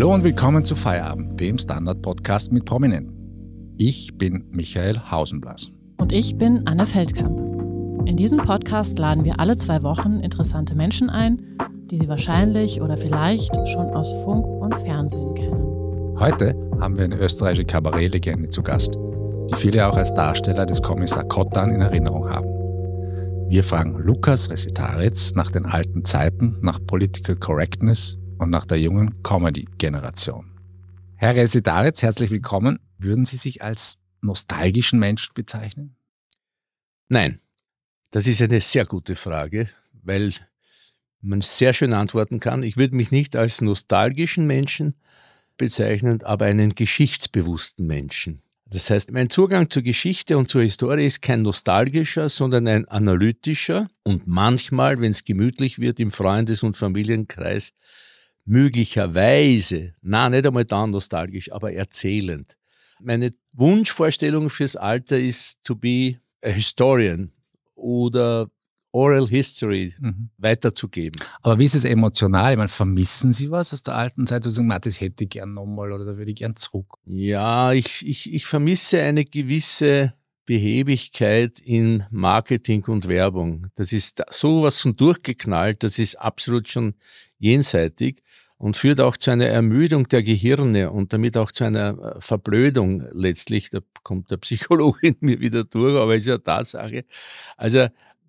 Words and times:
Hallo 0.00 0.14
und 0.14 0.24
willkommen 0.24 0.64
zu 0.64 0.76
Feierabend, 0.76 1.38
dem 1.38 1.58
Standard-Podcast 1.58 2.52
mit 2.52 2.64
Prominenten. 2.64 3.74
Ich 3.76 4.16
bin 4.16 4.46
Michael 4.50 4.98
Hausenblas. 4.98 5.68
Und 5.98 6.10
ich 6.10 6.38
bin 6.38 6.66
Anne 6.66 6.86
Feldkamp. 6.86 7.38
In 8.08 8.16
diesem 8.16 8.38
Podcast 8.38 8.98
laden 8.98 9.26
wir 9.26 9.38
alle 9.38 9.58
zwei 9.58 9.82
Wochen 9.82 10.20
interessante 10.20 10.74
Menschen 10.74 11.10
ein, 11.10 11.58
die 11.90 11.98
Sie 11.98 12.08
wahrscheinlich 12.08 12.80
oder 12.80 12.96
vielleicht 12.96 13.54
schon 13.68 13.90
aus 13.90 14.10
Funk 14.24 14.46
und 14.46 14.74
Fernsehen 14.76 15.34
kennen. 15.34 16.18
Heute 16.18 16.54
haben 16.80 16.96
wir 16.96 17.04
eine 17.04 17.18
österreichische 17.18 17.66
Kabarettlegende 17.66 18.48
zu 18.48 18.62
Gast, 18.62 18.94
die 19.50 19.54
viele 19.56 19.86
auch 19.86 19.98
als 19.98 20.14
Darsteller 20.14 20.64
des 20.64 20.80
Kommissar 20.80 21.24
Kottan 21.24 21.74
in 21.74 21.82
Erinnerung 21.82 22.26
haben. 22.26 22.48
Wir 23.50 23.62
fragen 23.62 23.98
Lukas 23.98 24.48
Resitaritz 24.48 25.34
nach 25.34 25.50
den 25.50 25.66
alten 25.66 26.06
Zeiten, 26.06 26.56
nach 26.62 26.78
Political 26.86 27.36
Correctness 27.36 28.16
und 28.40 28.48
nach 28.48 28.64
der 28.64 28.80
jungen 28.80 29.22
Comedy-Generation. 29.22 30.50
Herr 31.16 31.36
Residaritz, 31.36 32.02
herzlich 32.02 32.30
willkommen. 32.30 32.80
Würden 32.96 33.26
Sie 33.26 33.36
sich 33.36 33.62
als 33.62 33.98
nostalgischen 34.22 34.98
Menschen 34.98 35.34
bezeichnen? 35.34 35.96
Nein, 37.10 37.40
das 38.10 38.26
ist 38.26 38.40
eine 38.40 38.62
sehr 38.62 38.86
gute 38.86 39.14
Frage, 39.14 39.68
weil 40.02 40.32
man 41.20 41.42
sehr 41.42 41.74
schön 41.74 41.92
antworten 41.92 42.40
kann. 42.40 42.62
Ich 42.62 42.78
würde 42.78 42.96
mich 42.96 43.10
nicht 43.10 43.36
als 43.36 43.60
nostalgischen 43.60 44.46
Menschen 44.46 44.94
bezeichnen, 45.58 46.22
aber 46.22 46.46
einen 46.46 46.74
geschichtsbewussten 46.74 47.86
Menschen. 47.86 48.40
Das 48.64 48.88
heißt, 48.88 49.10
mein 49.10 49.28
Zugang 49.28 49.68
zur 49.68 49.82
Geschichte 49.82 50.38
und 50.38 50.48
zur 50.48 50.62
Historie 50.62 51.04
ist 51.04 51.20
kein 51.20 51.42
nostalgischer, 51.42 52.30
sondern 52.30 52.66
ein 52.68 52.88
analytischer 52.88 53.90
und 54.02 54.26
manchmal, 54.26 54.98
wenn 55.00 55.10
es 55.10 55.24
gemütlich 55.24 55.78
wird, 55.78 56.00
im 56.00 56.10
Freundes- 56.10 56.62
und 56.62 56.76
Familienkreis 56.76 57.74
möglicherweise, 58.50 59.94
na, 60.02 60.28
nicht 60.28 60.44
einmal 60.44 60.64
dann 60.64 60.90
nostalgisch, 60.90 61.52
aber 61.52 61.72
erzählend. 61.72 62.56
Meine 63.00 63.30
Wunschvorstellung 63.52 64.50
fürs 64.50 64.74
Alter 64.74 65.18
ist 65.18 65.58
to 65.62 65.76
be 65.76 66.16
a 66.42 66.48
historian 66.48 67.30
oder 67.76 68.50
Oral 68.92 69.28
History 69.28 69.94
mhm. 70.00 70.30
weiterzugeben. 70.36 71.22
Aber 71.42 71.60
wie 71.60 71.64
ist 71.64 71.76
es 71.76 71.84
emotional? 71.84 72.50
Ich 72.50 72.58
meine, 72.58 72.68
vermissen 72.68 73.32
Sie 73.32 73.52
was 73.52 73.72
aus 73.72 73.84
der 73.84 73.94
alten 73.94 74.26
Zeit? 74.26 74.44
Du 74.44 74.50
sagst, 74.50 74.86
das 74.86 75.00
hätte 75.00 75.24
ich 75.24 75.30
gern 75.30 75.54
nochmal 75.54 75.92
oder 75.92 76.04
da 76.04 76.16
würde 76.16 76.32
ich 76.32 76.38
gern 76.38 76.56
zurück. 76.56 76.94
Ja, 77.04 77.72
ich, 77.72 78.04
ich, 78.04 78.32
ich 78.32 78.46
vermisse 78.46 79.00
eine 79.00 79.24
gewisse 79.24 80.12
Behebigkeit 80.50 81.60
in 81.60 82.02
Marketing 82.10 82.82
und 82.86 83.06
Werbung. 83.06 83.68
Das 83.76 83.92
ist 83.92 84.20
sowas 84.30 84.80
von 84.80 84.96
durchgeknallt, 84.96 85.84
das 85.84 86.00
ist 86.00 86.16
absolut 86.16 86.68
schon 86.68 86.94
jenseitig 87.38 88.24
und 88.58 88.76
führt 88.76 89.00
auch 89.00 89.16
zu 89.16 89.30
einer 89.30 89.46
Ermüdung 89.46 90.08
der 90.08 90.24
Gehirne 90.24 90.90
und 90.90 91.12
damit 91.12 91.36
auch 91.36 91.52
zu 91.52 91.62
einer 91.62 92.16
äh, 92.16 92.20
Verblödung 92.20 93.06
letztlich. 93.12 93.70
Da 93.70 93.78
kommt 94.02 94.32
der 94.32 94.38
Psychologe 94.38 95.06
in 95.06 95.16
mir 95.20 95.38
wieder 95.38 95.62
durch, 95.62 95.96
aber 95.96 96.16
ist 96.16 96.26
ja 96.26 96.38
Tatsache. 96.38 97.04
Also 97.56 97.86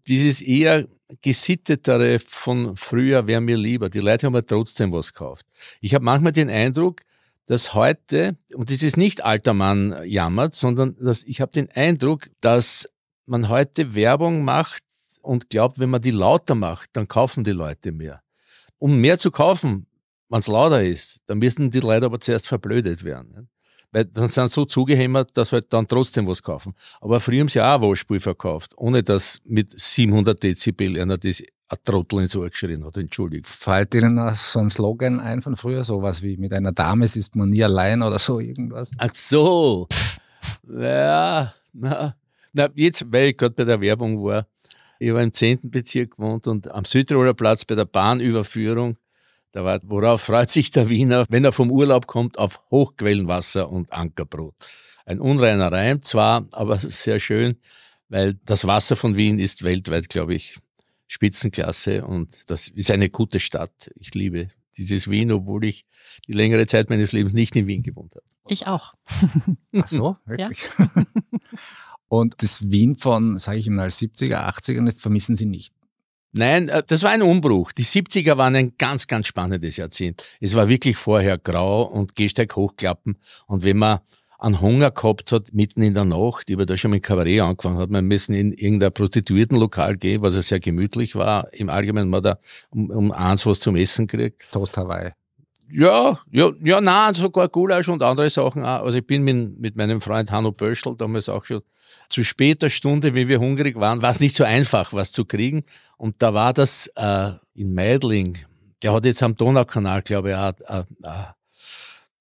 dieses 0.07 0.43
eher 0.43 0.87
gesittetere 1.23 2.19
von 2.19 2.75
früher 2.75 3.25
wäre 3.25 3.41
mir 3.41 3.57
lieber. 3.57 3.89
Die 3.89 3.99
Leute 3.99 4.27
haben 4.27 4.35
ja 4.35 4.43
trotzdem 4.43 4.91
was 4.91 5.11
gekauft. 5.11 5.47
Ich 5.79 5.95
habe 5.95 6.05
manchmal 6.05 6.33
den 6.33 6.51
Eindruck, 6.51 7.01
dass 7.47 7.73
heute, 7.73 8.37
und 8.55 8.71
das 8.71 8.83
ist 8.83 8.97
nicht 8.97 9.23
alter 9.23 9.53
Mann 9.53 10.03
jammert, 10.05 10.55
sondern 10.55 10.95
dass 10.99 11.23
ich 11.23 11.41
habe 11.41 11.51
den 11.51 11.69
Eindruck, 11.71 12.29
dass 12.39 12.89
man 13.25 13.49
heute 13.49 13.95
Werbung 13.95 14.43
macht 14.43 14.83
und 15.21 15.49
glaubt, 15.49 15.79
wenn 15.79 15.89
man 15.89 16.01
die 16.01 16.11
lauter 16.11 16.55
macht, 16.55 16.89
dann 16.93 17.07
kaufen 17.07 17.43
die 17.43 17.51
Leute 17.51 17.91
mehr. 17.91 18.21
Um 18.77 18.97
mehr 18.97 19.17
zu 19.17 19.31
kaufen, 19.31 19.87
wenn 20.29 20.39
es 20.39 20.47
lauter 20.47 20.83
ist, 20.83 21.19
dann 21.27 21.39
müssen 21.39 21.69
die 21.69 21.79
Leute 21.79 22.05
aber 22.05 22.19
zuerst 22.19 22.47
verblödet 22.47 23.03
werden. 23.03 23.49
Weil 23.91 24.05
dann 24.05 24.29
sind 24.29 24.49
so 24.49 24.63
zugehämmert, 24.63 25.35
dass 25.35 25.51
halt 25.51 25.73
dann 25.73 25.87
trotzdem 25.87 26.25
was 26.25 26.41
kaufen. 26.41 26.73
Aber 27.01 27.19
früher 27.19 27.41
haben 27.41 27.49
sie 27.49 27.61
auch 27.61 27.81
Waschspiel 27.81 28.21
verkauft, 28.21 28.71
ohne 28.77 29.03
dass 29.03 29.41
mit 29.43 29.77
700 29.77 30.41
Dezibel 30.41 30.99
einer 30.99 31.17
das 31.17 31.43
ein 31.71 31.77
Trottel 31.83 32.21
ins 32.21 32.35
Ohr 32.35 32.49
geschrien 32.49 32.85
hat. 32.85 32.97
Entschuldigung. 32.97 33.45
Fällt 33.45 33.95
Ihnen 33.95 34.15
noch 34.15 34.35
so 34.35 34.59
ein 34.59 34.69
Slogan 34.69 35.19
ein 35.19 35.41
von 35.41 35.55
früher? 35.55 35.83
Sowas 35.83 36.21
wie 36.21 36.37
mit 36.37 36.53
einer 36.53 36.71
Dame 36.71 37.05
ist 37.05 37.35
man 37.35 37.49
nie 37.49 37.63
allein 37.63 38.01
oder 38.01 38.19
so 38.19 38.39
irgendwas? 38.39 38.91
Ach 38.97 39.13
so. 39.13 39.87
Ja, 40.67 41.53
na, 41.73 42.15
na 42.53 42.69
jetzt, 42.75 43.11
weil 43.11 43.29
ich 43.29 43.37
gerade 43.37 43.53
bei 43.53 43.63
der 43.63 43.79
Werbung 43.79 44.23
war, 44.23 44.47
ich 44.99 45.13
war 45.13 45.21
im 45.21 45.33
10. 45.33 45.59
Bezirk 45.63 46.17
gewohnt 46.17 46.47
und 46.47 46.69
am 46.71 46.85
Südtiroler 46.85 47.33
Platz 47.33 47.65
bei 47.65 47.75
der 47.75 47.85
Bahnüberführung 47.85 48.97
da 49.51 49.65
war, 49.65 49.79
worauf 49.83 50.21
freut 50.21 50.49
sich 50.49 50.71
der 50.71 50.87
Wiener, 50.87 51.25
wenn 51.29 51.43
er 51.43 51.51
vom 51.51 51.71
Urlaub 51.71 52.07
kommt, 52.07 52.37
auf 52.37 52.63
Hochquellenwasser 52.71 53.69
und 53.69 53.91
Ankerbrot. 53.91 54.55
Ein 55.05 55.19
unreiner 55.19 55.71
Reim 55.71 56.01
zwar, 56.03 56.47
aber 56.51 56.77
sehr 56.77 57.19
schön, 57.19 57.57
weil 58.07 58.35
das 58.45 58.65
Wasser 58.65 58.95
von 58.95 59.17
Wien 59.17 59.39
ist 59.39 59.63
weltweit, 59.63 60.07
glaube 60.07 60.35
ich, 60.35 60.59
Spitzenklasse 61.11 62.05
und 62.05 62.49
das 62.49 62.69
ist 62.69 62.89
eine 62.89 63.09
gute 63.09 63.41
Stadt. 63.41 63.91
Ich 63.99 64.13
liebe 64.13 64.49
dieses 64.77 65.09
Wien, 65.09 65.33
obwohl 65.33 65.65
ich 65.65 65.85
die 66.25 66.31
längere 66.31 66.65
Zeit 66.67 66.89
meines 66.89 67.11
Lebens 67.11 67.33
nicht 67.33 67.53
in 67.57 67.67
Wien 67.67 67.83
gewohnt 67.83 68.15
habe. 68.15 68.23
Ich 68.47 68.65
auch. 68.65 68.93
Ach 69.75 69.87
so, 69.89 70.15
wirklich. 70.25 70.69
Ja. 70.79 70.87
Und 72.07 72.41
das 72.41 72.69
Wien 72.71 72.95
von, 72.95 73.37
sage 73.39 73.59
ich 73.59 73.69
mal, 73.69 73.87
70er, 73.87 74.47
80er 74.47 74.97
vermissen 74.97 75.35
Sie 75.35 75.45
nicht? 75.45 75.73
Nein, 76.31 76.69
äh, 76.69 76.81
das 76.85 77.03
war 77.03 77.11
ein 77.11 77.21
Umbruch. 77.21 77.73
Die 77.73 77.83
70er 77.83 78.37
waren 78.37 78.55
ein 78.55 78.77
ganz, 78.77 79.07
ganz 79.07 79.27
spannendes 79.27 79.75
Jahrzehnt. 79.77 80.23
Es 80.39 80.55
war 80.55 80.69
wirklich 80.69 80.95
vorher 80.95 81.37
grau 81.37 81.83
und 81.83 82.15
Gehsteig 82.15 82.55
hochklappen. 82.55 83.17
Und 83.47 83.63
wenn 83.63 83.77
man 83.77 83.99
an 84.41 84.59
Hunger 84.59 84.89
gehabt 84.89 85.31
hat, 85.31 85.53
mitten 85.53 85.83
in 85.83 85.93
der 85.93 86.03
Nacht, 86.03 86.49
ich 86.49 86.55
habe 86.55 86.65
da 86.65 86.75
schon 86.75 86.89
mit 86.89 87.03
Kabarett 87.03 87.41
angefangen, 87.41 87.77
hat 87.77 87.91
man 87.91 88.05
müssen 88.05 88.33
in 88.33 88.51
irgendein 88.51 88.91
Prostituiertenlokal 88.91 89.97
gehen, 89.97 90.23
was 90.23 90.33
ja 90.33 90.41
sehr 90.41 90.59
gemütlich 90.59 91.15
war. 91.15 91.53
Im 91.53 91.69
Allgemeinen 91.69 92.09
man 92.09 92.23
da 92.23 92.39
um, 92.71 92.89
um 92.89 93.11
eins 93.11 93.45
was 93.45 93.59
zum 93.59 93.75
Essen 93.75 94.07
gekriegt. 94.07 94.47
Toast 94.51 94.75
Hawaii. 94.77 95.11
Ja, 95.71 96.19
ja, 96.31 96.51
ja, 96.63 96.81
nein, 96.81 97.13
sogar 97.13 97.49
Gulasch 97.49 97.87
und 97.87 98.01
andere 98.01 98.31
Sachen 98.31 98.63
auch. 98.63 98.83
Also 98.83 98.97
ich 98.97 99.05
bin 99.05 99.21
mit, 99.21 99.59
mit 99.59 99.75
meinem 99.75 100.01
Freund 100.01 100.31
Hanno 100.31 100.51
Böschel 100.51 100.95
damals 100.97 101.29
auch 101.29 101.45
schon 101.45 101.61
zu 102.09 102.23
später 102.23 102.71
Stunde, 102.71 103.13
wie 103.13 103.27
wir 103.27 103.39
hungrig 103.39 103.79
waren, 103.79 104.01
war 104.01 104.11
es 104.11 104.19
nicht 104.19 104.35
so 104.35 104.43
einfach, 104.43 104.91
was 104.91 105.11
zu 105.11 105.23
kriegen. 105.23 105.63
Und 105.97 106.15
da 106.23 106.33
war 106.33 106.53
das 106.53 106.91
äh, 106.95 107.31
in 107.53 107.75
Meidling, 107.75 108.39
der 108.81 108.91
hat 108.91 109.05
jetzt 109.05 109.21
am 109.21 109.37
Donaukanal, 109.37 110.01
glaube 110.01 110.31
ich, 110.31 110.35
auch, 110.35 110.53
äh, 110.67 110.79
äh, 111.03 111.25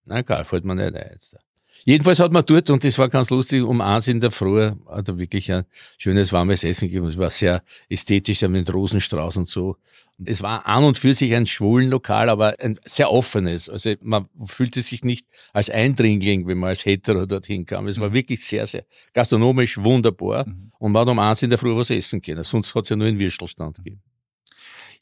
na 0.05 0.19
egal, 0.19 0.45
fällt 0.45 0.67
mir 0.67 0.75
nicht 0.75 0.95
ein 0.95 1.11
jetzt. 1.13 1.37
Jedenfalls 1.85 2.21
hat 2.21 2.33
man 2.33 2.45
dort, 2.45 2.71
und 2.71 2.85
das 2.85 2.99
war 2.99 3.09
ganz 3.09 3.31
lustig, 3.31 3.63
um 3.63 3.81
eins 3.81 4.09
in 4.09 4.21
der 4.21 4.31
Früh, 4.31 4.71
hat 4.87 5.09
er 5.09 5.19
wirklich 5.19 5.51
ein 5.53 5.65
schönes 5.99 6.33
warmes 6.33 6.65
Essen 6.65 6.89
gegeben. 6.89 7.07
Es 7.07 7.19
war 7.19 7.31
sehr 7.31 7.63
ästhetisch 7.89 8.43
mit 8.43 8.73
Rosenstrauß 8.73 9.39
und 9.39 9.49
so. 9.49 9.77
Es 10.23 10.43
war 10.43 10.67
an 10.67 10.85
und 10.85 10.99
für 10.99 11.15
sich 11.15 11.35
ein 11.35 11.47
schwulen 11.47 11.89
Lokal, 11.89 12.29
aber 12.29 12.57
ein 12.61 12.79
sehr 12.85 13.11
offenes. 13.11 13.71
Also 13.71 13.95
man 14.03 14.27
fühlte 14.45 14.83
sich 14.83 15.03
nicht 15.03 15.27
als 15.55 15.71
Eindringling, 15.71 16.47
wenn 16.47 16.59
man 16.59 16.71
als 16.71 16.85
Hetero 16.85 17.25
dorthin 17.25 17.65
kam. 17.65 17.89
Es 17.89 17.99
war 17.99 18.11
mhm. 18.11 18.15
wirklich 18.15 18.45
sehr, 18.45 18.67
sehr 18.67 18.85
gastronomisch 19.15 19.79
wunderbar. 19.79 20.47
Mhm. 20.47 20.73
Und 20.79 20.93
man 20.93 21.03
hat 21.03 21.09
um 21.09 21.19
eins 21.19 21.43
in 21.43 21.51
der 21.51 21.59
Früh 21.59 21.75
was 21.75 21.91
essen 21.91 22.21
können. 22.21 22.45
Sonst 22.45 22.75
hat 22.75 22.85
es 22.85 22.91
ja 22.91 22.97
nur 22.97 23.07
einen 23.07 23.19
Würstelstand 23.19 23.79
gegeben. 23.79 24.03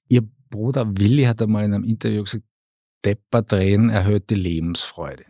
Ihr 0.08 0.22
Bruder 0.50 0.86
Willi 0.96 1.24
hat 1.24 1.42
einmal 1.42 1.64
in 1.64 1.74
einem 1.74 1.84
Interview 1.84 2.22
gesagt, 2.22 2.44
Depper 3.04 3.42
drehen 3.42 3.90
erhöht 3.90 4.30
die 4.30 4.34
Lebensfreude. 4.34 5.24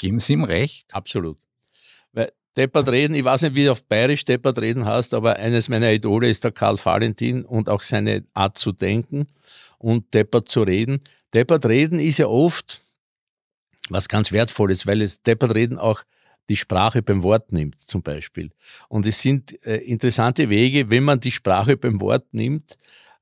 Geben 0.00 0.18
Sie 0.18 0.32
ihm 0.32 0.44
recht? 0.44 0.94
Absolut. 0.94 1.36
Weil 2.12 2.32
Deppert 2.56 2.88
reden, 2.88 3.12
ich 3.12 3.22
weiß 3.22 3.42
nicht, 3.42 3.54
wie 3.54 3.64
du 3.64 3.72
auf 3.72 3.84
Bayerisch 3.84 4.24
Deppert 4.24 4.58
reden 4.58 4.86
hast, 4.86 5.12
aber 5.12 5.36
eines 5.36 5.68
meiner 5.68 5.92
Idole 5.92 6.30
ist 6.30 6.42
der 6.42 6.52
Karl 6.52 6.78
Valentin 6.82 7.44
und 7.44 7.68
auch 7.68 7.82
seine 7.82 8.24
Art 8.32 8.56
zu 8.56 8.72
denken 8.72 9.26
und 9.76 10.14
Deppert 10.14 10.48
zu 10.48 10.62
reden. 10.62 11.02
Deppert 11.34 11.66
reden 11.66 11.98
ist 11.98 12.16
ja 12.16 12.28
oft 12.28 12.82
was 13.90 14.08
ganz 14.08 14.32
Wertvolles, 14.32 14.86
weil 14.86 15.02
es 15.02 15.20
Deppert 15.20 15.54
reden 15.54 15.78
auch 15.78 16.02
die 16.48 16.56
Sprache 16.56 17.02
beim 17.02 17.22
Wort 17.22 17.52
nimmt, 17.52 17.82
zum 17.82 18.02
Beispiel. 18.02 18.52
Und 18.88 19.06
es 19.06 19.20
sind 19.20 19.62
äh, 19.66 19.76
interessante 19.76 20.48
Wege, 20.48 20.88
wenn 20.88 21.04
man 21.04 21.20
die 21.20 21.30
Sprache 21.30 21.76
beim 21.76 22.00
Wort 22.00 22.32
nimmt, 22.32 22.78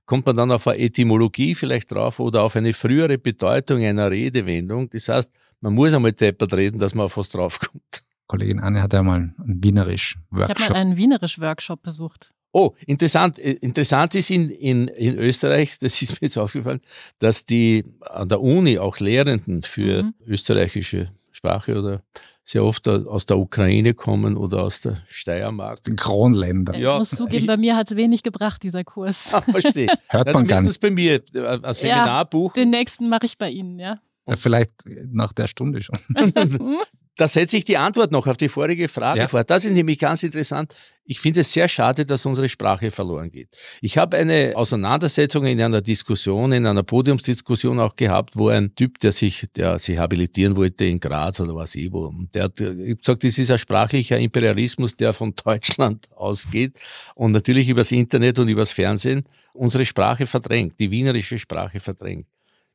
kommt 0.08 0.24
man 0.24 0.36
dann 0.36 0.50
auf 0.50 0.66
eine 0.66 0.78
Etymologie 0.78 1.54
vielleicht 1.54 1.92
drauf 1.92 2.18
oder 2.18 2.42
auf 2.42 2.56
eine 2.56 2.72
frühere 2.72 3.18
Bedeutung 3.18 3.84
einer 3.84 4.10
Redewendung. 4.10 4.88
Das 4.88 5.08
heißt, 5.08 5.30
man 5.60 5.74
muss 5.74 5.92
einmal 5.92 6.12
deppert 6.12 6.54
reden, 6.54 6.78
dass 6.78 6.94
man 6.94 7.04
auf 7.04 7.18
was 7.18 7.28
draufkommt. 7.28 8.04
Kollegin 8.26 8.58
Anne 8.58 8.80
hat 8.80 8.94
ja 8.94 9.02
mal 9.02 9.16
einen 9.16 9.34
Wienerisch-Workshop. 9.38 10.58
Ich 10.58 10.64
habe 10.64 10.72
mal 10.72 10.80
einen 10.80 10.96
Wienerisch-Workshop 10.96 11.82
besucht. 11.82 12.30
Oh, 12.52 12.74
interessant. 12.86 13.38
Äh, 13.38 13.52
interessant 13.52 14.14
ist 14.14 14.30
in, 14.30 14.48
in, 14.48 14.88
in 14.88 15.18
Österreich, 15.18 15.78
das 15.78 16.00
ist 16.00 16.12
mir 16.12 16.26
jetzt 16.26 16.38
aufgefallen, 16.38 16.80
dass 17.18 17.44
die 17.44 17.84
an 18.00 18.28
der 18.28 18.40
Uni 18.40 18.78
auch 18.78 18.98
Lehrenden 19.00 19.62
für 19.62 20.04
mhm. 20.04 20.14
österreichische 20.26 21.12
Sprache 21.32 21.78
oder 21.78 22.02
sehr 22.48 22.64
oft 22.64 22.88
aus 22.88 23.26
der 23.26 23.38
Ukraine 23.38 23.92
kommen 23.92 24.38
oder 24.38 24.62
aus 24.62 24.80
der 24.80 25.02
Steiermark. 25.08 25.82
Den 25.82 25.96
Kronländern. 25.96 26.76
Ich 26.76 26.80
ja. 26.80 26.96
muss 26.96 27.10
zugeben, 27.10 27.46
bei 27.46 27.58
mir 27.58 27.76
hat 27.76 27.90
es 27.90 27.96
wenig 27.96 28.22
gebracht, 28.22 28.62
dieser 28.62 28.84
Kurs. 28.84 29.34
Ah, 29.34 29.42
verstehe. 29.42 29.88
Hört 30.08 30.32
man 30.32 30.46
gar 30.46 30.62
nicht. 30.62 30.80
bei 30.80 30.88
mir, 30.90 31.22
äh, 31.34 31.58
ein 31.62 31.74
Seminarbuch. 31.74 32.56
Ja, 32.56 32.62
den 32.62 32.70
nächsten 32.70 33.10
mache 33.10 33.26
ich 33.26 33.36
bei 33.36 33.50
Ihnen, 33.50 33.78
ja. 33.78 34.00
Ja, 34.26 34.36
vielleicht 34.36 34.70
nach 35.12 35.34
der 35.34 35.46
Stunde 35.46 35.82
schon. 35.82 35.98
Da 37.18 37.26
setze 37.26 37.56
ich 37.56 37.64
die 37.64 37.76
Antwort 37.76 38.12
noch 38.12 38.28
auf 38.28 38.36
die 38.36 38.48
vorige 38.48 38.88
Frage 38.88 39.18
ja. 39.18 39.28
vor. 39.28 39.42
Das 39.42 39.64
ist 39.64 39.72
nämlich 39.72 39.98
ganz 39.98 40.22
interessant. 40.22 40.72
Ich 41.04 41.18
finde 41.18 41.40
es 41.40 41.52
sehr 41.52 41.66
schade, 41.66 42.06
dass 42.06 42.24
unsere 42.24 42.48
Sprache 42.48 42.92
verloren 42.92 43.32
geht. 43.32 43.48
Ich 43.80 43.98
habe 43.98 44.16
eine 44.16 44.52
Auseinandersetzung 44.54 45.44
in 45.44 45.60
einer 45.60 45.80
Diskussion, 45.80 46.52
in 46.52 46.64
einer 46.64 46.84
Podiumsdiskussion 46.84 47.80
auch 47.80 47.96
gehabt, 47.96 48.36
wo 48.36 48.50
ein 48.50 48.72
Typ, 48.76 49.00
der 49.00 49.10
sich, 49.10 49.48
der 49.56 49.80
sich 49.80 49.98
habilitieren 49.98 50.54
wollte 50.54 50.84
in 50.84 51.00
Graz 51.00 51.40
oder 51.40 51.56
was 51.56 51.74
ich 51.74 51.92
wo, 51.92 52.14
der 52.32 52.44
hat 52.44 52.54
gesagt, 52.54 53.24
das 53.24 53.36
ist 53.36 53.50
ein 53.50 53.58
sprachlicher 53.58 54.18
Imperialismus, 54.18 54.94
der 54.94 55.12
von 55.12 55.34
Deutschland 55.44 56.08
ausgeht 56.14 56.78
und 57.16 57.32
natürlich 57.32 57.68
übers 57.68 57.90
Internet 57.90 58.38
und 58.38 58.46
übers 58.46 58.70
Fernsehen 58.70 59.24
unsere 59.54 59.84
Sprache 59.84 60.28
verdrängt, 60.28 60.78
die 60.78 60.92
wienerische 60.92 61.40
Sprache 61.40 61.80
verdrängt. 61.80 62.28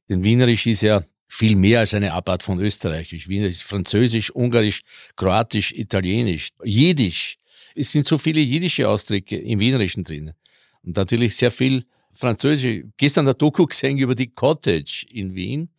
Denn 0.10 0.22
Wienerisch 0.22 0.68
ist 0.68 0.81
ja 0.81 1.01
viel 1.33 1.56
mehr 1.56 1.80
als 1.80 1.95
eine 1.95 2.13
Abart 2.13 2.44
von 2.44 2.59
Österreichisch. 2.59 3.27
Wiener 3.27 3.47
ist 3.47 3.63
Französisch, 3.63 4.30
Ungarisch, 4.30 4.83
Kroatisch, 5.15 5.71
Italienisch, 5.71 6.51
Jiddisch. 6.63 7.39
Es 7.74 7.91
sind 7.91 8.07
so 8.07 8.19
viele 8.19 8.39
jiddische 8.39 8.88
Ausdrücke 8.88 9.38
im 9.38 9.59
Wienerischen 9.59 10.03
drin. 10.03 10.33
Und 10.83 10.95
natürlich 10.95 11.35
sehr 11.35 11.50
viel 11.50 11.85
Französisch. 12.13 12.83
Gestern 12.97 13.25
der 13.25 13.33
Doku 13.33 13.65
gesehen 13.65 13.97
über 13.97 14.13
die 14.13 14.27
Cottage 14.27 15.07
in 15.09 15.33
Wien. 15.33 15.69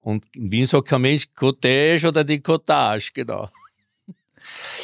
Und 0.00 0.24
in 0.34 0.50
Wien 0.50 0.66
sagt 0.66 0.88
kein 0.88 1.02
Mensch 1.02 1.26
Cottage 1.34 2.08
oder 2.08 2.24
die 2.24 2.40
Cottage, 2.40 3.10
genau. 3.12 3.50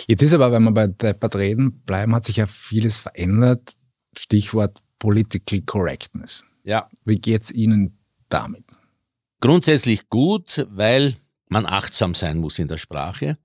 Jetzt 0.06 0.22
ist 0.22 0.34
aber, 0.34 0.52
wenn 0.52 0.64
wir 0.64 0.72
bei 0.72 0.86
Deppert 0.86 1.36
reden 1.36 1.80
bleiben, 1.86 2.14
hat 2.14 2.26
sich 2.26 2.36
ja 2.36 2.46
vieles 2.46 2.98
verändert. 2.98 3.74
Stichwort 4.14 4.82
Political 4.98 5.62
Correctness. 5.62 6.44
Ja. 6.64 6.90
Wie 7.06 7.16
geht 7.16 7.42
es 7.42 7.52
Ihnen 7.52 7.98
damit? 8.28 8.64
Grundsätzlich 9.40 10.10
gut, 10.10 10.66
weil 10.70 11.16
man 11.48 11.64
achtsam 11.64 12.14
sein 12.14 12.38
muss 12.38 12.58
in 12.58 12.68
der 12.68 12.78
Sprache. 12.78 13.38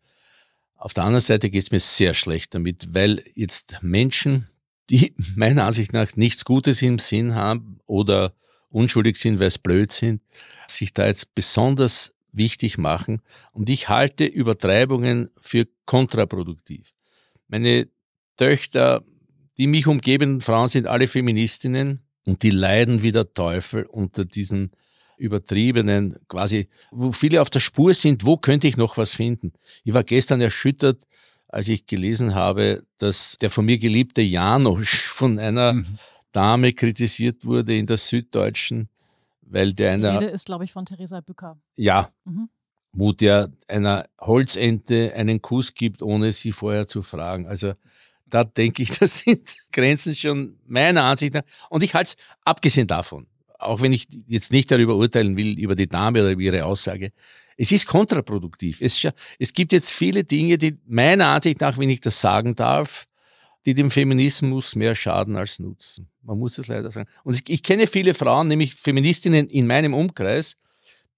Auf 0.76 0.94
der 0.94 1.06
anderen 1.06 1.22
Seite 1.22 1.50
geht 1.50 1.64
es 1.64 1.72
mir 1.72 1.80
sehr 1.80 2.14
schlecht 2.14 2.54
damit, 2.54 2.94
weil 2.94 3.24
jetzt 3.34 3.80
Menschen, 3.82 4.50
die 4.90 5.16
meiner 5.36 5.66
Ansicht 5.66 5.94
nach 5.94 6.16
nichts 6.16 6.44
Gutes 6.44 6.82
im 6.82 7.00
Sinn 7.00 7.34
haben 7.34 7.80
oder 7.86 8.34
unschuldig 8.70 9.18
sind, 9.18 9.40
weil 9.40 9.48
es 9.48 9.58
blöd 9.58 9.92
sind, 9.94 10.22
sich 10.68 10.94
da 10.94 11.08
jetzt 11.08 11.34
besonders 11.34 12.14
wichtig 12.34 12.78
machen. 12.78 13.22
Und 13.54 13.70
ich 13.70 13.88
halte 13.88 14.26
Übertreibungen 14.26 15.30
für 15.40 15.66
kontraproduktiv. 15.86 16.94
Meine 17.48 17.88
Töchter, 18.36 19.04
die 19.58 19.68
mich 19.68 19.88
umgebenden 19.88 20.42
Frauen 20.42 20.68
sind 20.68 20.88
alle 20.88 21.08
Feministinnen 21.08 22.02
und 22.26 22.44
die 22.44 22.50
leiden 22.50 23.02
wie 23.02 23.14
der 23.14 23.32
Teufel 23.32 23.86
unter 23.86 24.26
diesen 24.26 24.72
übertriebenen, 25.18 26.18
quasi, 26.28 26.68
wo 26.92 27.12
viele 27.12 27.42
auf 27.42 27.50
der 27.50 27.60
Spur 27.60 27.94
sind, 27.94 28.26
wo 28.26 28.38
könnte 28.38 28.68
ich 28.68 28.78
noch 28.78 28.98
was 28.98 29.16
finden? 29.16 29.54
Ich 29.84 29.94
war 29.94 30.04
gestern 30.04 30.42
erschüttert, 30.42 31.06
als 31.48 31.68
ich 31.68 31.86
gelesen 31.88 32.36
habe, 32.36 32.84
dass 32.98 33.38
der 33.40 33.50
von 33.50 33.66
mir 33.66 33.78
geliebte 33.78 34.22
Janosch 34.22 35.06
von 35.08 35.40
einer 35.40 35.74
mhm. 35.74 35.98
Dame 36.32 36.74
kritisiert 36.74 37.46
wurde 37.46 37.78
in 37.78 37.88
der 37.88 37.98
Süddeutschen, 37.98 38.90
weil 39.42 39.74
der 39.74 39.94
einer. 39.94 40.12
Die 40.12 40.26
Rede 40.26 40.32
ist, 40.32 40.46
glaube 40.46 40.66
ich, 40.66 40.74
von 40.74 40.86
Theresa 40.86 41.22
Bücker. 41.22 41.58
Ja. 41.78 42.12
Mhm. 42.26 42.50
Wo 42.92 43.12
der 43.14 43.52
einer 43.68 44.06
Holzente 44.20 45.14
einen 45.16 45.42
Kuss 45.42 45.74
gibt, 45.74 46.02
ohne 46.02 46.34
sie 46.34 46.52
vorher 46.52 46.88
zu 46.88 47.04
fragen. 47.04 47.48
Also 47.48 47.74
da 48.26 48.44
denke 48.44 48.84
ich, 48.84 48.90
das 49.00 49.20
sind 49.20 49.56
Grenzen 49.72 50.16
schon 50.16 50.58
meiner 50.66 51.04
Ansicht 51.04 51.34
nach. 51.34 51.44
Und 51.70 51.84
ich 51.84 51.94
halte 51.94 52.16
es, 52.18 52.24
abgesehen 52.44 52.88
davon, 52.88 53.28
auch 53.60 53.82
wenn 53.82 53.94
ich 53.94 54.08
jetzt 54.28 54.52
nicht 54.52 54.72
darüber 54.72 54.96
urteilen 54.96 55.38
will, 55.38 55.58
über 55.58 55.76
die 55.76 55.88
Dame 55.88 56.22
oder 56.22 56.32
über 56.32 56.42
ihre 56.42 56.66
Aussage, 56.66 57.12
es 57.58 57.72
ist 57.72 57.86
kontraproduktiv. 57.86 58.82
Es, 58.82 59.08
es 59.40 59.54
gibt 59.54 59.72
jetzt 59.72 59.92
viele 59.92 60.24
Dinge, 60.24 60.58
die 60.58 60.78
meiner 60.86 61.28
Ansicht 61.28 61.62
nach, 61.62 61.78
wenn 61.78 61.90
ich 61.90 62.02
das 62.02 62.20
sagen 62.20 62.56
darf, 62.56 63.08
die 63.66 63.74
dem 63.74 63.90
Feminismus 63.90 64.76
mehr 64.76 64.94
schaden 64.94 65.36
als 65.36 65.60
nutzen. 65.60 66.08
Man 66.22 66.38
muss 66.38 66.58
es 66.58 66.68
leider 66.68 66.92
sagen. 66.92 67.10
Und 67.24 67.36
ich, 67.36 67.50
ich 67.50 67.64
kenne 67.64 67.88
viele 67.88 68.14
Frauen, 68.14 68.48
nämlich 68.48 68.76
Feministinnen 68.76 69.48
in 69.48 69.68
meinem 69.68 69.94
Umkreis, 69.94 70.56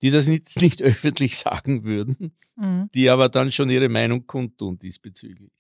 die 0.02 0.12
das 0.12 0.28
nicht, 0.28 0.56
nicht 0.62 0.82
öffentlich 0.82 1.38
sagen 1.38 1.84
würden, 1.84 2.32
mhm. 2.56 2.90
die 2.94 3.10
aber 3.10 3.30
dann 3.30 3.52
schon 3.52 3.70
ihre 3.70 3.90
Meinung 3.90 4.28
kundtun 4.28 4.80
diesbezüglich. 4.80 5.52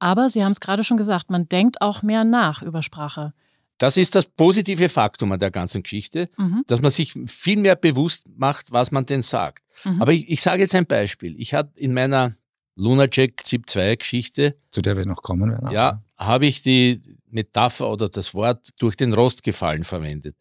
Aber 0.00 0.28
Sie 0.28 0.44
haben 0.44 0.52
es 0.52 0.60
gerade 0.60 0.84
schon 0.84 0.96
gesagt, 0.96 1.30
man 1.30 1.48
denkt 1.48 1.80
auch 1.80 2.02
mehr 2.02 2.24
nach 2.24 2.62
über 2.62 2.82
Sprache. 2.82 3.32
Das 3.78 3.96
ist 3.96 4.14
das 4.14 4.26
positive 4.26 4.88
Faktum 4.88 5.32
an 5.32 5.40
der 5.40 5.50
ganzen 5.50 5.82
Geschichte, 5.82 6.28
mhm. 6.36 6.62
dass 6.66 6.80
man 6.80 6.90
sich 6.90 7.14
viel 7.26 7.58
mehr 7.58 7.76
bewusst 7.76 8.28
macht, 8.36 8.70
was 8.70 8.92
man 8.92 9.04
denn 9.06 9.22
sagt. 9.22 9.64
Mhm. 9.84 10.00
Aber 10.00 10.12
ich, 10.12 10.30
ich 10.30 10.40
sage 10.42 10.62
jetzt 10.62 10.74
ein 10.74 10.86
Beispiel. 10.86 11.34
Ich 11.38 11.54
hatte 11.54 11.78
in 11.78 11.92
meiner 11.92 12.36
Lunacek 12.76 13.44
ZIP 13.44 13.68
2 13.68 13.96
Geschichte, 13.96 14.56
zu 14.70 14.80
der 14.80 14.96
wir 14.96 15.06
noch 15.06 15.22
kommen 15.22 15.50
werden, 15.50 15.70
ja, 15.70 16.02
habe 16.16 16.46
ich 16.46 16.62
die 16.62 17.02
Metapher 17.30 17.90
oder 17.90 18.08
das 18.08 18.34
Wort 18.34 18.70
durch 18.78 18.96
den 18.96 19.12
Rost 19.12 19.42
gefallen 19.42 19.84
verwendet, 19.84 20.36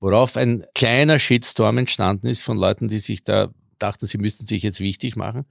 worauf 0.00 0.36
ein 0.36 0.64
kleiner 0.74 1.18
Shitstorm 1.18 1.78
entstanden 1.78 2.26
ist 2.26 2.42
von 2.42 2.56
Leuten, 2.56 2.88
die 2.88 2.98
sich 2.98 3.24
da 3.24 3.50
dachten, 3.78 4.06
sie 4.06 4.18
müssten 4.18 4.46
sich 4.46 4.62
jetzt 4.62 4.80
wichtig 4.80 5.16
machen, 5.16 5.44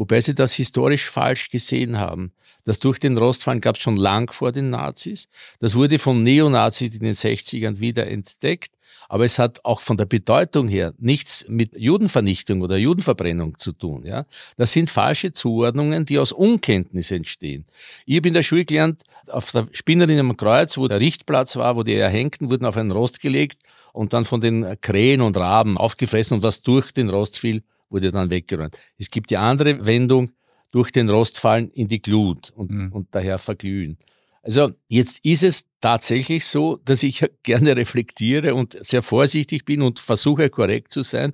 wobei 0.00 0.22
sie 0.22 0.34
das 0.34 0.54
historisch 0.54 1.10
falsch 1.10 1.50
gesehen 1.50 1.98
haben. 1.98 2.32
Das 2.64 2.78
durch 2.78 2.98
den 2.98 3.18
Rostfallen 3.18 3.60
gab 3.60 3.76
es 3.76 3.82
schon 3.82 3.98
lang 3.98 4.32
vor 4.32 4.50
den 4.50 4.70
Nazis. 4.70 5.28
Das 5.60 5.74
wurde 5.74 5.98
von 5.98 6.22
Neonazis 6.22 6.94
in 6.94 7.00
den 7.00 7.12
60ern 7.12 7.80
wieder 7.80 8.06
entdeckt. 8.06 8.72
Aber 9.10 9.26
es 9.26 9.38
hat 9.38 9.62
auch 9.64 9.82
von 9.82 9.98
der 9.98 10.06
Bedeutung 10.06 10.68
her 10.68 10.94
nichts 10.98 11.44
mit 11.48 11.76
Judenvernichtung 11.76 12.62
oder 12.62 12.78
Judenverbrennung 12.78 13.58
zu 13.58 13.72
tun. 13.72 14.06
Ja? 14.06 14.24
Das 14.56 14.72
sind 14.72 14.88
falsche 14.88 15.32
Zuordnungen, 15.34 16.06
die 16.06 16.18
aus 16.18 16.32
Unkenntnis 16.32 17.10
entstehen. 17.10 17.66
Ich 18.06 18.16
habe 18.16 18.28
in 18.28 18.34
der 18.34 18.42
Schule 18.42 18.64
gelernt, 18.64 19.02
auf 19.28 19.52
der 19.52 19.68
Spinnerin 19.72 20.18
am 20.18 20.36
Kreuz, 20.36 20.78
wo 20.78 20.88
der 20.88 21.00
Richtplatz 21.00 21.56
war, 21.56 21.76
wo 21.76 21.82
die 21.82 21.94
Erhängten 21.94 22.48
wurden 22.48 22.64
auf 22.64 22.78
einen 22.78 22.90
Rost 22.92 23.20
gelegt 23.20 23.58
und 23.92 24.14
dann 24.14 24.24
von 24.24 24.40
den 24.40 24.80
Krähen 24.80 25.20
und 25.20 25.36
Raben 25.36 25.76
aufgefressen 25.76 26.36
und 26.36 26.42
was 26.42 26.62
durch 26.62 26.92
den 26.92 27.10
Rost 27.10 27.38
fiel, 27.38 27.62
wurde 27.90 28.12
dann 28.12 28.30
weggeräumt. 28.30 28.78
Es 28.96 29.10
gibt 29.10 29.30
die 29.30 29.36
andere 29.36 29.84
Wendung, 29.84 30.32
durch 30.72 30.90
den 30.92 31.10
Rost 31.10 31.38
fallen 31.38 31.70
in 31.70 31.88
die 31.88 32.00
Glut 32.00 32.50
und, 32.50 32.70
mhm. 32.70 32.92
und 32.92 33.08
daher 33.10 33.38
verglühen. 33.38 33.98
Also 34.42 34.70
jetzt 34.88 35.24
ist 35.24 35.42
es 35.42 35.66
tatsächlich 35.80 36.46
so, 36.46 36.76
dass 36.84 37.02
ich 37.02 37.24
gerne 37.42 37.76
reflektiere 37.76 38.54
und 38.54 38.76
sehr 38.84 39.02
vorsichtig 39.02 39.64
bin 39.64 39.82
und 39.82 39.98
versuche 39.98 40.48
korrekt 40.48 40.92
zu 40.92 41.02
sein. 41.02 41.32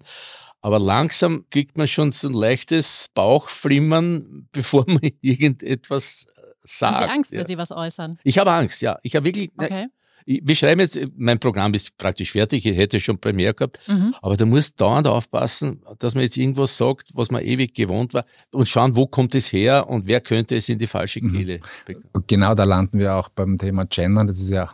Aber 0.61 0.79
langsam 0.79 1.45
kriegt 1.51 1.77
man 1.77 1.87
schon 1.87 2.11
so 2.11 2.29
ein 2.29 2.35
leichtes 2.35 3.07
Bauchflimmern, 3.15 4.49
bevor 4.53 4.85
man 4.87 5.01
irgendetwas 5.21 6.27
sagt. 6.63 6.97
Haben 6.97 7.07
Sie 7.07 7.13
Angst, 7.13 7.33
ja. 7.33 7.39
wenn 7.41 7.47
Sie 7.47 7.59
was 7.59 7.71
äußern? 7.71 8.19
Ich 8.25 8.39
habe 8.39 8.51
Angst, 8.51 8.83
ja. 8.83 8.99
Ich 9.03 9.15
habe 9.15 9.27
wirklich. 9.27 9.55
Ne, 9.57 9.67
okay 9.67 9.87
wir 10.27 10.57
schreiben 10.57 10.81
jetzt, 10.81 10.99
mein 11.17 11.39
Programm 11.39 11.73
ist 11.75 11.97
praktisch 11.97 12.33
fertig, 12.33 12.67
ich 12.67 12.77
hätte 12.77 12.99
schon 12.99 13.19
Premiere 13.19 13.55
gehabt, 13.55 13.79
mhm. 13.87 14.15
aber 14.21 14.37
da 14.37 14.45
muss 14.45 14.75
dauernd 14.75 15.07
aufpassen, 15.07 15.83
dass 16.01 16.15
man 16.15 16.25
jetzt 16.25 16.37
irgendwas 16.37 16.77
sagt, 16.77 17.11
was 17.15 17.31
man 17.31 17.45
ewig 17.45 17.75
gewohnt 17.75 18.13
war 18.13 18.25
und 18.53 18.69
schauen, 18.69 18.97
wo 18.97 19.07
kommt 19.07 19.37
es 19.37 19.53
her 19.53 19.89
und 19.89 20.07
wer 20.07 20.21
könnte 20.21 20.57
es 20.57 20.69
in 20.69 20.79
die 20.79 20.89
falsche 20.89 21.23
mhm. 21.23 21.33
Kehle 21.33 21.61
mhm. 21.89 22.25
Genau, 22.27 22.55
da 22.55 22.65
landen 22.65 22.99
wir 22.99 23.15
auch 23.15 23.29
beim 23.29 23.57
Thema 23.57 23.87
Gender, 23.87 24.25
das 24.25 24.41
ist 24.41 24.51
ja 24.51 24.73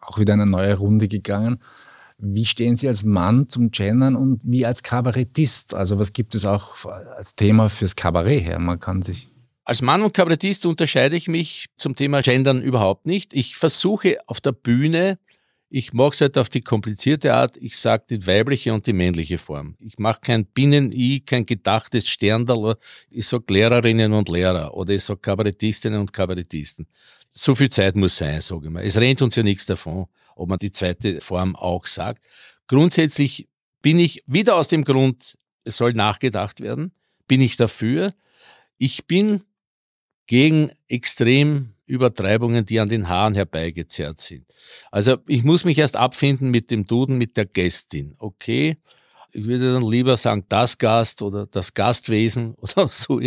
auch 0.00 0.18
wieder 0.18 0.34
eine 0.34 0.46
neue 0.46 0.74
Runde 0.74 1.08
gegangen. 1.08 1.60
Wie 2.18 2.44
stehen 2.44 2.76
Sie 2.76 2.86
als 2.86 3.04
Mann 3.04 3.48
zum 3.48 3.70
Gendern 3.70 4.16
und 4.16 4.40
wie 4.44 4.64
als 4.64 4.82
Kabarettist? 4.82 5.74
Also 5.74 5.98
was 5.98 6.12
gibt 6.12 6.34
es 6.34 6.46
auch 6.46 6.84
als 7.16 7.34
Thema 7.34 7.68
fürs 7.68 7.96
Kabarett 7.96 8.44
her? 8.44 8.58
Man 8.58 8.78
kann 8.78 9.02
sich 9.02 9.30
als 9.64 9.80
Mann 9.80 10.02
und 10.02 10.12
Kabarettist 10.12 10.66
unterscheide 10.66 11.16
ich 11.16 11.26
mich 11.26 11.66
zum 11.76 11.96
Thema 11.96 12.20
Gendern 12.20 12.62
überhaupt 12.62 13.06
nicht. 13.06 13.32
Ich 13.32 13.56
versuche 13.56 14.18
auf 14.26 14.40
der 14.40 14.52
Bühne, 14.52 15.18
ich 15.70 15.92
mache 15.92 16.10
es 16.14 16.20
halt 16.20 16.38
auf 16.38 16.50
die 16.50 16.60
komplizierte 16.60 17.34
Art, 17.34 17.56
ich 17.56 17.78
sage 17.78 18.04
die 18.10 18.26
weibliche 18.26 18.74
und 18.74 18.86
die 18.86 18.92
männliche 18.92 19.38
Form. 19.38 19.74
Ich 19.80 19.98
mache 19.98 20.20
kein 20.20 20.44
Binnen-I, 20.44 21.20
kein 21.20 21.46
gedachtes 21.46 22.06
Sterndal, 22.08 22.76
ich 23.10 23.26
sage 23.26 23.52
Lehrerinnen 23.52 24.12
und 24.12 24.28
Lehrer 24.28 24.74
oder 24.74 24.94
ich 24.94 25.02
sage 25.02 25.20
Kabarettistinnen 25.20 25.98
und 25.98 26.12
Kabarettisten. 26.12 26.86
So 27.32 27.54
viel 27.54 27.70
Zeit 27.70 27.96
muss 27.96 28.16
sein, 28.16 28.40
sage 28.40 28.66
ich 28.66 28.70
mal. 28.70 28.84
Es 28.84 28.98
rennt 28.98 29.22
uns 29.22 29.34
ja 29.34 29.42
nichts 29.42 29.66
davon, 29.66 30.06
ob 30.36 30.48
man 30.48 30.58
die 30.58 30.70
zweite 30.70 31.20
Form 31.20 31.56
auch 31.56 31.86
sagt. 31.86 32.24
Grundsätzlich 32.68 33.48
bin 33.82 33.98
ich 33.98 34.22
wieder 34.26 34.56
aus 34.56 34.68
dem 34.68 34.84
Grund, 34.84 35.36
es 35.64 35.78
soll 35.78 35.94
nachgedacht 35.94 36.60
werden, 36.60 36.92
bin 37.26 37.40
ich 37.40 37.56
dafür. 37.56 38.14
Ich 38.76 39.06
bin 39.06 39.42
gegen 40.26 40.70
Extremübertreibungen, 40.88 42.64
die 42.64 42.80
an 42.80 42.88
den 42.88 43.08
Haaren 43.08 43.34
herbeigezerrt 43.34 44.20
sind. 44.20 44.46
Also 44.90 45.18
ich 45.26 45.44
muss 45.44 45.64
mich 45.64 45.78
erst 45.78 45.96
abfinden 45.96 46.50
mit 46.50 46.70
dem 46.70 46.86
Duden, 46.86 47.18
mit 47.18 47.36
der 47.36 47.46
Gästin. 47.46 48.14
Okay, 48.18 48.76
ich 49.34 49.46
würde 49.46 49.72
dann 49.72 49.82
lieber 49.82 50.16
sagen, 50.16 50.44
das 50.48 50.78
Gast 50.78 51.20
oder 51.20 51.46
das 51.46 51.74
Gastwesen 51.74 52.54
oder 52.60 52.88
so. 52.88 53.20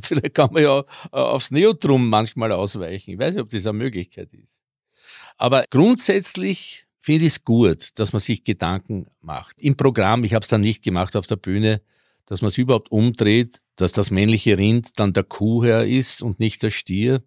Vielleicht 0.00 0.34
kann 0.34 0.52
man 0.52 0.62
ja 0.62 0.80
äh, 0.80 0.84
aufs 1.12 1.50
Neotrum 1.50 2.08
manchmal 2.08 2.52
ausweichen. 2.52 3.10
Ich 3.10 3.18
weiß 3.18 3.34
nicht, 3.34 3.42
ob 3.42 3.50
das 3.50 3.66
eine 3.66 3.78
Möglichkeit 3.78 4.32
ist. 4.32 4.62
Aber 5.36 5.64
grundsätzlich 5.70 6.86
finde 6.98 7.26
ich 7.26 7.34
es 7.34 7.44
gut, 7.44 7.98
dass 7.98 8.12
man 8.12 8.20
sich 8.20 8.44
Gedanken 8.44 9.06
macht. 9.20 9.60
Im 9.60 9.76
Programm, 9.76 10.24
ich 10.24 10.34
habe 10.34 10.42
es 10.42 10.48
dann 10.48 10.60
nicht 10.60 10.82
gemacht 10.82 11.16
auf 11.16 11.26
der 11.26 11.36
Bühne, 11.36 11.82
dass 12.26 12.42
man 12.42 12.48
es 12.48 12.58
überhaupt 12.58 12.90
umdreht, 12.90 13.60
dass 13.76 13.92
das 13.92 14.10
männliche 14.10 14.58
Rind 14.58 14.98
dann 14.98 15.12
der 15.12 15.24
Kuhherr 15.24 15.86
ist 15.86 16.22
und 16.22 16.40
nicht 16.40 16.62
der 16.62 16.70
Stier, 16.70 17.22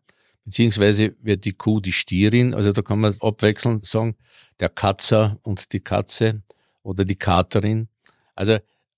beziehungsweise 0.45 1.15
wird 1.21 1.45
die 1.45 1.53
Kuh 1.53 1.79
die 1.79 1.91
Stierin, 1.91 2.53
also 2.53 2.71
da 2.71 2.81
kann 2.81 2.99
man 2.99 3.13
abwechselnd 3.19 3.85
sagen, 3.85 4.15
der 4.59 4.69
Katzer 4.69 5.37
und 5.43 5.73
die 5.73 5.81
Katze 5.81 6.43
oder 6.83 7.03
die 7.03 7.15
Katerin. 7.15 7.89
Also 8.35 8.57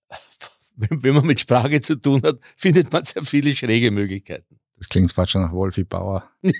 wenn 0.75 1.15
man 1.15 1.25
mit 1.25 1.39
Sprache 1.39 1.81
zu 1.81 1.95
tun 1.95 2.21
hat, 2.23 2.39
findet 2.55 2.91
man 2.91 3.03
sehr 3.03 3.23
viele 3.23 3.55
schräge 3.55 3.91
Möglichkeiten. 3.91 4.59
Das 4.77 4.89
klingt 4.89 5.11
fast 5.11 5.31
schon 5.31 5.41
nach 5.41 5.51
Wolfi 5.51 5.83
Bauer. 5.83 6.29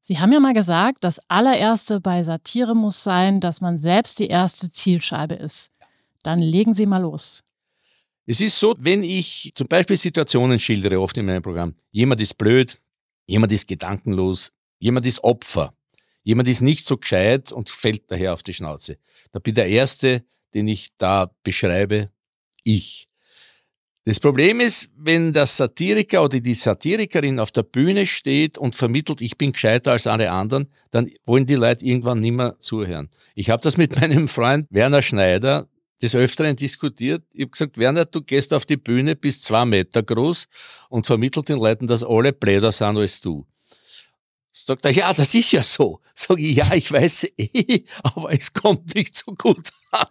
Sie 0.00 0.20
haben 0.20 0.32
ja 0.32 0.38
mal 0.38 0.52
gesagt, 0.52 1.02
das 1.02 1.18
allererste 1.28 2.00
bei 2.00 2.22
Satire 2.22 2.76
muss 2.76 3.02
sein, 3.02 3.40
dass 3.40 3.60
man 3.60 3.76
selbst 3.76 4.20
die 4.20 4.28
erste 4.28 4.70
Zielscheibe 4.70 5.34
ist. 5.34 5.72
Dann 6.26 6.40
legen 6.40 6.74
Sie 6.74 6.86
mal 6.86 7.02
los. 7.02 7.44
Es 8.26 8.40
ist 8.40 8.58
so, 8.58 8.74
wenn 8.80 9.04
ich 9.04 9.52
zum 9.54 9.68
Beispiel 9.68 9.96
Situationen 9.96 10.58
schildere, 10.58 11.00
oft 11.00 11.16
in 11.16 11.24
meinem 11.24 11.40
Programm, 11.40 11.76
jemand 11.92 12.20
ist 12.20 12.36
blöd, 12.36 12.82
jemand 13.28 13.52
ist 13.52 13.68
gedankenlos, 13.68 14.50
jemand 14.80 15.06
ist 15.06 15.22
Opfer, 15.22 15.72
jemand 16.24 16.48
ist 16.48 16.62
nicht 16.62 16.84
so 16.84 16.96
gescheit 16.96 17.52
und 17.52 17.70
fällt 17.70 18.10
daher 18.10 18.32
auf 18.32 18.42
die 18.42 18.54
Schnauze. 18.54 18.98
Da 19.30 19.38
bin 19.38 19.54
der 19.54 19.68
Erste, 19.68 20.24
den 20.52 20.66
ich 20.66 20.88
da 20.98 21.30
beschreibe, 21.44 22.10
ich. 22.64 23.08
Das 24.04 24.18
Problem 24.18 24.58
ist, 24.58 24.90
wenn 24.96 25.32
der 25.32 25.46
Satiriker 25.46 26.24
oder 26.24 26.40
die 26.40 26.54
Satirikerin 26.54 27.38
auf 27.38 27.52
der 27.52 27.62
Bühne 27.62 28.04
steht 28.04 28.58
und 28.58 28.74
vermittelt, 28.74 29.20
ich 29.20 29.38
bin 29.38 29.52
gescheiter 29.52 29.92
als 29.92 30.08
alle 30.08 30.32
anderen, 30.32 30.72
dann 30.90 31.08
wollen 31.24 31.46
die 31.46 31.54
Leute 31.54 31.84
irgendwann 31.84 32.18
nicht 32.18 32.34
mehr 32.34 32.58
zuhören. 32.58 33.10
Ich 33.36 33.48
habe 33.48 33.62
das 33.62 33.76
mit 33.76 33.94
meinem 34.00 34.26
Freund 34.26 34.66
Werner 34.70 35.02
Schneider 35.02 35.68
des 36.02 36.14
Öfteren 36.14 36.56
diskutiert. 36.56 37.24
Ich 37.32 37.42
habe 37.42 37.50
gesagt, 37.50 37.78
Werner, 37.78 38.04
du 38.04 38.22
gehst 38.22 38.52
auf 38.52 38.66
die 38.66 38.76
Bühne, 38.76 39.16
bist 39.16 39.44
zwei 39.44 39.64
Meter 39.64 40.02
groß 40.02 40.46
und 40.88 41.06
vermittelt 41.06 41.48
den 41.48 41.58
Leuten, 41.58 41.86
dass 41.86 42.02
alle 42.02 42.32
Bläder 42.32 42.72
sind 42.72 42.96
als 42.96 43.20
du. 43.20 43.46
Sagt 44.52 44.84
er, 44.86 44.90
ja, 44.90 45.12
das 45.12 45.34
ist 45.34 45.52
ja 45.52 45.62
so. 45.62 46.00
Sag 46.14 46.38
ich, 46.38 46.56
ja, 46.56 46.72
ich 46.74 46.90
weiß 46.90 47.28
eh, 47.36 47.84
aber 48.02 48.32
es 48.32 48.52
kommt 48.52 48.94
nicht 48.94 49.14
so 49.14 49.34
gut 49.34 49.70
an. 49.90 50.06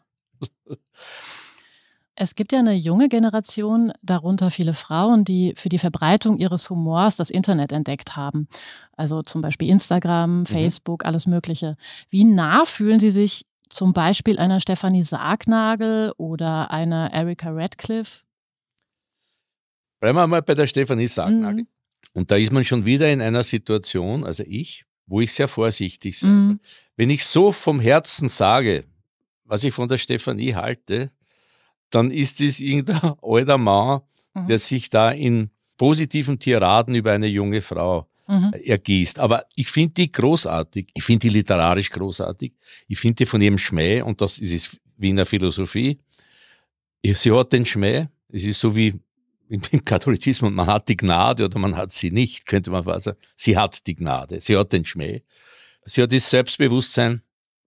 Es 2.18 2.36
gibt 2.36 2.54
ja 2.54 2.60
eine 2.60 2.74
junge 2.74 3.10
Generation, 3.10 3.92
darunter 4.02 4.50
viele 4.50 4.74
Frauen, 4.74 5.26
die 5.26 5.54
für 5.58 5.68
die 5.68 5.78
Verbreitung 5.78 6.38
ihres 6.38 6.70
Humors 6.70 7.18
das 7.18 7.30
Internet 7.30 7.74
entdeckt 7.74 8.16
haben. 8.16 8.48
Also 8.96 9.22
zum 9.22 9.42
Beispiel 9.42 9.70
Instagram, 9.70 10.40
mhm. 10.40 10.46
Facebook, 10.46 11.04
mhm. 11.04 11.08
alles 11.08 11.28
Mögliche. 11.28 11.76
Wie 12.10 12.24
nah 12.24 12.66
fühlen 12.66 13.02
Sie 13.02 13.10
sich 13.10 13.46
zum 13.70 13.94
Beispiel 13.94 14.40
einer 14.40 14.60
Stefanie 14.60 15.04
Sargnagel 15.04 16.14
oder 16.18 16.72
einer 16.72 17.12
Erika 17.14 17.50
Radcliffe? 17.52 18.24
Bleiben 20.00 20.18
wir 20.18 20.28
mal 20.28 20.42
bei 20.42 20.56
der 20.56 20.68
Stefanie 20.68 21.08
Sargnagel. 21.08 21.64
Mhm. 21.64 21.68
Und 22.14 22.32
da 22.32 22.36
ist 22.36 22.52
man 22.52 22.64
schon 22.64 22.86
wieder 22.86 23.12
in 23.12 23.22
einer 23.22 23.44
Situation, 23.44 24.24
also 24.24 24.44
ich, 24.48 24.86
wo 25.08 25.22
ich 25.22 25.34
sehr 25.34 25.48
vorsichtig 25.48 26.20
sein 26.20 26.48
mhm. 26.48 26.60
Wenn 26.96 27.10
ich 27.10 27.26
so 27.26 27.52
vom 27.52 27.80
Herzen 27.80 28.30
sage, 28.30 28.86
was 29.44 29.64
ich 29.64 29.74
von 29.74 29.90
der 29.90 29.98
Stefanie 29.98 30.56
halte, 30.56 31.12
dann 31.90 32.12
ist 32.12 32.42
es 32.42 32.60
irgendein 32.60 33.14
alter 33.22 33.58
Mann, 33.58 34.02
mhm. 34.34 34.48
der 34.48 34.60
sich 34.60 34.90
da 34.90 35.12
in 35.12 35.50
positiven 35.78 36.40
Tiraden 36.40 36.96
über 36.96 37.12
eine 37.12 37.28
junge 37.28 37.62
Frau 37.62 38.08
mhm. 38.28 38.54
ergießt. 38.54 39.20
Aber 39.20 39.46
ich 39.56 39.70
finde 39.70 39.94
die 39.94 40.12
großartig. 40.12 40.88
Ich 40.94 41.04
finde 41.04 41.28
die 41.28 41.34
literarisch 41.34 41.90
großartig. 41.90 42.54
Ich 42.88 43.00
finde 43.00 43.16
die 43.16 43.26
von 43.26 43.42
ihrem 43.42 43.58
Schmäh, 43.58 44.02
und 44.02 44.22
das 44.22 44.38
ist 44.38 44.52
es 44.52 44.78
der 44.98 45.26
Philosophie. 45.26 46.00
Sie 47.04 47.32
hat 47.32 47.54
den 47.54 47.66
Schmäh. 47.66 48.08
Es 48.30 48.44
ist 48.44 48.60
so 48.60 48.76
wie 48.76 49.00
im 49.50 49.62
Katholizismus, 49.86 50.52
man 50.52 50.68
hat 50.68 50.90
die 50.90 50.98
Gnade 50.98 51.46
oder 51.46 51.60
man 51.60 51.76
hat 51.76 51.92
sie 51.92 52.10
nicht, 52.10 52.46
könnte 52.46 52.72
man 52.72 52.84
fast 52.84 53.06
sagen. 53.06 53.18
Sie 53.36 53.58
hat 53.58 53.86
die 53.86 53.96
Gnade. 53.96 54.42
Sie 54.42 54.58
hat 54.58 54.74
den 54.74 54.86
Schmäh. 54.86 55.22
Sie 55.86 56.02
hat 56.02 56.12
das 56.12 56.30
Selbstbewusstsein. 56.30 57.22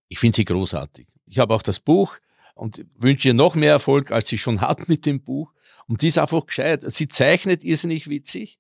Ich 0.09 0.19
finde 0.19 0.37
sie 0.37 0.45
großartig. 0.45 1.07
Ich 1.27 1.39
habe 1.39 1.55
auch 1.55 1.63
das 1.63 1.79
Buch 1.79 2.17
und 2.55 2.85
wünsche 2.97 3.29
ihr 3.29 3.35
noch 3.35 3.55
mehr 3.55 3.73
Erfolg, 3.73 4.11
als 4.11 4.29
sie 4.29 4.39
schon 4.39 4.61
hat 4.61 4.89
mit 4.89 5.07
dem 5.07 5.21
Buch. 5.21 5.53
Und 5.87 6.03
die 6.03 6.09
ist 6.09 6.19
einfach 6.19 6.45
gescheit. 6.45 6.85
Sie 6.91 7.09
zeichnet 7.09 7.63
irrsinnig 7.63 8.09
witzig. 8.09 8.59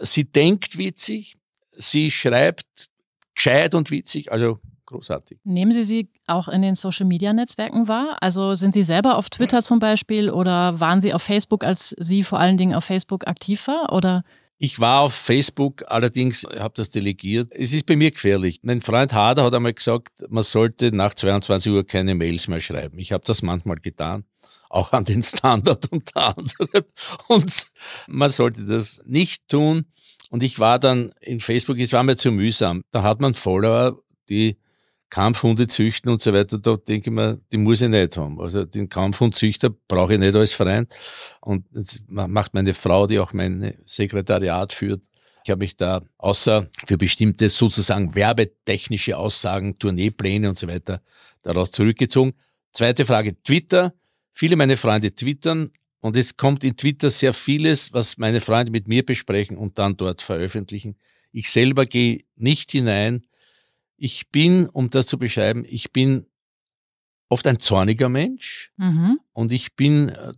Sie 0.00 0.24
denkt 0.24 0.78
witzig. 0.78 1.36
Sie 1.72 2.10
schreibt 2.10 2.64
gescheit 3.34 3.74
und 3.74 3.90
witzig. 3.90 4.32
Also 4.32 4.58
großartig. 4.86 5.38
Nehmen 5.44 5.72
Sie 5.72 5.84
sie 5.84 6.08
auch 6.26 6.48
in 6.48 6.62
den 6.62 6.74
Social-Media-Netzwerken 6.74 7.88
wahr? 7.88 8.16
Also 8.20 8.54
sind 8.54 8.74
Sie 8.74 8.82
selber 8.82 9.16
auf 9.16 9.30
Twitter 9.30 9.62
zum 9.62 9.78
Beispiel 9.78 10.30
oder 10.30 10.80
waren 10.80 11.00
Sie 11.00 11.12
auf 11.12 11.22
Facebook, 11.22 11.62
als 11.64 11.94
Sie 11.98 12.22
vor 12.22 12.40
allen 12.40 12.56
Dingen 12.56 12.74
auf 12.74 12.84
Facebook 12.84 13.26
aktiv 13.26 13.66
war? 13.66 13.92
Oder 13.92 14.24
ich 14.60 14.80
war 14.80 15.02
auf 15.02 15.14
Facebook, 15.14 15.84
allerdings 15.86 16.44
habe 16.58 16.74
das 16.74 16.90
delegiert. 16.90 17.52
Es 17.52 17.72
ist 17.72 17.86
bei 17.86 17.94
mir 17.94 18.10
gefährlich. 18.10 18.58
Mein 18.62 18.80
Freund 18.80 19.12
Hader 19.12 19.44
hat 19.44 19.54
einmal 19.54 19.72
gesagt, 19.72 20.08
man 20.28 20.42
sollte 20.42 20.90
nach 20.90 21.14
22 21.14 21.70
Uhr 21.70 21.86
keine 21.86 22.16
Mails 22.16 22.48
mehr 22.48 22.60
schreiben. 22.60 22.98
Ich 22.98 23.12
habe 23.12 23.22
das 23.24 23.42
manchmal 23.42 23.76
getan, 23.76 24.24
auch 24.70 24.92
an 24.92 25.04
den 25.04 25.22
Standard 25.22 25.90
unter 25.90 26.36
anderem. 26.36 26.84
Und 27.28 27.66
man 28.06 28.30
sollte 28.30 28.64
das 28.64 29.02
nicht 29.06 29.48
tun. 29.48 29.86
Und 30.30 30.42
ich 30.42 30.58
war 30.58 30.78
dann 30.78 31.12
in 31.20 31.40
Facebook, 31.40 31.78
es 31.78 31.92
war 31.92 32.02
mir 32.02 32.16
zu 32.16 32.30
mühsam. 32.30 32.82
Da 32.90 33.02
hat 33.02 33.20
man 33.20 33.34
Follower, 33.34 33.98
die 34.28 34.58
Kampfhunde 35.10 35.66
züchten 35.66 36.12
und 36.12 36.20
so 36.20 36.34
weiter, 36.34 36.58
da 36.58 36.76
denke 36.76 37.08
ich 37.08 37.14
mir, 37.14 37.40
die 37.50 37.56
muss 37.56 37.80
ich 37.80 37.88
nicht 37.88 38.16
haben. 38.16 38.38
Also 38.40 38.64
den 38.64 38.88
Kampfhundzüchter 38.88 39.70
brauche 39.88 40.14
ich 40.14 40.18
nicht 40.18 40.34
als 40.34 40.52
Verein. 40.52 40.86
Und 41.40 41.64
das 41.70 42.02
macht 42.08 42.52
meine 42.52 42.74
Frau, 42.74 43.06
die 43.06 43.18
auch 43.18 43.32
mein 43.32 43.78
Sekretariat 43.86 44.72
führt. 44.72 45.02
Ich 45.44 45.50
habe 45.50 45.60
mich 45.60 45.76
da 45.76 46.02
außer 46.18 46.68
für 46.86 46.98
bestimmte 46.98 47.48
sozusagen 47.48 48.14
werbetechnische 48.14 49.16
Aussagen, 49.16 49.78
Tourneepläne 49.78 50.50
und 50.50 50.58
so 50.58 50.68
weiter 50.68 51.00
daraus 51.42 51.70
zurückgezogen. 51.70 52.34
Zweite 52.72 53.06
Frage, 53.06 53.40
Twitter. 53.42 53.94
Viele 54.38 54.54
meiner 54.54 54.76
Freunde 54.76 55.12
twittern 55.12 55.72
und 55.98 56.16
es 56.16 56.36
kommt 56.36 56.62
in 56.62 56.76
Twitter 56.76 57.10
sehr 57.10 57.32
vieles, 57.32 57.92
was 57.92 58.18
meine 58.18 58.40
Freunde 58.40 58.70
mit 58.70 58.86
mir 58.86 59.04
besprechen 59.04 59.56
und 59.56 59.80
dann 59.80 59.96
dort 59.96 60.22
veröffentlichen. 60.22 60.94
Ich 61.32 61.50
selber 61.50 61.86
gehe 61.86 62.22
nicht 62.36 62.70
hinein, 62.70 63.26
ich 63.96 64.28
bin, 64.28 64.68
um 64.68 64.90
das 64.90 65.08
zu 65.08 65.18
beschreiben, 65.18 65.64
ich 65.68 65.92
bin 65.92 66.26
oft 67.28 67.48
ein 67.48 67.58
zorniger 67.58 68.08
Mensch 68.08 68.70
mhm. 68.76 69.18
und 69.32 69.50
ich 69.50 69.74
bin 69.74 70.10
äh, 70.10 70.34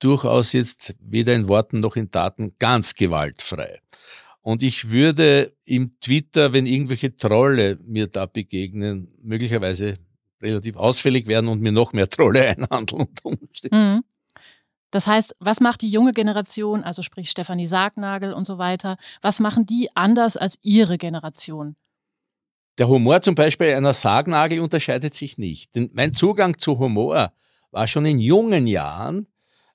durchaus 0.00 0.52
jetzt 0.52 0.96
weder 0.98 1.32
in 1.32 1.46
Worten 1.46 1.78
noch 1.78 1.94
in 1.94 2.10
Taten 2.10 2.56
ganz 2.58 2.96
gewaltfrei. 2.96 3.80
Und 4.40 4.64
ich 4.64 4.90
würde 4.90 5.56
im 5.64 6.00
Twitter, 6.00 6.52
wenn 6.52 6.66
irgendwelche 6.66 7.16
Trolle 7.16 7.78
mir 7.84 8.08
da 8.08 8.26
begegnen, 8.26 9.06
möglicherweise 9.22 9.98
relativ 10.40 10.76
ausfällig 10.76 11.26
werden 11.26 11.48
und 11.48 11.60
mir 11.60 11.72
noch 11.72 11.92
mehr 11.92 12.08
Trolle 12.08 12.48
einhandeln 12.56 13.08
Mhm. 13.70 14.04
Das 14.90 15.06
heißt, 15.06 15.36
was 15.40 15.60
macht 15.60 15.82
die 15.82 15.88
junge 15.88 16.12
Generation, 16.12 16.84
also 16.84 17.02
sprich 17.02 17.28
Stefanie 17.28 17.66
Sargnagel 17.66 18.32
und 18.32 18.46
so 18.46 18.58
weiter, 18.58 18.96
was 19.20 19.40
machen 19.40 19.66
die 19.66 19.90
anders 19.94 20.36
als 20.36 20.58
ihre 20.62 20.96
Generation? 20.96 21.76
Der 22.78 22.88
Humor 22.88 23.20
zum 23.22 23.34
Beispiel 23.34 23.74
einer 23.74 23.94
Sargnagel 23.94 24.60
unterscheidet 24.60 25.14
sich 25.14 25.38
nicht. 25.38 25.74
Denn 25.74 25.90
mein 25.92 26.14
Zugang 26.14 26.58
zu 26.58 26.78
Humor 26.78 27.32
war 27.70 27.86
schon 27.86 28.06
in 28.06 28.20
jungen 28.20 28.66
Jahren 28.66 29.26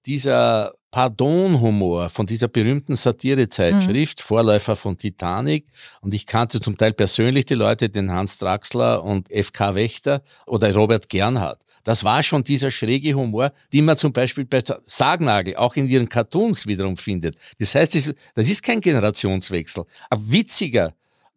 dieser 0.05 0.73
Pardon-Humor 0.91 2.09
von 2.09 2.25
dieser 2.25 2.49
berühmten 2.49 2.95
Satirezeitschrift, 2.95 4.19
mhm. 4.19 4.23
Vorläufer 4.23 4.75
von 4.75 4.97
Titanic. 4.97 5.67
Und 6.01 6.13
ich 6.13 6.25
kannte 6.25 6.59
zum 6.59 6.77
Teil 6.77 6.93
persönlich 6.93 7.45
die 7.45 7.53
Leute, 7.53 7.89
den 7.89 8.11
Hans 8.11 8.37
Draxler 8.37 9.03
und 9.03 9.31
F.K. 9.31 9.75
Wächter 9.75 10.21
oder 10.45 10.73
Robert 10.73 11.07
Gernhardt. 11.07 11.61
Das 11.83 12.03
war 12.03 12.21
schon 12.21 12.43
dieser 12.43 12.69
schräge 12.69 13.13
Humor, 13.13 13.53
den 13.73 13.85
man 13.85 13.97
zum 13.97 14.13
Beispiel 14.13 14.45
bei 14.45 14.61
Sargnagel 14.85 15.55
auch 15.55 15.75
in 15.75 15.87
ihren 15.87 16.07
Cartoons 16.07 16.67
wiederum 16.67 16.97
findet. 16.97 17.37
Das 17.57 17.73
heißt, 17.73 17.95
das 17.95 18.49
ist 18.49 18.61
kein 18.61 18.81
Generationswechsel. 18.81 19.85
Ein 20.09 20.31
witziger 20.31 20.93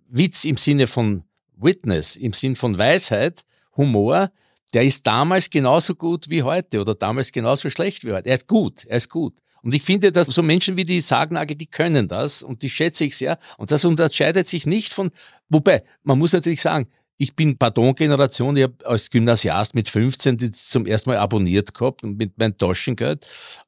Witz 0.09 0.44
im 0.44 0.56
Sinne 0.56 0.87
von 0.87 1.25
Witness 1.56 2.16
im 2.16 2.33
Sinn 2.33 2.56
von 2.56 2.76
Weisheit, 2.76 3.42
Humor, 3.76 4.30
der 4.75 4.83
ist 4.83 5.07
damals 5.07 5.49
genauso 5.49 5.95
gut 5.95 6.28
wie 6.28 6.43
heute 6.43 6.81
oder 6.81 6.95
damals 6.95 7.31
genauso 7.31 7.71
schlecht 7.71 8.04
wie 8.04 8.12
heute. 8.12 8.28
Er 8.28 8.35
ist 8.35 8.49
gut, 8.49 8.85
er 8.87 8.97
ist 8.97 9.09
gut. 9.09 9.35
Und 9.62 9.73
ich 9.73 9.83
finde, 9.83 10.12
dass 10.12 10.26
so 10.26 10.43
Menschen 10.43 10.76
wie 10.76 10.85
die 10.85 11.00
Sargnagel, 11.00 11.57
die 11.57 11.66
können 11.66 12.07
das 12.07 12.43
und 12.43 12.62
die 12.62 12.69
schätze 12.69 13.04
ich 13.04 13.16
sehr. 13.16 13.38
Und 13.57 13.71
das 13.71 13.85
unterscheidet 13.85 14.47
sich 14.47 14.66
nicht 14.66 14.93
von, 14.93 15.11
wobei, 15.49 15.85
man 16.02 16.19
muss 16.19 16.33
natürlich 16.33 16.61
sagen, 16.61 16.87
Ich 17.25 17.35
bin 17.35 17.57
Pardon-Generation, 17.57 18.54
ich 18.59 18.64
habe 18.64 18.75
als 18.85 19.09
Gymnasiast 19.09 19.75
mit 19.75 19.88
15 19.88 20.37
die 20.37 20.50
zum 20.50 20.85
ersten 20.85 21.09
Mal 21.09 21.16
abonniert 21.16 21.73
gehabt 21.73 22.02
und 22.02 22.19
mit 22.19 22.37
meinem 22.37 22.59
Taschengeld. 22.59 23.26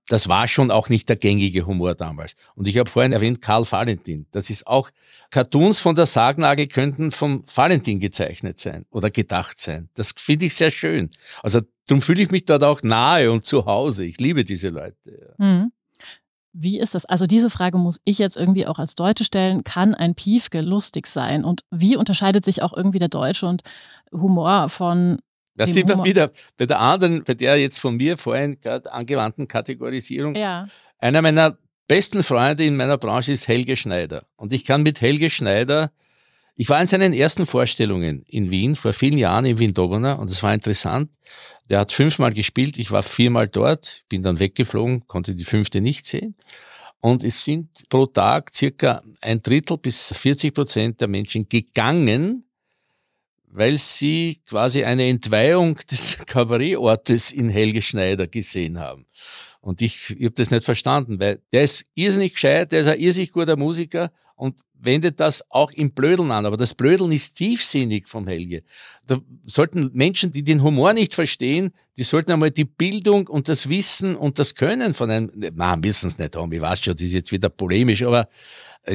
Das 0.09 0.29
war 0.29 0.47
schon 0.47 0.71
auch 0.71 0.91
nicht 0.91 1.09
der 1.09 1.17
gängige 1.17 1.65
Humor 1.65 1.95
damals. 1.95 2.37
Und 2.55 2.69
ich 2.69 2.77
habe 2.77 2.91
vorhin 2.91 3.13
erwähnt 3.13 3.41
Karl 3.41 3.65
Valentin. 3.65 4.27
Das 4.31 4.51
ist 4.51 4.67
auch, 4.67 4.91
Cartoons 5.31 5.81
von 5.81 5.95
der 5.95 6.05
Sargnagel 6.05 6.67
könnten 6.67 7.13
vom 7.13 7.45
Valentin 7.47 7.99
gezeichnet 7.99 8.59
sein 8.61 8.85
oder 8.91 9.09
gedacht 9.09 9.59
sein. 9.59 9.89
Das 9.95 10.13
finde 10.15 10.45
ich 10.45 10.55
sehr 10.55 10.71
schön. 10.71 11.09
Also 11.43 11.63
darum 11.87 12.03
fühle 12.03 12.21
ich 12.21 12.31
mich 12.31 12.45
dort 12.45 12.63
auch 12.63 12.83
nahe 12.83 13.33
und 13.33 13.47
zu 13.47 13.65
Hause. 13.65 14.05
Ich 14.05 14.21
liebe 14.21 14.45
diese 14.45 14.69
Leute. 14.69 15.35
Mhm. 15.39 15.73
Wie 16.59 16.79
ist 16.79 16.95
das? 16.95 17.05
Also 17.05 17.27
diese 17.27 17.51
Frage 17.51 17.77
muss 17.77 18.01
ich 18.05 18.19
jetzt 18.19 18.37
irgendwie 18.37 18.67
auch 18.67 18.79
als 18.79 18.95
Deutsche 18.95 19.25
stellen. 19.25 19.63
Kann 19.63 19.95
ein 19.95 20.15
Piefke 20.15 20.63
lustig 20.63 21.07
sein? 21.07 21.45
Und 21.45 21.65
wie 21.71 21.97
unterscheidet 21.97 22.45
sich 22.45 22.63
auch 22.63 22.75
irgendwie 22.75 22.99
der 22.99 23.09
Deutsche 23.09 23.47
und 23.47 23.63
Humor 24.11 24.69
von 24.69 25.19
da 25.57 25.67
sind 25.67 25.89
wir 25.89 26.05
wieder 26.05 26.33
bei 26.59 26.67
der 26.67 26.81
anderen, 26.81 27.25
bei 27.25 27.33
der 27.33 27.57
jetzt 27.57 27.79
von 27.79 27.97
mir 27.97 28.19
vorhin 28.19 28.61
gerade 28.61 28.93
angewandten 28.93 29.49
Kategorisierung. 29.49 30.35
Ja. 30.35 30.67
Einer 30.99 31.23
meiner 31.23 31.57
besten 31.89 32.23
Freunde 32.23 32.65
in 32.65 32.77
meiner 32.77 32.99
Branche 32.99 33.33
ist 33.33 33.49
Helge 33.49 33.77
Schneider. 33.77 34.27
Und 34.37 34.53
ich 34.53 34.65
kann 34.65 34.83
mit 34.83 35.01
Helge 35.01 35.31
Schneider, 35.31 35.93
ich 36.59 36.71
war 36.71 36.81
in 36.81 36.87
seinen 36.87 37.13
ersten 37.13 37.45
Vorstellungen 37.45 38.25
in 38.27 38.51
Wien 38.51 38.77
vor 38.77 38.95
vielen 38.95 39.19
Jahren 39.19 39.45
in 39.45 39.59
Wien 39.59 39.75
Dobona 39.75 40.15
und 40.15 40.31
es 40.31 40.43
war 40.43 40.55
interessant. 40.55 41.11
Der 41.69 41.81
hat 41.81 41.93
fünfmal 41.93 42.33
gespielt, 42.33 42.79
ich 42.79 42.91
war 42.91 43.03
viermal 43.03 43.47
dort, 43.47 44.05
bin 44.09 44.23
dann 44.23 44.39
weggeflogen, 44.39 45.07
konnte 45.07 45.35
die 45.35 45.45
fünfte 45.45 45.83
nicht 45.83 46.07
sehen. 46.07 46.35
Und 47.01 47.25
es 47.25 47.45
sind 47.45 47.69
pro 47.91 48.07
Tag 48.07 48.55
circa 48.55 49.03
ein 49.21 49.43
Drittel 49.43 49.77
bis 49.77 50.13
40 50.17 50.55
Prozent 50.55 51.01
der 51.01 51.09
Menschen 51.09 51.47
gegangen, 51.47 52.45
weil 53.49 53.77
sie 53.77 54.41
quasi 54.47 54.83
eine 54.83 55.07
Entweihung 55.09 55.77
des 55.91 56.19
Kabarettortes 56.25 57.33
in 57.33 57.51
Helge 57.51 57.83
Schneider 57.83 58.27
gesehen 58.27 58.79
haben. 58.79 59.07
Und 59.61 59.83
ich, 59.83 60.11
ich 60.11 60.25
habe 60.25 60.35
das 60.35 60.51
nicht 60.51 60.65
verstanden, 60.65 61.21
weil 61.21 61.43
der 61.53 61.65
ist 61.65 61.85
irrsinnig 61.95 62.33
gescheit, 62.33 62.73
der 62.73 62.81
ist 62.81 62.87
ein 62.87 62.99
irrsinnig 62.99 63.33
guter 63.33 63.57
Musiker 63.57 64.11
und 64.37 64.61
wendet 64.79 65.21
das 65.21 65.45
auch 65.51 65.71
im 65.73 65.91
Blödeln 65.91 66.31
an. 66.31 66.47
Aber 66.47 66.57
das 66.57 66.75
Blödeln 66.75 67.13
ist 67.13 67.35
tiefsinnig 67.35 68.09
vom 68.09 68.27
Helge. 68.27 68.63
Da 69.07 69.21
sollten 69.45 69.91
Menschen, 69.93 70.33
die 70.33 70.43
den 70.43 70.63
Humor 70.63 70.93
nicht 70.93 71.15
verstehen, 71.15 71.73
die 71.97 72.05
sollten 72.05 72.33
einmal 72.33 72.51
die 72.51 72.65
Bildung 72.65 73.27
und 73.27 73.49
das 73.49 73.69
Wissen 73.69 74.17
und 74.17 74.39
das 74.39 74.55
Können 74.55 74.95
von 74.95 75.11
einem, 75.11 75.31
na, 75.55 75.77
müssen 75.77 76.09
es 76.09 76.19
nicht 76.19 76.37
haben, 76.37 76.53
ich 76.53 76.61
weiß 76.61 76.81
schon, 76.81 76.95
das 76.95 77.03
ist 77.03 77.13
jetzt 77.13 77.33
wieder 77.33 77.49
polemisch, 77.49 78.03
aber. 78.03 78.29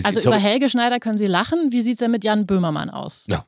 Also 0.04 0.22
über 0.22 0.38
Helge 0.38 0.70
Schneider 0.70 1.00
können 1.00 1.18
Sie 1.18 1.26
lachen. 1.26 1.72
Wie 1.72 1.82
sieht 1.82 1.94
es 1.94 2.00
denn 2.00 2.12
mit 2.12 2.24
Jan 2.24 2.46
Böhmermann 2.46 2.90
aus? 2.90 3.26
Ja, 3.28 3.46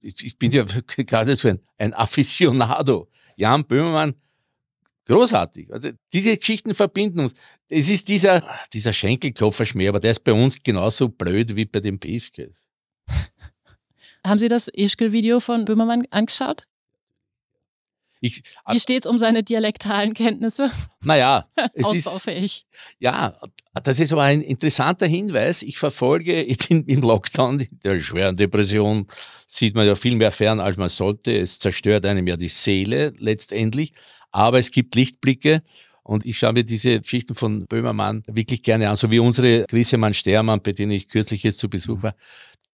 ich, 0.00 0.24
ich 0.24 0.38
bin 0.38 0.50
ja 0.50 0.64
gerade 0.96 1.34
so 1.36 1.48
ein, 1.48 1.60
ein 1.78 1.94
Aficionado. 1.94 3.08
Jan 3.36 3.64
Böhmermann 3.64 4.14
Großartig. 5.08 5.72
Also 5.72 5.90
diese 6.12 6.36
Geschichten 6.36 6.74
verbinden 6.74 7.20
uns. 7.20 7.34
Es 7.68 7.88
ist 7.88 8.08
dieser, 8.08 8.46
dieser 8.72 8.92
Schenkelklopferschmäh, 8.92 9.88
aber 9.88 10.00
der 10.00 10.10
ist 10.10 10.22
bei 10.22 10.32
uns 10.32 10.62
genauso 10.62 11.08
blöd 11.08 11.56
wie 11.56 11.64
bei 11.64 11.80
den 11.80 11.98
Beefkes. 11.98 12.68
Haben 14.24 14.38
Sie 14.38 14.48
das 14.48 14.68
Ischgl-Video 14.68 15.40
von 15.40 15.64
Böhmermann 15.64 16.06
angeschaut? 16.10 16.64
Ich, 18.20 18.42
Wie 18.68 18.80
steht 18.80 19.04
es 19.04 19.10
um 19.10 19.16
seine 19.16 19.42
dialektalen 19.44 20.12
Kenntnisse? 20.12 20.70
Naja, 21.02 21.48
es 21.74 21.92
ist. 21.92 22.66
Ja, 22.98 23.38
das 23.84 24.00
ist 24.00 24.12
aber 24.12 24.24
ein 24.24 24.42
interessanter 24.42 25.06
Hinweis. 25.06 25.62
Ich 25.62 25.78
verfolge 25.78 26.42
im 26.42 27.00
Lockdown, 27.00 27.66
der 27.84 28.00
schweren 28.00 28.36
Depression 28.36 29.06
sieht 29.46 29.74
man 29.74 29.86
ja 29.86 29.94
viel 29.94 30.16
mehr 30.16 30.32
fern, 30.32 30.58
als 30.58 30.76
man 30.76 30.88
sollte. 30.88 31.36
Es 31.36 31.60
zerstört 31.60 32.04
einem 32.04 32.26
ja 32.26 32.36
die 32.36 32.48
Seele 32.48 33.14
letztendlich. 33.18 33.92
Aber 34.30 34.58
es 34.58 34.70
gibt 34.70 34.94
Lichtblicke. 34.94 35.62
Und 36.02 36.26
ich 36.26 36.38
schaue 36.38 36.54
mir 36.54 36.64
diese 36.64 37.00
Geschichten 37.00 37.34
von 37.34 37.66
Böhmermann 37.66 38.22
wirklich 38.26 38.62
gerne 38.62 38.88
an, 38.88 38.96
so 38.96 39.10
wie 39.10 39.18
unsere 39.18 39.66
Grisemann 39.66 40.14
Stermann, 40.14 40.62
bei 40.62 40.72
denen 40.72 40.92
ich 40.92 41.08
kürzlich 41.08 41.42
jetzt 41.42 41.58
zu 41.58 41.68
Besuch 41.68 42.02
war. 42.02 42.14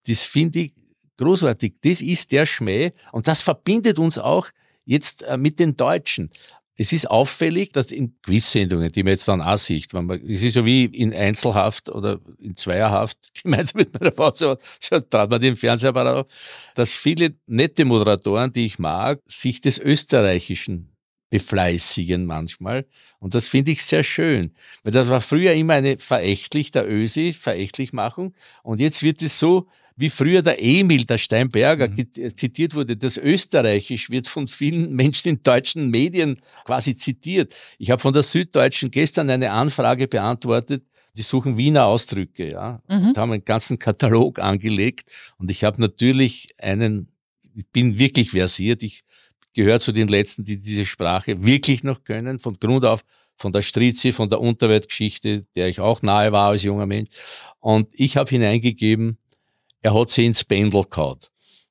Das 0.07 0.21
finde 0.21 0.59
ich 0.59 0.73
großartig. 1.17 1.75
Das 1.81 2.01
ist 2.01 2.31
der 2.31 2.45
Schmäh 2.45 2.93
und 3.11 3.27
das 3.27 3.41
verbindet 3.41 3.99
uns 3.99 4.17
auch 4.17 4.47
jetzt 4.85 5.23
äh, 5.23 5.37
mit 5.37 5.59
den 5.59 5.75
Deutschen. 5.75 6.29
Es 6.77 6.91
ist 6.91 7.09
auffällig, 7.09 7.71
dass 7.71 7.91
in 7.91 8.15
Quizsendungen, 8.21 8.91
die 8.91 9.03
man 9.03 9.11
jetzt 9.11 9.27
dann 9.27 9.41
auch 9.41 9.57
sieht, 9.57 9.93
wenn 9.93 10.05
man, 10.05 10.21
es 10.29 10.43
ist 10.43 10.55
so 10.55 10.65
wie 10.65 10.85
in 10.85 11.13
Einzelhaft 11.13 11.89
oder 11.89 12.19
in 12.39 12.55
Zweierhaft, 12.55 13.17
gemeinsam 13.43 13.79
mit 13.79 13.97
meiner 13.97 14.11
Frau, 14.11 14.31
so, 14.33 14.57
so 14.81 14.99
trat 14.99 15.29
man 15.29 15.41
den 15.41 15.55
Fernsehapparat 15.55 16.25
auf, 16.25 16.31
dass 16.75 16.91
viele 16.91 17.35
nette 17.47 17.85
Moderatoren, 17.85 18.51
die 18.51 18.65
ich 18.65 18.77
mag, 18.77 19.21
sich 19.25 19.61
des 19.61 19.79
Österreichischen 19.79 20.94
befleißigen 21.35 22.25
manchmal. 22.25 22.85
Und 23.19 23.35
das 23.35 23.45
finde 23.45 23.71
ich 23.71 23.83
sehr 23.83 24.03
schön. 24.03 24.51
Weil 24.83 24.93
das 24.93 25.09
war 25.09 25.19
früher 25.19 25.51
immer 25.51 25.73
eine 25.73 25.97
verächtlich, 25.97 26.71
der 26.71 26.89
Ösi, 26.89 27.33
Verächtlichmachung. 27.33 28.33
Und 28.63 28.79
jetzt 28.79 29.03
wird 29.03 29.21
es 29.21 29.37
so, 29.37 29.67
wie 29.97 30.09
früher 30.09 30.41
der 30.41 30.61
Emil, 30.63 31.03
der 31.03 31.17
Steinberger, 31.17 31.89
mhm. 31.89 32.07
Äh, 32.17 32.33
zitiert 32.33 32.73
wurde. 32.73 32.95
Das 32.95 33.17
Österreichisch 33.17 34.09
wird 34.09 34.29
von 34.29 34.47
vielen 34.47 34.93
Menschen 35.01 35.27
in 35.27 35.43
deutschen 35.43 35.89
Medien 35.89 36.39
quasi 36.63 36.95
zitiert. 36.95 37.53
Ich 37.79 37.91
habe 37.91 38.01
von 38.01 38.13
der 38.13 38.23
Süddeutschen 38.23 38.91
gestern 38.91 39.29
eine 39.29 39.51
Anfrage 39.51 40.07
beantwortet. 40.07 40.83
Die 41.17 41.21
suchen 41.21 41.57
Wiener 41.57 41.85
Ausdrücke, 41.85 42.49
ja, 42.49 42.81
mhm. 42.87 43.09
und 43.09 43.17
haben 43.17 43.31
einen 43.33 43.43
ganzen 43.43 43.77
Katalog 43.77 44.39
angelegt. 44.39 45.09
Und 45.37 45.51
ich 45.51 45.65
habe 45.65 45.81
natürlich 45.81 46.49
einen, 46.57 47.09
ich 47.53 47.67
bin 47.67 47.99
wirklich 47.99 48.31
versiert. 48.31 48.83
Ich 48.83 49.03
gehört 49.55 49.81
zu 49.81 49.91
den 49.91 50.07
Letzten, 50.07 50.43
die 50.43 50.59
diese 50.59 50.85
Sprache 50.85 51.43
wirklich 51.43 51.83
noch 51.83 52.03
können, 52.03 52.39
von 52.39 52.59
Grund 52.59 52.85
auf, 52.85 53.03
von 53.35 53.51
der 53.51 53.63
Strizi, 53.63 54.11
von 54.11 54.29
der 54.29 54.39
Unterweltgeschichte, 54.39 55.45
der 55.55 55.67
ich 55.67 55.79
auch 55.79 56.01
nahe 56.01 56.31
war 56.31 56.49
als 56.49 56.63
junger 56.63 56.85
Mensch. 56.85 57.09
Und 57.59 57.89
ich 57.93 58.17
habe 58.17 58.29
hineingegeben, 58.29 59.17
er 59.81 59.93
hat 59.93 60.09
sie 60.09 60.25
ins 60.25 60.43
Pendel 60.43 60.83
gehauen. 60.83 61.19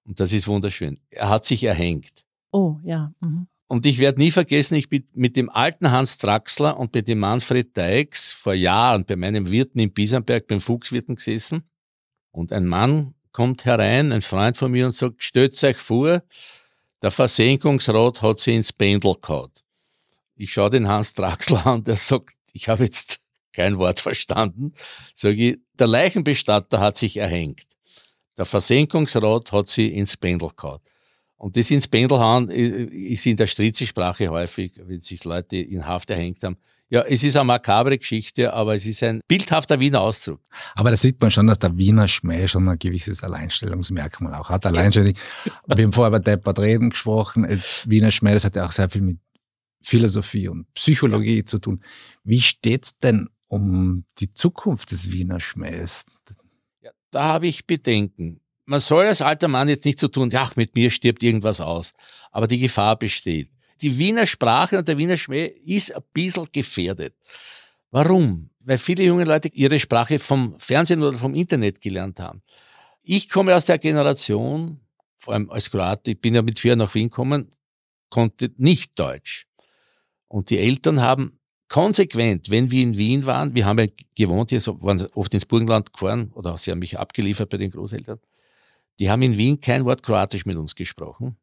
Und 0.04 0.18
das 0.20 0.32
ist 0.32 0.48
wunderschön. 0.48 0.98
Er 1.10 1.28
hat 1.28 1.44
sich 1.44 1.62
erhängt. 1.64 2.24
Oh, 2.50 2.78
ja. 2.84 3.12
Mhm. 3.20 3.46
Und 3.66 3.86
ich 3.86 3.98
werde 3.98 4.20
nie 4.20 4.30
vergessen, 4.30 4.74
ich 4.74 4.88
bin 4.88 5.08
mit 5.14 5.36
dem 5.36 5.48
alten 5.48 5.90
Hans 5.90 6.18
Traxler 6.18 6.78
und 6.78 6.94
mit 6.94 7.08
dem 7.08 7.18
Manfred 7.18 7.76
Deix 7.76 8.32
vor 8.32 8.54
Jahren 8.54 9.04
bei 9.04 9.16
meinem 9.16 9.50
Wirten 9.50 9.78
in 9.78 9.92
Biesenberg 9.92 10.46
beim 10.46 10.60
Fuchswirten 10.60 11.16
gesessen. 11.16 11.64
Und 12.30 12.52
ein 12.52 12.66
Mann 12.66 13.14
kommt 13.32 13.64
herein, 13.64 14.12
ein 14.12 14.22
Freund 14.22 14.56
von 14.56 14.70
mir, 14.70 14.86
und 14.86 14.94
sagt, 14.94 15.24
stellt 15.24 15.62
euch 15.64 15.76
vor, 15.76 16.22
der 17.04 17.10
Versenkungsrat 17.10 18.22
hat 18.22 18.40
sie 18.40 18.54
ins 18.54 18.72
Pendel 18.72 19.14
gehauen. 19.20 19.52
Ich 20.36 20.54
schaue 20.54 20.70
den 20.70 20.88
Hans 20.88 21.12
Draxler 21.12 21.66
an, 21.66 21.84
der 21.84 21.98
sagt, 21.98 22.34
ich 22.54 22.70
habe 22.70 22.84
jetzt 22.84 23.20
kein 23.52 23.76
Wort 23.76 24.00
verstanden. 24.00 24.72
Sage 25.14 25.50
ich, 25.50 25.58
der 25.74 25.86
Leichenbestatter 25.86 26.80
hat 26.80 26.96
sich 26.96 27.18
erhängt. 27.18 27.66
Der 28.38 28.46
Versenkungsrat 28.46 29.52
hat 29.52 29.68
sie 29.68 29.88
ins 29.88 30.16
Pendel 30.16 30.48
gehauen. 30.56 30.80
Und 31.44 31.58
das 31.58 31.70
ins 31.70 31.86
Pendel 31.86 32.20
hauen 32.20 32.48
ist 32.48 33.26
in 33.26 33.36
der 33.36 33.46
Strizi-Sprache 33.46 34.28
häufig, 34.28 34.80
wenn 34.82 35.02
sich 35.02 35.24
Leute 35.24 35.58
in 35.58 35.86
Haft 35.86 36.08
erhängt 36.08 36.42
haben, 36.42 36.56
ja, 36.88 37.02
es 37.02 37.22
ist 37.22 37.36
eine 37.36 37.44
makabre 37.44 37.98
Geschichte, 37.98 38.54
aber 38.54 38.76
es 38.76 38.86
ist 38.86 39.02
ein 39.02 39.20
bildhafter 39.28 39.78
Wiener 39.78 40.00
Ausdruck. 40.00 40.40
Aber 40.74 40.88
da 40.88 40.96
sieht 40.96 41.20
man 41.20 41.30
schon, 41.30 41.46
dass 41.46 41.58
der 41.58 41.76
Wiener 41.76 42.08
Schmäh 42.08 42.48
schon 42.48 42.66
ein 42.66 42.78
gewisses 42.78 43.22
Alleinstellungsmerkmal 43.22 44.32
auch 44.32 44.48
hat. 44.48 44.64
Allein 44.64 44.90
schon, 44.90 45.04
wir 45.04 45.14
haben 45.68 45.92
vorher 45.92 46.08
über 46.08 46.20
Deppert 46.20 46.60
reden 46.60 46.88
gesprochen. 46.88 47.44
Äh, 47.44 47.58
Wiener 47.84 48.10
Schmäh, 48.10 48.32
das 48.32 48.46
hat 48.46 48.56
ja 48.56 48.64
auch 48.64 48.72
sehr 48.72 48.88
viel 48.88 49.02
mit 49.02 49.18
Philosophie 49.82 50.48
und 50.48 50.72
Psychologie 50.72 51.44
zu 51.44 51.58
tun. 51.58 51.82
Wie 52.22 52.40
steht 52.40 52.86
es 52.86 52.98
denn 52.98 53.28
um 53.48 54.06
die 54.18 54.32
Zukunft 54.32 54.92
des 54.92 55.12
Wiener 55.12 55.40
Schmähs? 55.40 56.06
Ja, 56.80 56.92
da 57.10 57.24
habe 57.24 57.48
ich 57.48 57.66
Bedenken. 57.66 58.40
Man 58.66 58.80
soll 58.80 59.06
als 59.06 59.20
alter 59.20 59.48
Mann 59.48 59.68
jetzt 59.68 59.84
nicht 59.84 59.98
so 59.98 60.08
tun, 60.08 60.30
ach, 60.34 60.56
mit 60.56 60.74
mir 60.74 60.90
stirbt 60.90 61.22
irgendwas 61.22 61.60
aus. 61.60 61.92
Aber 62.30 62.46
die 62.46 62.58
Gefahr 62.58 62.96
besteht 62.96 63.50
die 63.84 63.98
Wiener 63.98 64.26
Sprache 64.26 64.78
und 64.78 64.88
der 64.88 64.98
Wiener 64.98 65.16
Schmäh 65.16 65.46
ist 65.64 65.94
ein 65.94 66.02
bisschen 66.12 66.48
gefährdet. 66.52 67.14
Warum? 67.90 68.50
Weil 68.60 68.78
viele 68.78 69.04
junge 69.04 69.24
Leute 69.24 69.48
ihre 69.48 69.78
Sprache 69.78 70.18
vom 70.18 70.58
Fernsehen 70.58 71.02
oder 71.02 71.18
vom 71.18 71.34
Internet 71.34 71.80
gelernt 71.80 72.18
haben. 72.18 72.42
Ich 73.02 73.28
komme 73.28 73.54
aus 73.54 73.66
der 73.66 73.78
Generation, 73.78 74.80
vor 75.18 75.34
allem 75.34 75.50
als 75.50 75.70
Kroat, 75.70 76.08
ich 76.08 76.20
bin 76.20 76.34
ja 76.34 76.42
mit 76.42 76.58
vier 76.58 76.76
nach 76.76 76.94
Wien 76.94 77.10
gekommen, 77.10 77.48
konnte 78.08 78.50
nicht 78.56 78.98
Deutsch. 78.98 79.46
Und 80.28 80.50
die 80.50 80.58
Eltern 80.58 81.02
haben 81.02 81.38
konsequent, 81.68 82.50
wenn 82.50 82.70
wir 82.70 82.82
in 82.82 82.96
Wien 82.96 83.26
waren, 83.26 83.54
wir 83.54 83.66
haben 83.66 83.78
ja 83.78 83.86
gewohnt, 84.14 84.50
hier 84.50 84.64
waren 84.66 85.06
oft 85.14 85.34
ins 85.34 85.44
Burgenland 85.44 85.92
gefahren 85.92 86.30
oder 86.34 86.56
sie 86.56 86.70
haben 86.70 86.78
mich 86.78 86.98
abgeliefert 86.98 87.50
bei 87.50 87.58
den 87.58 87.70
Großeltern, 87.70 88.18
die 88.98 89.10
haben 89.10 89.22
in 89.22 89.36
Wien 89.36 89.60
kein 89.60 89.84
Wort 89.84 90.02
Kroatisch 90.02 90.46
mit 90.46 90.56
uns 90.56 90.74
gesprochen. 90.74 91.36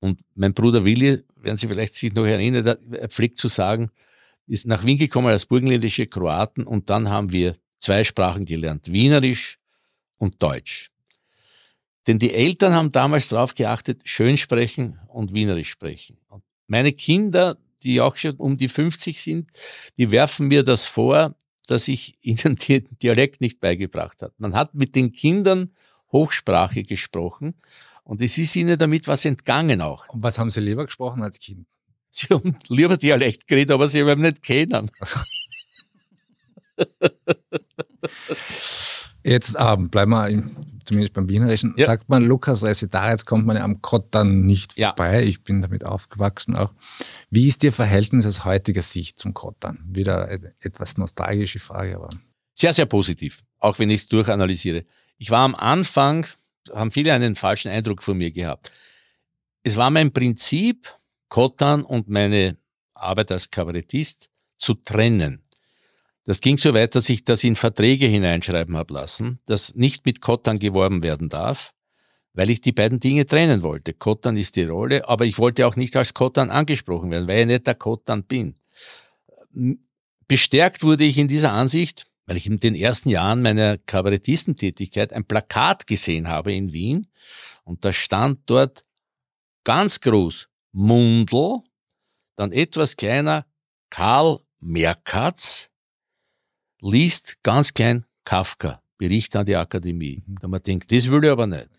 Und 0.00 0.20
mein 0.34 0.54
Bruder 0.54 0.84
Willi, 0.84 1.22
werden 1.36 1.56
Sie 1.56 1.68
vielleicht 1.68 1.94
sich 1.94 2.12
noch 2.12 2.26
erinnern, 2.26 2.78
er 2.92 3.08
pflegt 3.08 3.38
zu 3.38 3.48
sagen, 3.48 3.90
ist 4.46 4.66
nach 4.66 4.84
Wien 4.84 4.98
gekommen 4.98 5.28
als 5.28 5.46
burgenländische 5.46 6.06
Kroaten 6.06 6.64
und 6.64 6.90
dann 6.90 7.08
haben 7.08 7.32
wir 7.32 7.56
zwei 7.78 8.04
Sprachen 8.04 8.44
gelernt, 8.44 8.90
Wienerisch 8.90 9.58
und 10.16 10.42
Deutsch. 10.42 10.90
Denn 12.06 12.18
die 12.18 12.32
Eltern 12.32 12.72
haben 12.72 12.90
damals 12.90 13.28
darauf 13.28 13.54
geachtet, 13.54 14.00
schön 14.04 14.38
sprechen 14.38 14.98
und 15.08 15.34
wienerisch 15.34 15.68
sprechen. 15.68 16.16
Und 16.28 16.42
meine 16.66 16.92
Kinder, 16.92 17.58
die 17.82 18.00
auch 18.00 18.16
schon 18.16 18.36
um 18.36 18.56
die 18.56 18.68
50 18.68 19.20
sind, 19.20 19.50
die 19.98 20.10
werfen 20.10 20.48
mir 20.48 20.62
das 20.62 20.86
vor, 20.86 21.34
dass 21.66 21.86
ich 21.86 22.14
ihnen 22.22 22.56
den 22.56 22.88
Dialekt 23.02 23.40
nicht 23.40 23.60
beigebracht 23.60 24.22
habe. 24.22 24.32
Man 24.38 24.54
hat 24.54 24.74
mit 24.74 24.94
den 24.94 25.12
Kindern 25.12 25.70
Hochsprache 26.12 26.82
gesprochen 26.82 27.54
und 28.04 28.22
es 28.22 28.38
ist 28.38 28.56
ihnen 28.56 28.78
damit 28.78 29.06
was 29.06 29.24
entgangen 29.24 29.80
auch. 29.80 30.08
Und 30.08 30.22
was 30.22 30.38
haben 30.38 30.50
Sie 30.50 30.60
lieber 30.60 30.86
gesprochen 30.86 31.22
als 31.22 31.38
Kind? 31.38 31.66
Sie 32.10 32.26
haben 32.28 32.56
lieber 32.68 32.96
Dialekt 32.96 33.46
geredet, 33.46 33.72
aber 33.72 33.86
sie 33.88 34.00
haben 34.00 34.08
ihn 34.10 34.20
nicht 34.20 34.42
kennen. 34.42 34.90
Also. 34.98 35.20
Jetzt 39.22 39.56
ähm, 39.58 39.90
bleiben 39.90 40.10
wir 40.10 40.28
im, 40.28 40.56
zumindest 40.84 41.12
beim 41.12 41.28
Wienerischen. 41.28 41.74
Ja. 41.76 41.86
Sagt 41.86 42.08
man 42.08 42.24
Lukas 42.24 42.62
Resitaritz, 42.62 43.24
kommt 43.24 43.46
man 43.46 43.56
ja 43.56 43.64
am 43.64 43.82
Kottern 43.82 44.46
nicht 44.46 44.78
ja. 44.78 44.88
vorbei. 44.88 45.24
Ich 45.24 45.44
bin 45.44 45.60
damit 45.60 45.84
aufgewachsen 45.84 46.56
auch. 46.56 46.72
Wie 47.30 47.46
ist 47.46 47.62
Ihr 47.62 47.72
Verhältnis 47.72 48.24
aus 48.26 48.44
heutiger 48.44 48.82
Sicht 48.82 49.18
zum 49.18 49.34
Kottern? 49.34 49.84
Wieder 49.86 50.30
etwas 50.60 50.96
nostalgische 50.96 51.58
Frage, 51.58 51.96
aber. 51.96 52.08
Sehr, 52.54 52.72
sehr 52.72 52.86
positiv, 52.86 53.44
auch 53.58 53.78
wenn 53.78 53.90
ich 53.90 54.02
es 54.02 54.08
durchanalysiere. 54.08 54.84
Ich 55.18 55.30
war 55.30 55.40
am 55.40 55.54
Anfang, 55.54 56.26
haben 56.72 56.92
viele 56.92 57.12
einen 57.12 57.36
falschen 57.36 57.70
Eindruck 57.70 58.02
von 58.02 58.16
mir 58.16 58.30
gehabt. 58.30 58.70
Es 59.62 59.76
war 59.76 59.90
mein 59.90 60.12
Prinzip, 60.12 60.88
Kottern 61.28 61.82
und 61.82 62.08
meine 62.08 62.56
Arbeit 62.94 63.30
als 63.32 63.50
Kabarettist 63.50 64.30
zu 64.56 64.74
trennen. 64.74 65.42
Das 66.24 66.40
ging 66.40 66.58
so 66.58 66.74
weit, 66.74 66.94
dass 66.94 67.08
ich 67.08 67.24
das 67.24 67.42
in 67.42 67.56
Verträge 67.56 68.06
hineinschreiben 68.06 68.76
habe 68.76 68.94
lassen, 68.94 69.40
dass 69.46 69.74
nicht 69.74 70.04
mit 70.04 70.20
Kottern 70.20 70.58
geworben 70.58 71.02
werden 71.02 71.28
darf, 71.28 71.72
weil 72.34 72.50
ich 72.50 72.60
die 72.60 72.72
beiden 72.72 73.00
Dinge 73.00 73.26
trennen 73.26 73.62
wollte. 73.62 73.94
Kottern 73.94 74.36
ist 74.36 74.56
die 74.56 74.64
Rolle, 74.64 75.08
aber 75.08 75.24
ich 75.24 75.38
wollte 75.38 75.66
auch 75.66 75.76
nicht 75.76 75.96
als 75.96 76.14
Kottern 76.14 76.50
angesprochen 76.50 77.10
werden, 77.10 77.26
weil 77.28 77.40
ich 77.40 77.46
nicht 77.46 77.66
der 77.66 77.74
Kottern 77.74 78.24
bin. 78.24 78.56
Bestärkt 80.28 80.82
wurde 80.82 81.04
ich 81.04 81.16
in 81.16 81.28
dieser 81.28 81.52
Ansicht, 81.52 82.07
weil 82.28 82.36
ich 82.36 82.46
in 82.46 82.60
den 82.60 82.74
ersten 82.74 83.08
Jahren 83.08 83.40
meiner 83.40 83.78
Kabarettistentätigkeit 83.78 85.14
ein 85.14 85.24
Plakat 85.24 85.86
gesehen 85.86 86.28
habe 86.28 86.52
in 86.52 86.74
Wien 86.74 87.08
und 87.64 87.86
da 87.86 87.92
stand 87.92 88.40
dort 88.44 88.84
ganz 89.64 89.98
groß 90.00 90.46
Mundl, 90.72 91.60
dann 92.36 92.52
etwas 92.52 92.96
kleiner 92.96 93.46
Karl 93.88 94.40
Merkatz, 94.60 95.70
liest 96.82 97.42
ganz 97.42 97.72
klein 97.72 98.04
Kafka, 98.24 98.82
Bericht 98.98 99.34
an 99.34 99.46
die 99.46 99.56
Akademie. 99.56 100.22
Mhm. 100.26 100.36
Da 100.42 100.48
man 100.48 100.62
denkt, 100.62 100.92
das 100.92 101.10
will 101.10 101.24
ich 101.24 101.30
aber 101.30 101.46
nicht. 101.46 101.70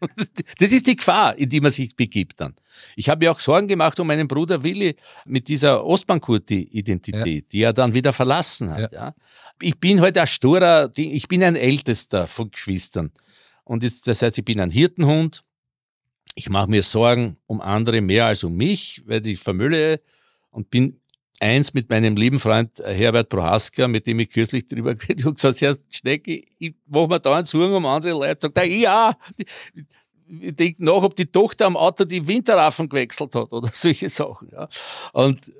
Das 0.58 0.72
ist 0.72 0.86
die 0.86 0.96
Gefahr, 0.96 1.36
in 1.38 1.48
die 1.48 1.60
man 1.60 1.70
sich 1.70 1.96
begibt 1.96 2.40
dann. 2.40 2.54
Ich 2.96 3.08
habe 3.08 3.24
mir 3.24 3.32
auch 3.32 3.40
Sorgen 3.40 3.66
gemacht 3.66 3.98
um 4.00 4.06
meinen 4.06 4.28
Bruder 4.28 4.62
Willi 4.62 4.94
mit 5.24 5.48
dieser 5.48 5.84
Ostbankurti-Identität, 5.84 7.44
ja. 7.44 7.48
die 7.50 7.62
er 7.62 7.72
dann 7.72 7.94
wieder 7.94 8.12
verlassen 8.12 8.70
hat. 8.70 8.92
Ja. 8.92 9.06
ja. 9.06 9.14
Ich 9.60 9.78
bin 9.78 10.00
heute 10.00 10.02
halt 10.02 10.18
ein 10.18 10.26
sturer, 10.26 10.92
ich 10.96 11.28
bin 11.28 11.42
ein 11.42 11.56
Ältester 11.56 12.26
von 12.26 12.50
Geschwistern. 12.50 13.12
Und 13.64 13.82
jetzt, 13.82 14.06
das 14.06 14.22
heißt, 14.22 14.38
ich 14.38 14.44
bin 14.44 14.60
ein 14.60 14.70
Hirtenhund. 14.70 15.44
Ich 16.34 16.48
mache 16.48 16.70
mir 16.70 16.82
Sorgen 16.82 17.36
um 17.46 17.60
andere 17.60 18.00
mehr 18.00 18.26
als 18.26 18.44
um 18.44 18.54
mich, 18.54 19.02
weil 19.06 19.26
ich 19.26 19.40
vermülle 19.40 20.00
und 20.50 20.70
bin 20.70 21.00
eins 21.40 21.74
mit 21.74 21.88
meinem 21.88 22.16
lieben 22.16 22.40
Freund 22.40 22.80
äh, 22.80 22.94
Herbert 22.94 23.28
Prohaska, 23.28 23.88
mit 23.88 24.06
dem 24.06 24.18
ich 24.20 24.30
kürzlich 24.30 24.66
drüber 24.66 24.94
geredet 24.96 25.24
habe, 25.24 25.34
gesagt, 25.34 25.60
Herr 25.60 25.76
Schnecke, 25.90 26.44
ich 26.58 26.74
mache 26.86 27.08
mir 27.08 27.20
da 27.20 27.36
einen 27.36 27.46
Sorgen 27.46 27.74
um 27.74 27.86
andere 27.86 28.12
Leute. 28.12 28.40
Sagt 28.40 28.58
er, 28.58 28.66
ja, 28.66 29.16
ich 30.28 30.54
denke 30.56 30.84
nach, 30.84 31.02
ob 31.02 31.14
die 31.14 31.26
Tochter 31.26 31.66
am 31.66 31.76
Auto 31.76 32.04
die 32.04 32.26
Winterraffen 32.26 32.88
gewechselt 32.88 33.34
hat 33.34 33.52
oder 33.52 33.70
solche 33.72 34.08
Sachen. 34.08 34.48
Ja. 34.52 34.68
Und 35.12 35.52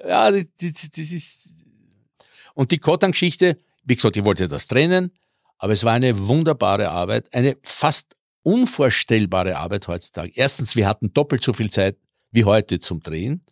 ja, 0.00 0.30
das, 0.30 0.46
das, 0.60 0.90
das 0.90 1.12
ist. 1.12 1.64
Und 2.54 2.70
die 2.70 2.78
Kottern-Geschichte, 2.78 3.58
wie 3.84 3.96
gesagt, 3.96 4.16
ich 4.16 4.24
wollte 4.24 4.46
das 4.46 4.68
trennen, 4.68 5.10
aber 5.58 5.72
es 5.72 5.84
war 5.84 5.92
eine 5.92 6.28
wunderbare 6.28 6.88
Arbeit, 6.88 7.32
eine 7.34 7.56
fast 7.62 8.16
unvorstellbare 8.42 9.56
Arbeit 9.56 9.88
heutzutage. 9.88 10.32
Erstens, 10.34 10.76
wir 10.76 10.86
hatten 10.86 11.12
doppelt 11.12 11.42
so 11.42 11.52
viel 11.52 11.70
Zeit 11.70 11.96
wie 12.30 12.44
heute 12.44 12.78
zum 12.78 13.00
Drehen. 13.00 13.44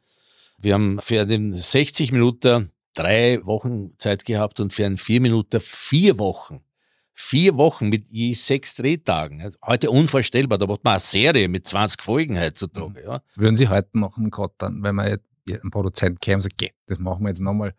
Wir 0.62 0.74
haben 0.74 1.00
für 1.00 1.26
den 1.26 1.54
60 1.54 2.12
Minuten 2.12 2.70
drei 2.94 3.44
Wochen 3.44 3.98
Zeit 3.98 4.24
gehabt 4.24 4.60
und 4.60 4.72
für 4.72 4.86
einen 4.86 4.96
4 4.96 5.20
Minuten 5.20 5.60
vier 5.60 6.18
Wochen. 6.20 6.62
Vier 7.14 7.56
Wochen 7.56 7.88
mit 7.88 8.06
je 8.10 8.32
sechs 8.32 8.74
Drehtagen. 8.74 9.44
Heute 9.66 9.90
unvorstellbar. 9.90 10.58
Da 10.58 10.66
macht 10.66 10.84
man 10.84 10.94
eine 10.94 11.00
Serie 11.00 11.48
mit 11.48 11.66
20 11.66 12.00
Folgen 12.00 12.40
heutzutage. 12.40 13.00
Mhm. 13.00 13.06
Ja. 13.06 13.22
Würden 13.34 13.56
Sie 13.56 13.68
heute 13.68 13.98
noch 13.98 14.16
einen 14.16 14.30
dann, 14.58 14.82
wenn 14.82 14.94
man 14.94 15.08
jetzt 15.08 15.26
ein 15.62 15.70
Produzent 15.70 16.20
käme 16.20 16.36
und 16.36 16.40
sagt, 16.42 16.54
okay, 16.54 16.72
das 16.86 16.98
machen 16.98 17.22
wir 17.22 17.28
jetzt 17.28 17.40
nochmal. 17.40 17.74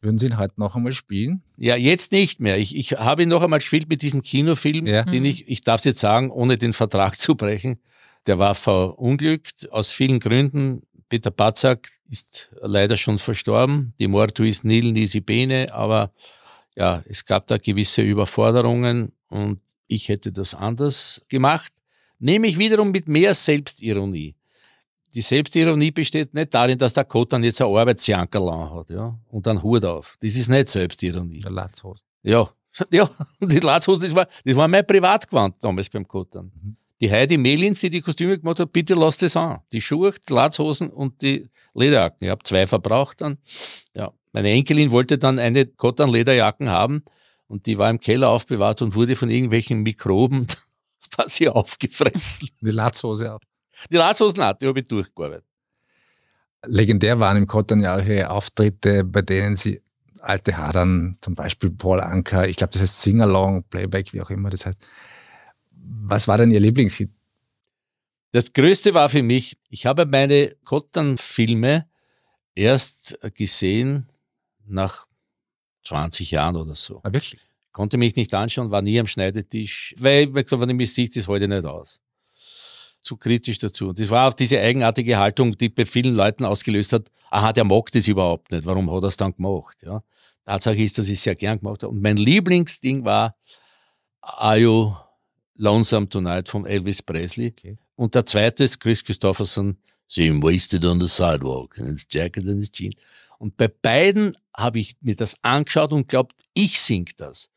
Würden 0.00 0.18
Sie 0.18 0.26
ihn 0.26 0.38
heute 0.38 0.54
noch 0.56 0.74
einmal 0.74 0.92
spielen? 0.92 1.42
Ja, 1.56 1.76
jetzt 1.76 2.12
nicht 2.12 2.40
mehr. 2.40 2.58
Ich, 2.58 2.76
ich 2.76 2.92
habe 2.92 3.22
ihn 3.22 3.28
noch 3.28 3.42
einmal 3.42 3.60
gespielt 3.60 3.88
mit 3.88 4.02
diesem 4.02 4.22
Kinofilm, 4.22 4.86
ja. 4.86 5.04
den 5.04 5.24
ich, 5.24 5.48
ich 5.48 5.62
darf 5.62 5.80
es 5.80 5.84
jetzt 5.84 6.00
sagen, 6.00 6.30
ohne 6.30 6.58
den 6.58 6.72
Vertrag 6.72 7.14
zu 7.20 7.34
brechen. 7.34 7.80
Der 8.26 8.38
war 8.38 8.54
verunglückt 8.54 9.72
aus 9.72 9.90
vielen 9.90 10.20
Gründen. 10.20 10.82
Peter 11.08 11.30
Batzak 11.30 11.88
ist 12.10 12.50
leider 12.60 12.96
schon 12.96 13.18
verstorben. 13.18 13.94
Die 13.98 14.08
Mortuis 14.08 14.64
nil 14.64 14.92
nisi 14.92 15.20
bene, 15.20 15.72
aber 15.72 16.12
ja, 16.76 17.02
es 17.08 17.24
gab 17.24 17.46
da 17.46 17.58
gewisse 17.58 18.02
Überforderungen 18.02 19.12
und 19.28 19.60
ich 19.86 20.08
hätte 20.08 20.32
das 20.32 20.54
anders 20.54 21.22
gemacht. 21.28 21.72
Nämlich 22.18 22.58
wiederum 22.58 22.90
mit 22.90 23.08
mehr 23.08 23.34
Selbstironie. 23.34 24.34
Die 25.14 25.22
Selbstironie 25.22 25.90
besteht 25.90 26.34
nicht 26.34 26.52
darin, 26.52 26.78
dass 26.78 26.92
der 26.92 27.04
Kotan 27.04 27.42
jetzt 27.42 27.60
eine 27.62 27.70
Arbeitsjankerl 27.76 28.70
hat 28.70 28.90
ja, 28.90 29.18
und 29.28 29.48
einen 29.48 29.62
Hut 29.62 29.84
auf. 29.84 30.18
Das 30.20 30.34
ist 30.34 30.48
nicht 30.48 30.68
Selbstironie. 30.68 31.40
Der 31.40 31.50
Latzhose. 31.50 32.02
Ja, 32.22 32.50
ja, 32.90 33.08
die 33.40 33.60
Latzhose, 33.60 34.02
das 34.02 34.14
war, 34.14 34.28
das 34.44 34.56
war 34.56 34.68
mein 34.68 34.86
Privatgewand 34.86 35.56
damals 35.62 35.88
beim 35.88 36.06
Kotan. 36.06 36.52
Mhm. 36.54 36.76
Die 37.00 37.10
Heidi 37.10 37.38
Melins, 37.38 37.80
die 37.80 37.90
die 37.90 38.00
Kostüme 38.00 38.38
gemacht 38.38 38.58
hat, 38.58 38.72
bitte 38.72 38.94
lasst 38.94 39.22
es 39.22 39.36
an. 39.36 39.60
Die 39.72 39.80
Schuhe, 39.80 40.12
die 40.28 40.32
Latzhosen 40.32 40.90
und 40.90 41.22
die 41.22 41.48
Lederjacken. 41.74 42.24
Ich 42.26 42.30
habe 42.30 42.42
zwei 42.42 42.66
verbraucht 42.66 43.20
dann. 43.20 43.38
Ja, 43.94 44.12
meine 44.32 44.50
Enkelin 44.50 44.90
wollte 44.90 45.16
dann 45.16 45.38
eine 45.38 45.66
Kottan-Lederjacken 45.66 46.68
haben 46.68 47.04
und 47.46 47.66
die 47.66 47.78
war 47.78 47.90
im 47.90 48.00
Keller 48.00 48.30
aufbewahrt 48.30 48.82
und 48.82 48.94
wurde 48.94 49.16
von 49.16 49.30
irgendwelchen 49.30 49.82
Mikroben 49.82 50.46
quasi 51.14 51.48
aufgefressen. 51.48 52.48
Die 52.60 52.70
Latzhose 52.70 53.34
auch. 53.34 53.40
Die 53.90 53.96
Latzhosen 53.96 54.42
hat, 54.42 54.60
die 54.60 54.66
habe 54.66 54.80
ich 54.80 54.88
durchgearbeitet. 54.88 55.44
Legendär 56.66 57.20
waren 57.20 57.36
im 57.36 57.46
Kottan 57.46 57.80
ja 57.80 57.96
auch 57.96 58.04
ihre 58.04 58.30
Auftritte, 58.30 59.04
bei 59.04 59.22
denen 59.22 59.54
sie 59.54 59.80
alte 60.20 60.56
Hadern, 60.56 61.16
zum 61.20 61.36
Beispiel 61.36 61.70
Paul 61.70 62.00
Anker, 62.00 62.48
ich 62.48 62.56
glaube, 62.56 62.72
das 62.72 62.82
heißt 62.82 63.02
Singalong, 63.02 63.62
Playback, 63.64 64.12
wie 64.12 64.20
auch 64.20 64.30
immer 64.30 64.50
das 64.50 64.66
heißt, 64.66 64.78
was 65.88 66.28
war 66.28 66.38
denn 66.38 66.50
Ihr 66.50 66.60
Lieblingshit? 66.60 67.10
Das 68.32 68.52
Größte 68.52 68.92
war 68.92 69.08
für 69.08 69.22
mich, 69.22 69.56
ich 69.70 69.86
habe 69.86 70.04
meine 70.04 70.54
Kottern-Filme 70.64 71.88
erst 72.54 73.18
gesehen 73.34 74.10
nach 74.66 75.06
20 75.84 76.30
Jahren 76.32 76.56
oder 76.56 76.74
so. 76.74 77.00
Ah, 77.02 77.12
wirklich? 77.12 77.40
Konnte 77.72 77.96
mich 77.96 78.16
nicht 78.16 78.34
anschauen, 78.34 78.70
war 78.70 78.82
nie 78.82 79.00
am 79.00 79.06
Schneidetisch, 79.06 79.94
weil 79.98 80.24
ich 80.36 80.46
gesagt 80.46 80.72
mich 80.72 80.92
sieht 80.92 81.16
das 81.16 81.26
heute 81.26 81.48
nicht 81.48 81.64
aus. 81.64 82.00
Zu 83.00 83.16
kritisch 83.16 83.58
dazu. 83.58 83.90
Und 83.90 83.98
das 83.98 84.10
war 84.10 84.28
auch 84.28 84.34
diese 84.34 84.60
eigenartige 84.60 85.16
Haltung, 85.16 85.56
die 85.56 85.68
bei 85.68 85.86
vielen 85.86 86.14
Leuten 86.14 86.44
ausgelöst 86.44 86.92
hat, 86.92 87.10
aha, 87.30 87.52
der 87.52 87.64
mag 87.64 87.90
das 87.92 88.08
überhaupt 88.08 88.50
nicht, 88.50 88.66
warum 88.66 88.90
hat 88.90 89.02
er 89.04 89.08
es 89.08 89.16
dann 89.16 89.34
gemacht? 89.34 89.78
Ja. 89.82 90.02
Tatsache 90.44 90.78
ist, 90.78 90.98
dass 90.98 91.06
ich 91.06 91.14
es 91.14 91.22
sehr 91.22 91.36
gern 91.36 91.58
gemacht 91.58 91.82
habe. 91.82 91.92
Und 91.92 92.02
mein 92.02 92.16
Lieblingsding 92.16 93.04
war 93.04 93.36
Are 94.20 94.58
You 94.58 94.92
Lonesome 95.58 96.08
Tonight 96.08 96.48
von 96.48 96.64
Elvis 96.64 97.02
Presley. 97.02 97.48
Okay. 97.48 97.76
Und 97.96 98.14
der 98.14 98.24
zweite 98.24 98.64
ist 98.64 98.80
Chris 98.80 99.04
Christopherson, 99.04 99.76
Seem 100.06 100.42
Wasted 100.42 100.84
on 100.86 101.00
the 101.00 101.08
Sidewalk, 101.08 101.76
in 101.76 101.86
his 101.86 102.06
jacket 102.10 102.48
and 102.48 102.58
his 102.58 102.70
jeans. 102.70 102.94
Und 103.38 103.56
bei 103.56 103.68
beiden 103.68 104.36
habe 104.56 104.78
ich 104.78 104.96
mir 105.00 105.14
das 105.14 105.36
angeschaut 105.42 105.92
und 105.92 106.08
glaubt, 106.08 106.34
ich 106.54 106.80
sing 106.80 107.08
das. 107.18 107.50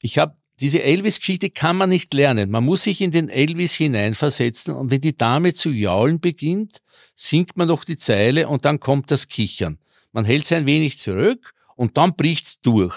Ich 0.00 0.18
habe 0.18 0.34
diese 0.60 0.82
Elvis-Geschichte 0.82 1.50
kann 1.50 1.76
man 1.76 1.88
nicht 1.88 2.12
lernen. 2.12 2.50
Man 2.50 2.64
muss 2.64 2.82
sich 2.82 3.00
in 3.00 3.10
den 3.10 3.28
Elvis 3.28 3.72
hineinversetzen 3.72 4.74
und 4.74 4.90
wenn 4.90 5.00
die 5.00 5.16
Dame 5.16 5.54
zu 5.54 5.70
jaulen 5.70 6.20
beginnt, 6.20 6.78
singt 7.14 7.56
man 7.56 7.68
noch 7.68 7.84
die 7.84 7.96
Zeile 7.96 8.46
und 8.46 8.64
dann 8.64 8.78
kommt 8.78 9.10
das 9.10 9.28
Kichern. 9.28 9.78
Man 10.12 10.24
hält 10.24 10.46
sich 10.46 10.56
ein 10.56 10.66
wenig 10.66 10.98
zurück 10.98 11.54
und 11.76 11.96
dann 11.96 12.14
bricht's 12.14 12.60
durch. 12.60 12.94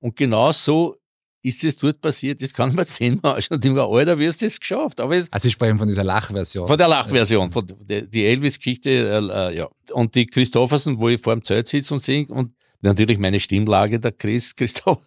Und 0.00 0.16
genau 0.16 0.52
so 0.52 0.97
ist 1.48 1.64
es 1.64 1.76
dort 1.76 2.00
passiert? 2.00 2.42
Das 2.42 2.52
kann 2.52 2.74
man 2.74 2.86
zehnmal 2.86 3.36
anschauen 3.36 3.56
und 3.56 3.64
denken, 3.64 3.78
Alter, 3.78 4.18
wie 4.18 4.28
hast 4.28 4.40
du 4.40 4.46
das 4.46 4.60
geschafft? 4.60 5.00
Aber 5.00 5.16
es, 5.16 5.32
also 5.32 5.44
Sie 5.44 5.50
sprechen 5.50 5.78
von 5.78 5.88
dieser 5.88 6.04
Lachversion. 6.04 6.68
Von 6.68 6.78
der 6.78 6.88
Lachversion, 6.88 7.50
von 7.50 7.66
der, 7.66 8.02
die 8.02 8.24
Elvis-Geschichte, 8.26 8.90
äh, 8.90 9.50
äh, 9.50 9.56
ja. 9.56 9.68
Und 9.92 10.14
die 10.14 10.26
Christoffersen, 10.26 10.98
wo 10.98 11.08
ich 11.08 11.20
vor 11.20 11.34
dem 11.34 11.42
Zelt 11.42 11.68
sitze 11.68 11.94
und 11.94 12.02
singe 12.02 12.28
und 12.28 12.52
natürlich 12.80 13.18
meine 13.18 13.40
Stimmlage, 13.40 13.98
der 13.98 14.12
Chris 14.12 14.54
Christoph. 14.56 15.02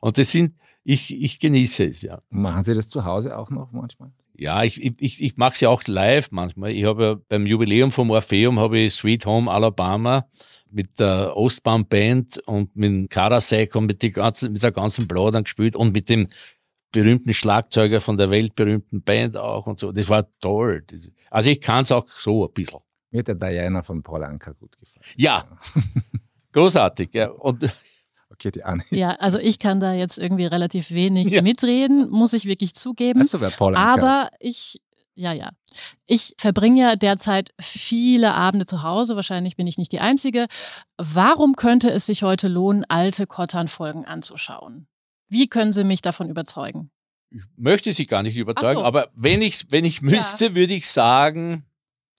Und 0.00 0.18
das 0.18 0.30
sind, 0.30 0.54
ich, 0.84 1.20
ich 1.20 1.40
genieße 1.40 1.84
es, 1.84 2.02
ja. 2.02 2.20
Machen 2.30 2.64
Sie 2.64 2.74
das 2.74 2.88
zu 2.88 3.04
Hause 3.04 3.36
auch 3.36 3.50
noch 3.50 3.72
manchmal? 3.72 4.10
Ja, 4.34 4.62
ich, 4.62 4.80
ich, 5.00 5.20
ich 5.20 5.36
mache 5.36 5.54
es 5.54 5.60
ja 5.60 5.68
auch 5.68 5.82
live 5.86 6.30
manchmal. 6.30 6.70
Ich 6.70 6.84
habe 6.84 7.02
ja 7.02 7.14
beim 7.28 7.44
Jubiläum 7.44 7.90
vom 7.90 8.10
Orpheum 8.10 8.60
habe 8.60 8.78
ich 8.78 8.94
Sweet 8.94 9.26
Home 9.26 9.50
Alabama 9.50 10.28
mit 10.70 10.98
der 10.98 11.36
Ostbahn-Band 11.36 12.38
und 12.46 12.74
mit 12.76 13.10
Karasek 13.10 13.74
und 13.74 13.86
mit, 13.86 14.02
die 14.02 14.10
ganzen, 14.10 14.52
mit 14.52 14.62
der 14.62 14.72
ganzen 14.72 15.06
Blaudern 15.08 15.44
gespielt 15.44 15.76
und 15.76 15.92
mit 15.92 16.08
dem 16.08 16.28
berühmten 16.92 17.34
Schlagzeuger 17.34 18.00
von 18.00 18.16
der 18.16 18.30
weltberühmten 18.30 19.02
Band 19.02 19.36
auch 19.36 19.66
und 19.66 19.78
so. 19.78 19.92
Das 19.92 20.08
war 20.08 20.26
toll. 20.40 20.84
Also 21.30 21.50
ich 21.50 21.60
kann 21.60 21.84
es 21.84 21.92
auch 21.92 22.08
so 22.08 22.46
ein 22.46 22.52
bisschen. 22.52 22.80
Mir 23.10 23.20
hat 23.20 23.28
der 23.28 23.34
Diana 23.34 23.82
von 23.82 24.02
Paul 24.02 24.24
Anka 24.24 24.52
gut 24.52 24.76
gefallen. 24.78 25.04
Ja, 25.16 25.44
großartig. 26.52 27.10
Ja. 27.12 27.28
Und 27.28 27.64
Okay, 28.30 28.52
die 28.52 28.62
Anne. 28.62 28.84
Ja, 28.90 29.16
also 29.16 29.38
ich 29.38 29.58
kann 29.58 29.80
da 29.80 29.94
jetzt 29.94 30.16
irgendwie 30.16 30.46
relativ 30.46 30.92
wenig 30.92 31.28
ja. 31.28 31.42
mitreden, 31.42 32.08
muss 32.08 32.34
ich 32.34 32.44
wirklich 32.44 32.74
zugeben. 32.74 33.20
Also 33.20 33.40
wer 33.40 33.50
Paul 33.50 33.74
Anka 33.74 33.94
Aber 33.94 34.30
ich, 34.38 34.80
ja, 35.18 35.32
ja. 35.32 35.50
Ich 36.06 36.34
verbringe 36.38 36.80
ja 36.80 36.96
derzeit 36.96 37.52
viele 37.60 38.34
Abende 38.34 38.66
zu 38.66 38.82
Hause. 38.82 39.16
Wahrscheinlich 39.16 39.56
bin 39.56 39.66
ich 39.66 39.76
nicht 39.76 39.92
die 39.92 39.98
Einzige. 39.98 40.46
Warum 40.96 41.56
könnte 41.56 41.90
es 41.90 42.06
sich 42.06 42.22
heute 42.22 42.48
lohnen, 42.48 42.84
alte 42.88 43.26
Kottern-Folgen 43.26 44.04
anzuschauen? 44.04 44.86
Wie 45.28 45.48
können 45.48 45.72
Sie 45.72 45.84
mich 45.84 46.02
davon 46.02 46.30
überzeugen? 46.30 46.90
Ich 47.30 47.42
möchte 47.56 47.92
Sie 47.92 48.06
gar 48.06 48.22
nicht 48.22 48.36
überzeugen, 48.36 48.80
so. 48.80 48.84
aber 48.84 49.10
wenn 49.14 49.42
ich, 49.42 49.70
wenn 49.70 49.84
ich 49.84 50.00
müsste, 50.00 50.46
ja. 50.46 50.54
würde 50.54 50.74
ich 50.74 50.88
sagen, 50.88 51.64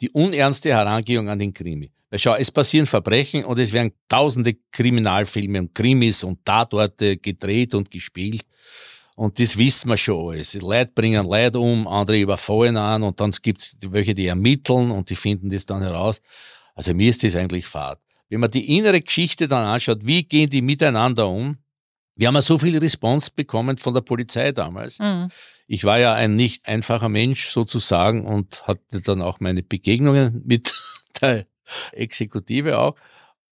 die 0.02 0.10
unernste 0.12 0.70
Herangehung 0.70 1.30
an 1.30 1.40
den 1.40 1.54
Krimi. 1.54 1.92
Weil 2.10 2.20
schau, 2.20 2.36
es 2.36 2.52
passieren 2.52 2.86
Verbrechen 2.86 3.46
und 3.46 3.60
es 3.60 3.72
werden 3.72 3.94
tausende 4.08 4.56
Kriminalfilme 4.72 5.60
und 5.60 5.74
Krimis 5.74 6.24
und 6.24 6.44
Tatorte 6.44 7.18
gedreht 7.18 7.74
und 7.74 7.90
gespielt. 7.90 8.46
Und 9.20 9.38
das 9.38 9.58
wissen 9.58 9.90
wir 9.90 9.98
schon 9.98 10.30
alles. 10.30 10.52
Die 10.52 10.60
Leute 10.60 10.94
bringen 10.96 11.26
Leute 11.26 11.60
um, 11.60 11.90
andere 11.90 12.22
überfallen 12.22 12.78
an 12.78 13.04
und 13.04 13.20
dann 13.20 13.32
gibt 13.32 13.60
es 13.60 13.76
welche, 13.90 14.16
die 14.16 14.28
ermitteln 14.28 14.92
und 14.92 15.10
die 15.10 15.18
finden 15.18 15.50
das 15.50 15.66
dann 15.66 15.82
heraus. 15.82 16.22
Also 16.74 16.94
mir 16.94 17.10
ist 17.10 17.22
das 17.22 17.36
eigentlich 17.36 17.66
fad. 17.66 18.00
Wenn 18.30 18.40
man 18.40 18.50
die 18.50 18.78
innere 18.78 19.02
Geschichte 19.02 19.50
dann 19.50 19.66
anschaut, 19.66 20.00
wie 20.04 20.24
gehen 20.24 20.50
die 20.50 20.62
miteinander 20.62 21.28
um, 21.28 21.58
wir 22.16 22.30
haben 22.30 22.36
ja 22.36 22.42
so 22.42 22.58
viel 22.58 22.78
Response 22.78 23.30
bekommen 23.36 23.78
von 23.78 23.94
der 23.94 24.00
Polizei 24.00 24.54
damals. 24.54 25.00
Mhm. 25.00 25.28
Ich 25.68 25.84
war 25.84 26.00
ja 26.00 26.14
ein 26.14 26.38
nicht 26.38 26.66
einfacher 26.66 27.10
Mensch 27.10 27.50
sozusagen 27.50 28.26
und 28.26 28.66
hatte 28.70 29.02
dann 29.02 29.22
auch 29.22 29.42
meine 29.42 29.64
Begegnungen 29.64 30.44
mit 30.46 30.74
der 31.22 31.46
Exekutive 31.92 32.80
auch. 32.80 32.96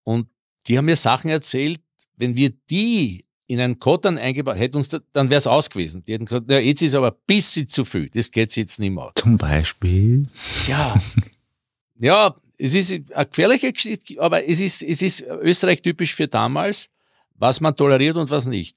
Und 0.06 0.30
die 0.66 0.78
haben 0.78 0.86
mir 0.86 0.96
Sachen 0.96 1.30
erzählt, 1.30 1.82
wenn 2.16 2.38
wir 2.38 2.52
die 2.70 3.27
in 3.48 3.60
einen 3.60 3.80
Kottern 3.80 4.18
eingebaut 4.18 4.58
hätten, 4.58 4.78
uns 4.78 4.90
da, 4.90 5.00
dann 5.14 5.30
wäre 5.30 5.40
es 5.40 5.48
aus 5.48 5.70
gewesen. 5.70 6.04
Die 6.06 6.14
hätten 6.14 6.26
gesagt, 6.26 6.52
ja, 6.52 6.60
jetzt 6.60 6.82
ist 6.82 6.94
aber 6.94 7.12
ein 7.12 7.18
bisschen 7.26 7.68
zu 7.68 7.86
viel, 7.86 8.10
das 8.10 8.30
geht 8.32 8.56
jetzt 8.56 8.80
nicht 8.80 8.92
mehr 8.92 9.06
aus. 9.06 9.14
Zum 9.16 9.38
Beispiel? 9.38 10.28
Ja, 10.68 10.96
ja, 12.00 12.36
es 12.58 12.74
ist 12.74 12.92
eine 12.92 13.26
gefährliche 13.26 13.72
Geschichte, 13.72 14.22
aber 14.22 14.48
es 14.48 14.60
ist, 14.60 14.82
es 14.84 15.02
ist 15.02 15.22
Österreich 15.22 15.82
typisch 15.82 16.14
für 16.14 16.28
damals 16.28 16.90
was 17.38 17.62
man 17.62 17.76
toleriert 17.76 18.18
und 18.18 18.30
was 18.30 18.46
nicht. 18.46 18.76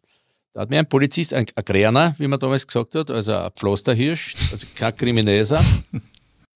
Da 0.53 0.63
hat 0.63 0.71
mir 0.71 0.81
ein 0.81 0.89
Polizist, 0.89 1.33
ein 1.33 1.47
Agräner, 1.55 2.15
wie 2.19 2.27
man 2.27 2.41
damals 2.41 2.67
gesagt 2.67 2.95
hat, 2.95 3.11
also 3.11 3.35
ein 3.35 3.53
Pflasterhirsch, 3.53 4.35
also 4.53 4.67
kein 4.75 4.97
Krimineser, 4.97 5.65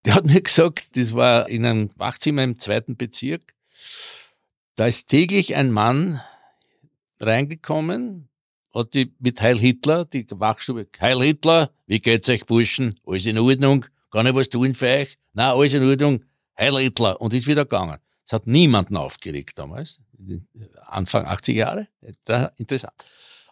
der 0.04 0.14
hat 0.14 0.26
mir 0.26 0.40
gesagt, 0.40 0.96
das 0.96 1.14
war 1.14 1.48
in 1.48 1.64
einem 1.64 1.90
Wachzimmer 1.96 2.42
im 2.42 2.58
zweiten 2.58 2.96
Bezirk, 2.96 3.54
da 4.74 4.86
ist 4.86 5.06
täglich 5.06 5.54
ein 5.54 5.70
Mann 5.70 6.20
reingekommen, 7.26 8.28
hat 8.74 8.94
die 8.94 9.12
mit 9.18 9.40
Heil 9.40 9.58
Hitler, 9.58 10.04
die 10.04 10.26
Wachstube, 10.30 10.86
Heil 11.00 11.20
Hitler, 11.20 11.70
wie 11.86 12.00
geht's 12.00 12.28
euch 12.28 12.44
Burschen? 12.46 12.98
Alles 13.06 13.26
in 13.26 13.38
Ordnung? 13.38 13.86
Kann 14.10 14.26
ich 14.26 14.34
was 14.34 14.48
tun 14.48 14.74
für 14.74 14.86
euch? 14.86 15.18
Na, 15.32 15.52
alles 15.52 15.74
in 15.74 15.84
Ordnung. 15.84 16.24
Heil 16.58 16.76
Hitler. 16.78 17.20
Und 17.20 17.34
ist 17.34 17.46
wieder 17.46 17.64
gegangen. 17.64 17.98
Es 18.24 18.32
hat 18.32 18.46
niemanden 18.46 18.96
aufgeregt 18.96 19.58
damals. 19.58 20.00
Anfang 20.86 21.26
80 21.26 21.56
Jahre. 21.56 21.88
Interessant. 22.56 22.94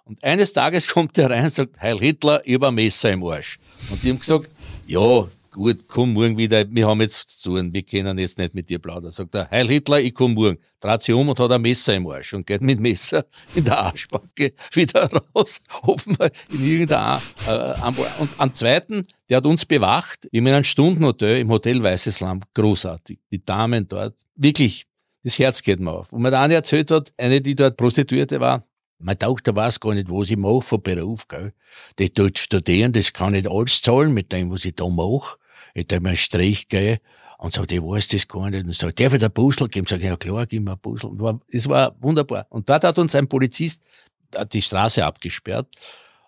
Und 0.04 0.22
eines 0.24 0.52
Tages 0.52 0.88
kommt 0.92 1.16
er 1.18 1.30
rein 1.30 1.44
und 1.44 1.52
sagt, 1.52 1.80
Heil 1.80 1.98
Hitler, 1.98 2.42
ein 2.44 2.74
Messer 2.74 3.12
im 3.12 3.24
Arsch. 3.24 3.58
Und 3.90 4.02
die 4.02 4.11
haben 4.11 4.18
gesagt, 4.18 4.48
ja, 4.87 5.28
gut, 5.53 5.87
komm 5.87 6.15
morgen 6.15 6.37
wieder, 6.37 6.65
wir 6.69 6.88
haben 6.88 7.01
jetzt 7.01 7.41
zu 7.41 7.51
tun, 7.51 7.73
wir 7.73 7.83
können 7.83 8.19
jetzt 8.19 8.38
nicht 8.38 8.55
mit 8.55 8.69
dir 8.69 8.79
plaudern. 8.79 9.12
Sagt 9.12 9.35
er, 9.35 9.49
Heil 9.51 9.69
Hitler, 9.69 10.01
ich 10.01 10.15
komme 10.15 10.35
morgen. 10.35 10.59
Dreht 10.81 11.03
sich 11.03 11.15
um 11.15 11.29
und 11.29 11.38
hat 11.38 11.53
ein 11.53 11.62
Messer 11.62 11.95
im 11.95 12.07
Arsch 12.09 12.35
und 12.35 12.47
geht 12.47 12.62
mit 12.62 12.81
Messer 12.81 13.27
in 13.55 13.65
der 13.65 13.79
Arschbacke 13.79 14.55
wieder 14.73 15.09
raus, 15.35 15.61
offenbar 15.83 16.31
in 16.51 16.67
irgendeiner 16.67 17.23
äh, 17.47 18.21
Und 18.21 18.31
am 18.38 18.53
zweiten, 18.55 19.05
der 19.29 19.37
hat 19.37 19.47
uns 19.47 19.65
bewacht, 19.65 20.25
in 20.33 20.49
einem 20.49 20.65
Stundenhotel 20.65 21.38
im 21.38 21.51
Hotel 21.51 21.83
Weißes 21.83 22.21
Lamm, 22.21 22.41
großartig. 22.55 23.21
Die 23.31 23.45
Damen 23.45 23.87
dort, 23.87 24.17
wirklich 24.35 24.87
das 25.23 25.38
Herz 25.38 25.62
geht 25.62 25.79
mir 25.79 25.93
auf. 25.93 26.12
Und 26.12 26.23
mir 26.23 26.31
der 26.31 26.41
eine 26.41 26.55
erzählt 26.55 26.91
hat, 26.91 27.12
eine, 27.17 27.41
die 27.41 27.55
dort 27.55 27.77
Prostituierte 27.77 28.41
war, 28.41 28.67
meine 28.99 29.19
Tochter 29.19 29.55
weiß 29.55 29.81
gar 29.81 29.95
nicht, 29.95 30.11
was 30.11 30.31
ich 30.31 30.37
mache 30.37 30.62
von 30.62 30.83
Beruf, 30.83 31.27
gell. 31.27 31.53
Die 31.99 32.11
tut 32.11 32.38
studieren, 32.38 32.93
das 32.93 33.12
kann 33.12 33.33
nicht 33.33 33.49
alles 33.49 33.83
zahlen 33.83 34.15
mit 34.15 34.33
dem, 34.33 34.51
was 34.51 34.65
ich 34.65 34.77
da 34.77 34.88
mache. 34.88 35.37
Ich 35.74 35.87
darf 35.87 36.00
mir 36.00 36.11
einen 36.11 36.16
Strich 36.16 36.68
geben. 36.68 37.00
Und 37.38 37.54
sagt, 37.54 37.72
ich 37.72 37.82
weiß 37.82 38.06
das 38.06 38.28
gar 38.28 38.50
nicht. 38.50 38.64
Und 38.64 38.74
sagt, 38.74 39.00
darf 39.00 39.12
ich 39.14 39.18
dir 39.18 39.28
Puzzle 39.28 39.66
geben? 39.66 39.87
Sag 39.88 39.98
ich, 39.98 40.04
ja 40.04 40.16
klar, 40.16 40.46
gib 40.46 40.62
mir 40.62 40.72
ein 40.72 40.78
Puzzle. 40.78 41.11
Es 41.48 41.68
war 41.68 41.96
wunderbar. 42.00 42.46
Und 42.50 42.68
dort 42.68 42.85
hat 42.85 42.98
uns 42.98 43.16
ein 43.16 43.26
Polizist 43.26 43.82
die 44.52 44.62
Straße 44.62 45.04
abgesperrt. 45.04 45.68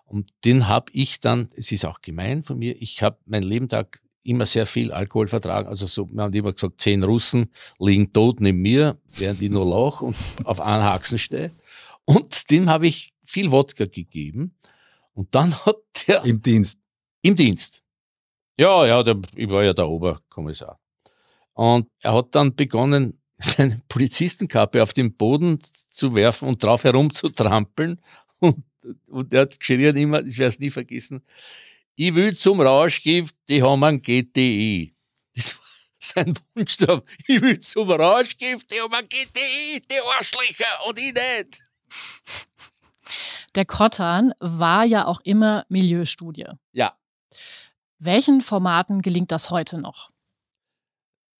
Und 0.05 0.29
den 0.43 0.67
habe 0.67 0.91
ich 0.93 1.19
dann, 1.19 1.49
es 1.55 1.71
ist 1.71 1.85
auch 1.85 2.01
gemein 2.01 2.43
von 2.43 2.59
mir, 2.59 2.79
ich 2.79 3.01
habe 3.01 3.17
mein 3.25 3.43
Leben 3.43 3.69
Tag 3.69 4.01
immer 4.23 4.45
sehr 4.45 4.65
viel 4.65 4.91
Alkohol 4.91 5.27
vertragen. 5.27 5.67
Also 5.67 5.87
so, 5.87 6.09
wir 6.11 6.23
haben 6.23 6.33
immer 6.33 6.53
gesagt, 6.53 6.81
zehn 6.81 7.03
Russen 7.03 7.51
liegen 7.79 8.11
tot 8.11 8.41
neben 8.41 8.59
mir, 8.59 8.97
während 9.13 9.41
ich 9.41 9.49
nur 9.49 9.65
lauch 9.65 10.01
und 10.01 10.15
auf 10.43 10.59
einen 10.59 10.83
Haxen 10.83 11.17
stehe. 11.17 11.51
Und 12.05 12.51
dem 12.51 12.69
habe 12.69 12.87
ich 12.87 13.13
viel 13.23 13.51
Wodka 13.51 13.85
gegeben. 13.85 14.55
Und 15.13 15.33
dann 15.33 15.55
hat 15.65 15.77
der... 16.07 16.23
Im 16.25 16.41
Dienst? 16.41 16.79
Im 17.21 17.35
Dienst. 17.35 17.83
Ja, 18.57 18.85
ja, 18.85 19.03
der, 19.03 19.19
ich 19.35 19.49
war 19.49 19.63
ja 19.63 19.73
der 19.73 19.87
Oberkommissar. 19.87 20.79
Und 21.53 21.89
er 22.01 22.13
hat 22.13 22.33
dann 22.35 22.55
begonnen, 22.55 23.21
seine 23.37 23.81
Polizistenkappe 23.87 24.81
auf 24.81 24.93
den 24.93 25.15
Boden 25.15 25.59
zu 25.87 26.15
werfen 26.15 26.47
und 26.47 26.63
drauf 26.63 26.83
herumzutrampeln. 26.83 28.01
Und, 28.39 28.63
und 29.07 29.33
er 29.33 29.41
hat 29.41 29.59
geschrien 29.59 29.95
immer, 29.95 30.23
ich 30.23 30.37
werde 30.37 30.49
es 30.49 30.59
nie 30.59 30.69
vergessen, 30.69 31.25
ich 31.95 32.13
will 32.13 32.35
zum 32.35 32.59
Rauschgift, 32.59 33.35
die 33.47 33.63
haben 33.63 33.83
ein 33.83 34.01
GTI. 34.01 34.93
Das 35.33 35.57
war 35.57 35.65
sein 35.99 36.33
Wunsch. 36.53 36.77
Ich 37.27 37.41
will 37.41 37.57
zum 37.59 37.89
Rauschgift, 37.89 38.71
die 38.71 38.81
haben 38.81 38.93
ein 38.93 39.07
GTI, 39.07 39.81
die 39.89 39.99
Arschlöcher 40.17 40.87
und 40.87 40.99
ich 40.99 41.13
nicht. 41.13 41.61
Der 43.55 43.65
Kottan 43.65 44.33
war 44.39 44.83
ja 44.83 45.05
auch 45.05 45.21
immer 45.21 45.65
Milieustudie. 45.69 46.47
Ja. 46.73 46.97
Welchen 48.05 48.41
Formaten 48.41 49.01
gelingt 49.01 49.31
das 49.31 49.49
heute 49.49 49.79
noch? 49.79 50.11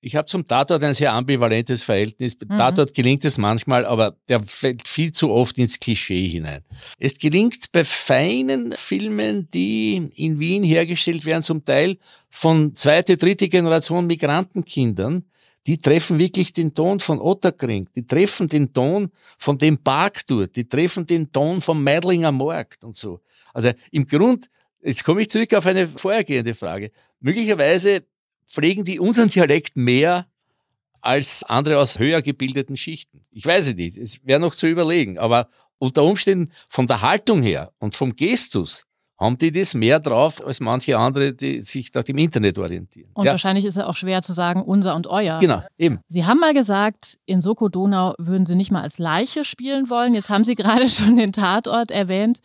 Ich 0.02 0.16
habe 0.16 0.28
zum 0.28 0.48
Tatort 0.48 0.84
ein 0.84 0.94
sehr 0.94 1.14
ambivalentes 1.14 1.84
Verhältnis. 1.84 2.36
Mhm. 2.40 2.58
Tatort 2.58 2.94
gelingt 2.94 3.26
es 3.26 3.38
manchmal, 3.38 3.86
aber 3.86 4.16
der 4.28 4.44
fällt 4.44 4.88
viel 4.88 5.12
zu 5.12 5.32
oft 5.32 5.58
ins 5.58 5.80
Klischee 5.80 6.28
hinein. 6.28 6.64
Es 7.00 7.18
gelingt 7.18 7.72
bei 7.72 7.84
feinen 7.84 8.72
Filmen, 8.72 9.48
die 9.48 10.12
in 10.16 10.40
Wien 10.40 10.64
hergestellt 10.64 11.26
werden, 11.26 11.44
zum 11.44 11.66
Teil 11.66 11.98
von 12.30 12.76
zweite, 12.76 13.18
dritte 13.18 13.50
Generation 13.50 14.06
Migrantenkindern, 14.06 15.26
die 15.66 15.78
treffen 15.78 16.20
wirklich 16.20 16.54
den 16.54 16.74
Ton 16.74 17.00
von 17.00 17.20
Otterkring, 17.20 17.90
die 17.96 18.06
treffen 18.06 18.48
den 18.48 18.72
Ton 18.74 19.10
von 19.40 19.58
dem 19.58 19.78
Park 19.80 20.22
dort, 20.28 20.56
die 20.56 20.68
treffen 20.68 21.08
den 21.08 21.32
Ton 21.32 21.62
vom 21.62 21.84
Meidlinger 21.84 22.32
Markt 22.32 22.84
und 22.84 22.96
so. 22.96 23.22
Also 23.54 23.72
im 23.92 24.06
Grund, 24.06 24.50
jetzt 24.86 25.04
komme 25.04 25.22
ich 25.22 25.30
zurück 25.30 25.54
auf 25.54 25.66
eine 25.66 25.88
vorhergehende 25.88 26.56
Frage. 26.56 26.92
Möglicherweise 27.20 28.04
pflegen 28.48 28.86
die 28.86 29.00
unseren 29.00 29.30
Dialekt 29.30 29.76
mehr 29.76 30.28
als 31.02 31.44
andere 31.44 31.80
aus 31.80 32.00
höher 32.00 32.22
gebildeten 32.22 32.78
Schichten. 32.78 33.22
Ich 33.32 33.46
weiß 33.46 33.68
es 33.68 33.76
nicht, 33.76 33.98
es 33.98 34.26
wäre 34.26 34.40
noch 34.40 34.56
zu 34.56 34.68
überlegen, 34.68 35.18
aber 35.18 35.50
unter 35.78 36.04
Umständen 36.04 36.52
von 36.70 36.88
der 36.88 37.02
Haltung 37.02 37.42
her 37.42 37.72
und 37.80 37.96
vom 37.96 38.16
Gestus 38.16 38.86
haben 39.18 39.38
die 39.38 39.52
das 39.52 39.74
mehr 39.74 40.00
drauf 40.00 40.46
als 40.46 40.60
manche 40.60 40.98
andere, 40.98 41.34
die 41.34 41.62
sich 41.62 41.94
nach 41.94 42.04
dem 42.04 42.18
Internet 42.18 42.60
orientieren. 42.60 43.10
Und 43.14 43.26
ja. 43.26 43.32
wahrscheinlich 43.32 43.64
ist 43.66 43.78
es 43.78 43.84
auch 43.84 43.96
schwer 43.96 44.22
zu 44.22 44.34
sagen, 44.34 44.62
unser 44.62 44.96
und 44.96 45.08
euer. 45.08 45.40
Genau, 45.40 45.64
eben. 45.78 46.00
Sie 46.10 46.26
haben 46.26 46.40
mal 46.40 46.54
gesagt, 46.54 47.18
in 47.26 47.42
Soko 47.42 47.70
Donau 47.70 48.14
würden 48.18 48.46
Sie 48.46 48.56
nicht 48.56 48.72
mal 48.72 48.82
als 48.82 48.98
Leiche 48.98 49.46
spielen 49.46 49.90
wollen. 49.90 50.16
Jetzt 50.16 50.30
haben 50.30 50.44
Sie 50.44 50.56
gerade 50.56 50.90
schon 50.90 51.16
den 51.16 51.32
Tatort 51.32 51.92
erwähnt. 51.92 52.40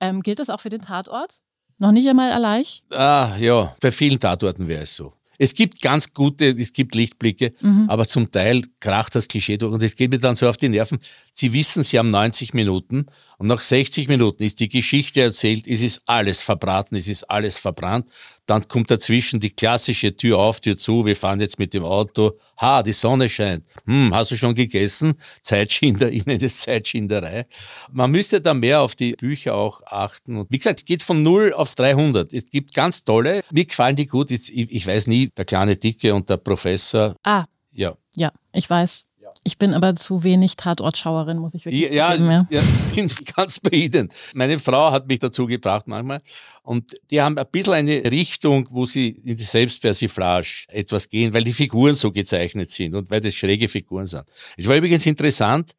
Ähm, 0.00 0.22
gilt 0.22 0.40
das 0.40 0.50
auch 0.50 0.60
für 0.60 0.70
den 0.70 0.82
Tatort? 0.82 1.36
Noch 1.78 1.92
nicht 1.92 2.08
einmal 2.08 2.32
allein? 2.32 2.64
Ah, 2.90 3.36
ja, 3.38 3.76
bei 3.80 3.92
vielen 3.92 4.18
Tatorten 4.18 4.66
wäre 4.66 4.82
es 4.82 4.96
so. 4.96 5.12
Es 5.38 5.54
gibt 5.54 5.82
ganz 5.82 6.12
gute, 6.12 6.46
es 6.46 6.72
gibt 6.72 6.94
Lichtblicke, 6.94 7.52
mhm. 7.60 7.90
aber 7.90 8.06
zum 8.06 8.30
Teil 8.30 8.62
kracht 8.80 9.14
das 9.14 9.28
Klischee 9.28 9.58
durch 9.58 9.74
und 9.74 9.82
es 9.82 9.94
geht 9.94 10.10
mir 10.10 10.18
dann 10.18 10.34
so 10.34 10.48
auf 10.48 10.56
die 10.56 10.68
Nerven. 10.68 10.98
Sie 11.32 11.52
wissen, 11.52 11.84
Sie 11.84 11.98
haben 11.98 12.10
90 12.10 12.54
Minuten 12.54 13.06
und 13.38 13.46
nach 13.46 13.60
60 13.60 14.08
Minuten 14.08 14.42
ist 14.42 14.60
die 14.60 14.68
Geschichte 14.68 15.20
erzählt, 15.20 15.66
es 15.66 15.82
ist 15.82 16.02
alles 16.06 16.42
verbraten, 16.42 16.96
es 16.96 17.08
ist 17.08 17.24
alles 17.24 17.58
verbrannt. 17.58 18.08
Dann 18.46 18.66
kommt 18.68 18.90
dazwischen 18.90 19.40
die 19.40 19.50
klassische 19.50 20.16
Tür 20.16 20.38
auf, 20.38 20.60
Tür 20.60 20.76
zu, 20.76 21.04
wir 21.04 21.16
fahren 21.16 21.40
jetzt 21.40 21.58
mit 21.58 21.74
dem 21.74 21.84
Auto, 21.84 22.38
ha, 22.60 22.82
die 22.82 22.92
Sonne 22.92 23.28
scheint. 23.28 23.64
Hm, 23.86 24.14
hast 24.14 24.30
du 24.30 24.36
schon 24.36 24.54
gegessen? 24.54 25.14
Zeitschinder, 25.42 26.10
nenne 26.26 26.38
das 26.38 26.60
Zeitschinderei. 26.60 27.46
Man 27.90 28.10
müsste 28.10 28.40
da 28.40 28.54
mehr 28.54 28.80
auf 28.80 28.94
die 28.94 29.12
Bücher 29.12 29.54
auch 29.54 29.82
achten. 29.84 30.36
Und 30.36 30.50
wie 30.50 30.58
gesagt, 30.58 30.80
es 30.80 30.84
geht 30.84 31.02
von 31.02 31.22
0 31.22 31.52
auf 31.54 31.74
300. 31.74 32.32
Es 32.32 32.46
gibt 32.50 32.72
ganz 32.74 33.04
tolle, 33.04 33.42
mir 33.50 33.64
gefallen 33.64 33.96
die 33.96 34.06
gut. 34.06 34.30
Ich, 34.30 34.56
ich 34.56 34.86
weiß 34.86 35.08
nie, 35.08 35.28
der 35.36 35.44
kleine 35.44 35.76
Dicke 35.76 36.14
und 36.14 36.28
der 36.28 36.36
Professor. 36.36 37.16
Ah. 37.22 37.46
Ja. 37.72 37.96
Ja, 38.14 38.32
ich 38.52 38.70
weiß. 38.70 39.04
Ich 39.44 39.58
bin 39.58 39.74
aber 39.74 39.96
zu 39.96 40.22
wenig 40.22 40.56
Tatortschauerin, 40.56 41.38
muss 41.38 41.54
ich 41.54 41.64
wirklich 41.64 41.92
ja, 41.92 42.12
zugeben. 42.12 42.30
Ja, 42.30 42.46
ja, 42.50 42.62
ich 42.90 42.94
bin 42.94 43.10
ganz 43.34 43.60
bei 43.60 43.70
Ihnen. 43.70 44.08
Meine 44.34 44.58
Frau 44.58 44.90
hat 44.90 45.06
mich 45.06 45.18
dazu 45.18 45.46
gebracht 45.46 45.86
manchmal. 45.86 46.20
Und 46.62 46.96
die 47.10 47.20
haben 47.20 47.38
ein 47.38 47.46
bisschen 47.50 47.74
eine 47.74 48.10
Richtung, 48.10 48.68
wo 48.70 48.86
sie 48.86 49.08
in 49.24 49.36
die 49.36 49.44
Selbstpersiflage 49.44 50.66
etwas 50.68 51.08
gehen, 51.08 51.32
weil 51.32 51.44
die 51.44 51.52
Figuren 51.52 51.94
so 51.94 52.12
gezeichnet 52.12 52.70
sind 52.70 52.94
und 52.94 53.10
weil 53.10 53.20
das 53.20 53.34
schräge 53.34 53.68
Figuren 53.68 54.06
sind. 54.06 54.24
Es 54.56 54.68
war 54.68 54.76
übrigens 54.76 55.06
interessant, 55.06 55.72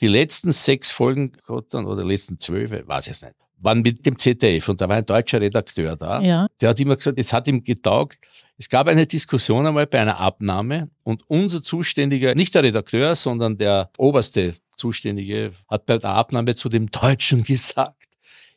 die 0.00 0.08
letzten 0.08 0.52
sechs 0.52 0.90
Folgen 0.90 1.32
oder 1.48 2.02
die 2.02 2.08
letzten 2.08 2.38
zwölf, 2.38 2.70
weiß 2.70 3.06
ich 3.06 3.12
jetzt 3.12 3.22
nicht, 3.22 3.34
waren 3.58 3.80
mit 3.82 4.04
dem 4.04 4.18
ZDF 4.18 4.68
und 4.68 4.80
da 4.80 4.88
war 4.88 4.96
ein 4.96 5.06
deutscher 5.06 5.40
Redakteur 5.40 5.96
da. 5.96 6.20
Ja. 6.20 6.46
Der 6.60 6.68
hat 6.70 6.80
immer 6.80 6.96
gesagt, 6.96 7.18
es 7.18 7.32
hat 7.32 7.48
ihm 7.48 7.64
getaugt, 7.64 8.18
es 8.56 8.68
gab 8.68 8.86
eine 8.86 9.06
Diskussion 9.06 9.66
einmal 9.66 9.86
bei 9.86 10.00
einer 10.00 10.18
Abnahme 10.18 10.88
und 11.02 11.28
unser 11.28 11.62
Zuständiger, 11.62 12.34
nicht 12.34 12.54
der 12.54 12.62
Redakteur, 12.62 13.16
sondern 13.16 13.58
der 13.58 13.90
oberste 13.98 14.54
Zuständige, 14.76 15.52
hat 15.68 15.86
bei 15.86 15.98
der 15.98 16.10
Abnahme 16.10 16.54
zu 16.54 16.68
dem 16.68 16.90
Deutschen 16.90 17.42
gesagt, 17.44 18.04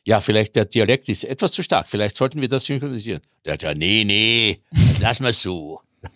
ja, 0.04 0.20
vielleicht 0.20 0.56
der 0.56 0.64
Dialekt 0.64 1.08
ist 1.08 1.24
etwas 1.24 1.52
zu 1.52 1.62
stark, 1.62 1.88
vielleicht 1.88 2.16
sollten 2.16 2.40
wir 2.40 2.48
das 2.48 2.64
synchronisieren. 2.64 3.20
Der 3.44 3.54
hat 3.54 3.62
ja, 3.62 3.74
nee, 3.74 4.04
nee, 4.04 4.60
lass 5.00 5.20
mal 5.20 5.32
so. 5.32 5.80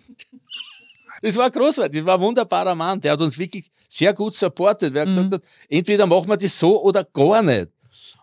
Das 1.25 1.37
war 1.37 1.49
großartig, 1.53 2.01
das 2.01 2.07
war 2.07 2.17
ein 2.17 2.21
wunderbarer 2.21 2.75
Mann, 2.75 3.01
der 3.01 3.13
hat 3.13 3.21
uns 3.21 3.39
wirklich 3.39 3.71
sehr 3.87 4.13
gut 4.13 4.35
supportet. 4.35 4.93
Wer 4.93 5.07
mhm. 5.07 5.11
gesagt 5.11 5.35
hat, 5.35 5.43
entweder 5.69 6.05
machen 6.05 6.29
wir 6.29 6.37
das 6.37 6.59
so 6.59 6.83
oder 6.83 7.05
gar 7.05 7.43
nicht. 7.43 7.69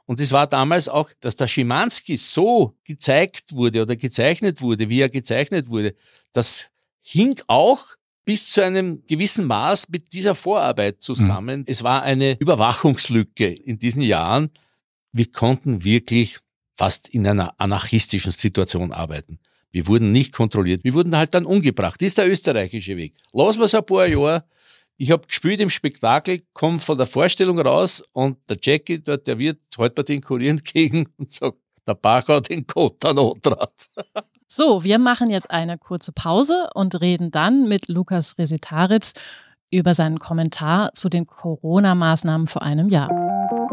Und 0.10 0.19
es 0.19 0.32
war 0.32 0.48
damals 0.48 0.89
auch, 0.89 1.12
dass 1.19 1.36
der 1.36 1.48
Schimanski 1.48 2.17
so 2.17 2.76
gezeigt 2.84 3.54
wurde 3.54 3.84
oder 3.84 3.95
gezeichnet 3.95 4.60
wurde, 4.60 4.89
wie 4.89 5.02
er 5.02 5.10
gezeichnet 5.10 5.69
wurde. 5.69 5.93
Das 6.32 6.72
hing 7.04 7.39
auch 7.45 7.86
bis 8.26 8.52
zu 8.52 8.63
einem 8.63 9.06
gewissen 9.06 9.45
Maß 9.45 9.89
mit 9.89 10.12
dieser 10.12 10.34
Vorarbeit 10.34 11.04
zusammen. 11.04 11.60
Mhm. 11.60 11.65
Es 11.67 11.84
war 11.84 12.02
eine 12.02 12.36
Überwachungslücke 12.39 13.54
in 13.54 13.78
diesen 13.78 14.02
Jahren. 14.02 14.50
Wir 15.12 15.32
konnten 15.32 15.84
wirklich 15.84 16.39
fast 16.76 17.10
in 17.10 17.28
einer 17.28 17.54
anarchistischen 17.60 18.32
Situation 18.32 18.91
arbeiten. 18.91 19.38
Wir 19.69 19.86
wurden 19.86 20.12
nicht 20.12 20.34
kontrolliert. 20.34 20.84
Wir 20.84 20.95
wurden 20.95 21.15
halt 21.15 21.36
dann 21.36 21.45
umgebracht. 21.45 22.02
Das 22.02 22.08
ist 22.08 22.17
der 22.17 22.28
österreichische 22.28 22.98
Weg. 22.98 23.13
Lassen 23.32 23.60
wir 23.60 23.65
es 23.65 23.76
ein 23.76 23.86
paar 23.86 24.08
Jahre, 24.08 24.43
ich 24.99 25.12
habe 25.12 25.25
gespielt 25.25 25.62
im 25.62 25.69
Spektakel, 25.69 26.43
komme 26.51 26.77
von 26.77 26.97
der 26.97 27.07
Vorstellung 27.07 27.57
raus 27.59 28.03
und 28.12 28.38
der 28.49 28.57
Jackie 28.62 29.01
dort, 29.01 29.25
der 29.27 29.39
wird 29.39 29.59
halt 29.77 29.95
bei 29.95 30.03
den 30.03 30.21
Kurieren 30.21 30.57
entgegen 30.59 31.07
und 31.17 31.31
sagt, 31.31 31.57
der 31.88 31.95
Bach 31.95 32.27
hat 32.27 32.49
den 32.49 32.67
Kota 32.67 33.13
notrat. 33.13 33.73
So, 34.51 34.83
wir 34.83 34.97
machen 34.97 35.29
jetzt 35.29 35.51
eine 35.51 35.77
kurze 35.77 36.12
Pause 36.12 36.71
und 36.73 37.01
reden 37.01 37.29
dann 37.29 37.67
mit 37.67 37.88
Lukas 37.88 38.39
Resitaritz 38.39 39.13
über 39.69 39.93
seinen 39.93 40.17
Kommentar 40.17 40.91
zu 40.95 41.07
den 41.07 41.27
Corona-Maßnahmen 41.27 42.47
vor 42.47 42.63
einem 42.63 42.89
Jahr. 42.89 43.12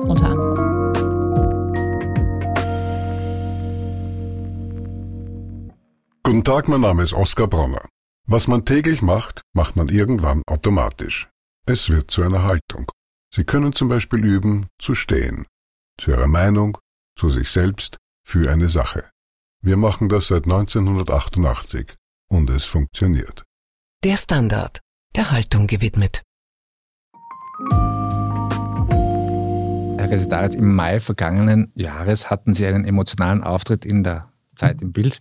Unter 0.07 0.27
anderem. 0.27 0.55
Guten 6.25 6.45
Tag, 6.45 6.69
mein 6.69 6.83
Name 6.83 7.05
ist 7.05 7.15
Oskar 7.15 7.47
Bronner. 7.47 7.89
Was 8.29 8.49
man 8.49 8.65
täglich 8.65 9.03
macht, 9.03 9.43
macht 9.53 9.77
man 9.77 9.89
irgendwann 9.89 10.43
automatisch. 10.49 11.29
Es 11.65 11.89
wird 11.89 12.11
zu 12.11 12.25
einer 12.25 12.43
Haltung. 12.43 12.91
Sie 13.33 13.45
können 13.45 13.73
zum 13.73 13.89
Beispiel 13.89 14.25
üben, 14.25 14.67
zu 14.81 14.97
stehen. 14.97 15.47
Zu 15.97 16.11
Ihrer 16.11 16.27
Meinung, 16.27 16.77
zu 17.17 17.31
sich 17.31 17.49
selbst, 17.51 17.99
für 18.25 18.51
eine 18.51 18.69
Sache. 18.69 19.09
Wir 19.63 19.77
machen 19.77 20.09
das 20.09 20.27
seit 20.27 20.43
1988 20.45 21.95
und 22.29 22.51
es 22.51 22.65
funktioniert. 22.65 23.45
Der 24.03 24.17
Standard, 24.17 24.81
der 25.15 25.31
Haltung 25.31 25.69
gewidmet. 25.69 26.23
Herr 29.99 30.11
Resetaritz, 30.11 30.57
im 30.57 30.75
Mai 30.75 30.99
vergangenen 30.99 31.71
Jahres 31.77 32.29
hatten 32.29 32.55
Sie 32.55 32.67
einen 32.67 32.85
emotionalen 32.85 33.45
Auftritt 33.45 33.85
in 33.85 34.03
der 34.03 34.33
Zeit 34.57 34.83
im 34.83 34.93
Bild 34.93 35.21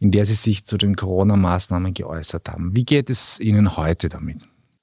in 0.00 0.10
der 0.10 0.24
Sie 0.24 0.34
sich 0.34 0.64
zu 0.64 0.76
den 0.76 0.96
Corona-Maßnahmen 0.96 1.94
geäußert 1.94 2.48
haben. 2.48 2.74
Wie 2.74 2.84
geht 2.84 3.10
es 3.10 3.40
Ihnen 3.40 3.76
heute 3.76 4.08
damit? 4.08 4.38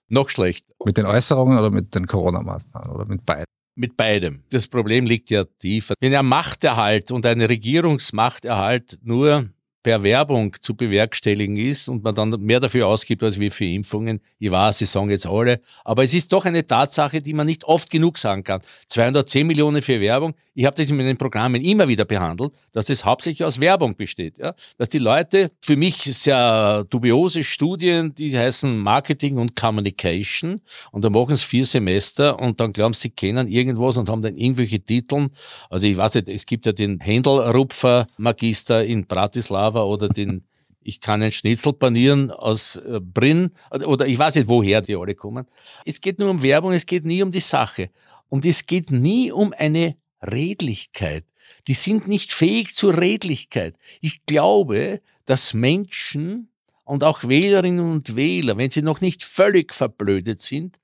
Noch 0.10 0.30
schlecht. 0.30 0.66
Mit 0.84 0.98
den 0.98 1.06
Äußerungen 1.06 1.58
oder 1.58 1.72
mit 1.72 1.96
den 1.96 2.08
Corona-Maßnahmen 2.08 2.90
oder 2.92 3.06
mit 3.06 3.26
beiden? 3.26 3.46
Mit 3.76 3.98
beidem. 3.98 4.44
Das 4.52 4.68
Problem 4.68 5.06
liegt 5.06 5.32
ja 5.32 5.46
tiefer. 5.46 5.96
Wenn 6.00 6.14
ein 6.14 6.26
Machterhalt 6.26 7.12
und 7.12 7.26
ein 7.26 7.42
Regierungsmachterhalt 7.42 9.00
nur 9.02 9.50
per 9.84 10.02
Werbung 10.02 10.56
zu 10.62 10.76
bewerkstelligen 10.76 11.58
ist 11.58 11.90
und 11.90 12.04
man 12.04 12.16
dann 12.16 12.30
mehr 12.42 12.62
dafür 12.62 12.88
ausgibt 12.88 13.22
als 13.22 13.38
wie 13.38 13.50
für 13.50 13.66
Impfungen. 13.66 14.22
Ich 14.40 14.50
weiß, 14.50 14.78
Sie 14.78 14.86
sagen 14.86 15.10
jetzt 15.10 15.28
alle, 15.28 15.60
aber 15.84 16.04
es 16.04 16.14
ist 16.14 16.32
doch 16.32 16.46
eine 16.46 16.66
Tatsache, 16.66 17.22
die 17.22 17.34
man 17.34 17.46
nicht 17.46 17.66
oft 17.66 17.90
genug 17.90 18.18
sagen 18.18 18.44
kann. 18.44 18.62
210 18.88 19.46
Millionen 19.46 19.82
für 19.82 20.00
Werbung. 20.00 20.34
Ich 20.56 20.66
habe 20.66 20.76
das 20.76 20.90
in 20.90 20.98
meinen 20.98 21.18
Programmen 21.18 21.62
immer 21.62 21.88
wieder 21.88 22.06
behandelt, 22.06 22.54
dass 22.72 22.86
das 22.86 23.04
hauptsächlich 23.04 23.44
aus 23.44 23.60
Werbung 23.60 23.96
besteht. 23.96 24.38
Ja? 24.38 24.56
Dass 24.78 24.88
die 24.88 25.00
Leute, 25.00 25.52
für 25.62 25.76
mich 25.76 25.98
sehr 25.98 26.86
dubiose 26.90 27.44
Studien, 27.44 28.16
die 28.16 28.38
heißen 28.38 28.78
Marketing 28.78 29.38
und 29.38 29.56
Communication 29.56 30.62
und 30.92 31.04
da 31.04 31.10
machen 31.10 31.34
es 31.34 31.44
vier 31.44 31.66
Semester 31.66 32.40
und 32.40 32.60
dann 32.60 32.72
glauben 32.72 32.94
sie, 32.94 33.10
kennen 33.10 33.48
irgendwas 33.48 33.98
und 33.98 34.10
haben 34.10 34.22
dann 34.22 34.36
irgendwelche 34.36 34.80
Titeln. 34.80 35.30
Also 35.70 35.88
ich 35.88 35.98
weiß 35.98 36.16
nicht, 36.16 36.30
es 36.30 36.46
gibt 36.46 36.66
ja 36.66 36.72
den 36.72 37.00
Händelrupfer 37.00 38.08
Magister 38.18 38.86
in 38.86 39.06
Bratislava 39.08 39.73
Java 39.74 39.84
oder 39.84 40.10
den 40.10 40.44
Ich 40.86 41.00
kann 41.00 41.22
ein 41.22 41.32
Schnitzel 41.32 41.74
panieren 41.74 42.30
aus 42.30 42.76
äh, 42.76 43.00
Brinn 43.02 43.52
oder 43.72 44.06
ich 44.06 44.20
weiß 44.20 44.36
nicht, 44.36 44.48
woher 44.48 44.82
die 44.82 44.96
alle 44.96 45.16
kommen. 45.16 45.46
Es 45.86 46.02
geht 46.02 46.20
nur 46.20 46.30
um 46.30 46.44
Werbung, 46.44 46.74
es 46.74 46.86
geht 46.86 47.06
nie 47.06 47.24
um 47.24 47.32
die 47.32 47.40
Sache. 47.40 47.90
Und 48.30 48.46
es 48.46 48.66
geht 48.66 48.92
nie 48.92 49.32
um 49.32 49.54
eine 49.58 49.96
Redlichkeit. 50.22 51.26
Die 51.68 51.74
sind 51.74 52.08
nicht 52.08 52.34
fähig 52.34 52.76
zur 52.76 52.98
Redlichkeit. 52.98 53.76
Ich 54.02 54.26
glaube, 54.26 55.02
dass 55.26 55.54
Menschen 55.54 56.50
und 56.84 57.04
auch 57.04 57.24
Wählerinnen 57.24 57.92
und 57.92 58.16
Wähler, 58.16 58.58
wenn 58.58 58.72
sie 58.72 58.82
noch 58.82 59.00
nicht 59.00 59.24
völlig 59.24 59.74
verblödet 59.74 60.42
sind, 60.42 60.78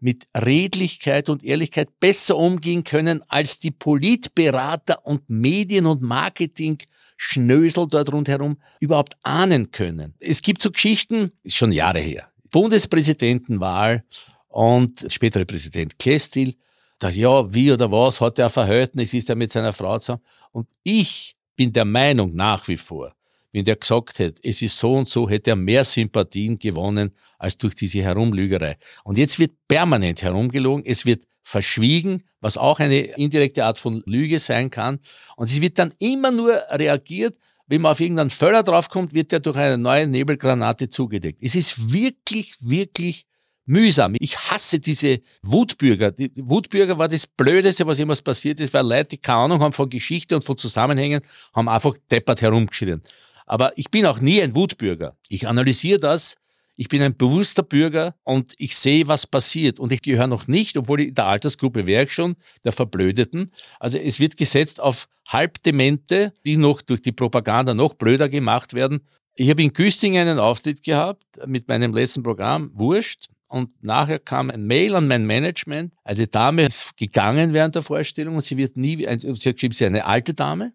mit 0.00 0.26
Redlichkeit 0.36 1.28
und 1.28 1.44
Ehrlichkeit 1.44 1.88
besser 2.00 2.36
umgehen 2.36 2.84
können 2.84 3.22
als 3.28 3.58
die 3.58 3.70
Politberater 3.70 5.04
und 5.04 5.28
Medien- 5.28 5.86
und 5.86 6.02
Marketing-Schnösel 6.02 7.88
dort 7.88 8.12
rundherum 8.12 8.58
überhaupt 8.80 9.16
ahnen 9.22 9.70
können. 9.70 10.14
Es 10.20 10.42
gibt 10.42 10.62
so 10.62 10.70
Geschichten, 10.70 11.32
ist 11.42 11.56
schon 11.56 11.72
Jahre 11.72 12.00
her, 12.00 12.28
Bundespräsidentenwahl 12.50 14.04
und 14.48 15.06
spätere 15.08 15.44
Präsident 15.44 15.98
Kestil, 15.98 16.54
da 16.98 17.10
ja, 17.10 17.52
wie 17.52 17.72
oder 17.72 17.90
was 17.90 18.20
hat 18.20 18.38
er 18.38 18.50
Verhältnis, 18.50 19.14
ist 19.14 19.30
er 19.30 19.36
mit 19.36 19.52
seiner 19.52 19.72
Frau 19.72 19.98
zusammen. 19.98 20.22
Und 20.50 20.68
ich 20.82 21.36
bin 21.54 21.72
der 21.72 21.84
Meinung 21.84 22.34
nach 22.34 22.66
wie 22.68 22.76
vor, 22.76 23.14
wenn 23.52 23.64
der 23.64 23.76
gesagt 23.76 24.18
hätte, 24.18 24.40
es 24.42 24.62
ist 24.62 24.78
so 24.78 24.94
und 24.94 25.08
so, 25.08 25.28
hätte 25.28 25.50
er 25.50 25.56
mehr 25.56 25.84
Sympathien 25.84 26.58
gewonnen 26.58 27.10
als 27.38 27.56
durch 27.56 27.74
diese 27.74 28.02
Herumlügerei. 28.02 28.76
Und 29.04 29.18
jetzt 29.18 29.38
wird 29.38 29.52
permanent 29.66 30.22
herumgelogen, 30.22 30.84
es 30.84 31.06
wird 31.06 31.24
verschwiegen, 31.42 32.24
was 32.40 32.56
auch 32.56 32.78
eine 32.78 32.98
indirekte 32.98 33.64
Art 33.64 33.78
von 33.78 34.02
Lüge 34.04 34.38
sein 34.38 34.70
kann. 34.70 35.00
Und 35.36 35.48
es 35.48 35.60
wird 35.60 35.78
dann 35.78 35.94
immer 35.98 36.30
nur 36.30 36.52
reagiert, 36.70 37.36
wenn 37.66 37.82
man 37.82 37.92
auf 37.92 38.00
irgendeinen 38.00 38.30
Völler 38.30 38.62
draufkommt, 38.62 39.14
wird 39.14 39.32
der 39.32 39.40
durch 39.40 39.56
eine 39.56 39.78
neue 39.78 40.06
Nebelgranate 40.06 40.88
zugedeckt. 40.88 41.42
Es 41.42 41.54
ist 41.54 41.92
wirklich, 41.92 42.54
wirklich 42.60 43.26
mühsam. 43.66 44.14
Ich 44.18 44.36
hasse 44.36 44.80
diese 44.80 45.20
Wutbürger. 45.42 46.10
Die 46.10 46.32
Wutbürger 46.36 46.96
war 46.98 47.08
das 47.08 47.26
Blödeste, 47.26 47.86
was 47.86 47.98
jemals 47.98 48.22
passiert 48.22 48.60
ist, 48.60 48.72
weil 48.72 48.86
Leute, 48.86 49.10
die 49.10 49.18
keine 49.18 49.40
Ahnung 49.40 49.60
haben 49.60 49.72
von 49.72 49.90
Geschichte 49.90 50.34
und 50.34 50.42
von 50.42 50.56
Zusammenhängen, 50.56 51.20
haben 51.52 51.68
einfach 51.68 51.94
deppert 52.10 52.40
herumgeschrien. 52.40 53.02
Aber 53.48 53.72
ich 53.76 53.90
bin 53.90 54.04
auch 54.04 54.20
nie 54.20 54.42
ein 54.42 54.54
Wutbürger. 54.54 55.16
Ich 55.28 55.48
analysiere 55.48 55.98
das. 55.98 56.36
Ich 56.76 56.88
bin 56.88 57.02
ein 57.02 57.16
bewusster 57.16 57.64
Bürger 57.64 58.14
und 58.22 58.54
ich 58.58 58.76
sehe, 58.76 59.08
was 59.08 59.26
passiert. 59.26 59.80
Und 59.80 59.90
ich 59.90 60.02
gehöre 60.02 60.28
noch 60.28 60.46
nicht, 60.46 60.76
obwohl 60.76 61.00
in 61.00 61.14
der 61.14 61.26
Altersgruppe 61.26 61.86
wäre 61.86 62.04
ich 62.04 62.12
schon, 62.12 62.36
der 62.62 62.72
Verblödeten. 62.72 63.50
Also 63.80 63.98
es 63.98 64.20
wird 64.20 64.36
gesetzt 64.36 64.80
auf 64.80 65.08
Halbdemente, 65.26 66.32
die 66.44 66.56
noch 66.56 66.82
durch 66.82 67.02
die 67.02 67.10
Propaganda 67.10 67.74
noch 67.74 67.94
blöder 67.94 68.28
gemacht 68.28 68.74
werden. 68.74 69.00
Ich 69.34 69.50
habe 69.50 69.62
in 69.62 69.72
Güsting 69.72 70.16
einen 70.18 70.38
Auftritt 70.38 70.84
gehabt 70.84 71.24
mit 71.46 71.66
meinem 71.68 71.94
letzten 71.94 72.22
Programm, 72.22 72.70
Wurscht. 72.74 73.28
Und 73.48 73.72
nachher 73.82 74.18
kam 74.18 74.50
ein 74.50 74.66
Mail 74.66 74.94
an 74.94 75.08
mein 75.08 75.24
Management. 75.24 75.94
Eine 76.04 76.26
Dame 76.26 76.64
ist 76.66 76.96
gegangen 76.98 77.54
während 77.54 77.74
der 77.74 77.82
Vorstellung 77.82 78.36
und 78.36 78.42
sie 78.42 78.58
wird 78.58 78.76
nie, 78.76 78.98
sie 78.98 79.28
hat 79.28 79.42
geschrieben, 79.42 79.74
sie 79.74 79.84
ist 79.84 79.88
eine 79.88 80.04
alte 80.04 80.34
Dame, 80.34 80.74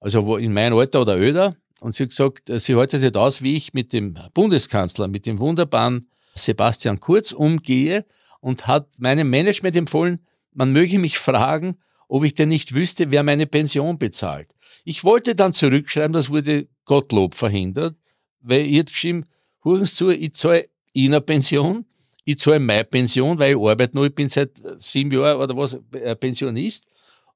also 0.00 0.36
in 0.36 0.52
meinem 0.52 0.76
Alter 0.76 1.00
oder 1.00 1.16
öder. 1.16 1.56
Und 1.80 1.94
sie 1.94 2.04
hat 2.04 2.10
gesagt, 2.10 2.50
sie 2.60 2.76
hält 2.76 2.90
sich 2.90 3.00
nicht 3.00 3.16
aus, 3.16 3.42
wie 3.42 3.56
ich 3.56 3.74
mit 3.74 3.92
dem 3.92 4.16
Bundeskanzler, 4.32 5.08
mit 5.08 5.26
dem 5.26 5.38
wunderbaren 5.38 6.08
Sebastian 6.34 7.00
Kurz 7.00 7.32
umgehe 7.32 8.04
und 8.40 8.66
hat 8.66 8.88
meinem 8.98 9.30
Management 9.30 9.76
empfohlen, 9.76 10.20
man 10.52 10.72
möge 10.72 10.98
mich 10.98 11.18
fragen, 11.18 11.78
ob 12.08 12.24
ich 12.24 12.34
denn 12.34 12.48
nicht 12.48 12.74
wüsste, 12.74 13.10
wer 13.10 13.22
meine 13.22 13.46
Pension 13.46 13.98
bezahlt. 13.98 14.54
Ich 14.84 15.04
wollte 15.04 15.34
dann 15.34 15.52
zurückschreiben, 15.52 16.12
das 16.12 16.30
wurde 16.30 16.68
Gottlob 16.84 17.34
verhindert, 17.34 17.96
weil 18.40 18.66
ihr 18.66 18.84
geschrieben, 18.84 19.26
huren 19.64 19.86
zu, 19.86 20.10
ich 20.10 20.34
zahle 20.34 20.68
Ihnen 20.92 21.24
Pension, 21.24 21.86
ich 22.24 22.38
zahle 22.38 22.60
meine 22.60 22.84
Pension, 22.84 23.38
weil 23.38 23.56
ich 23.56 23.56
arbeite 23.56 23.96
noch, 23.96 24.04
ich 24.04 24.14
bin 24.14 24.28
seit 24.28 24.50
sieben 24.78 25.10
Jahren 25.10 25.40
oder 25.40 25.56
was 25.56 25.78
äh, 25.92 26.14
Pensionist 26.14 26.84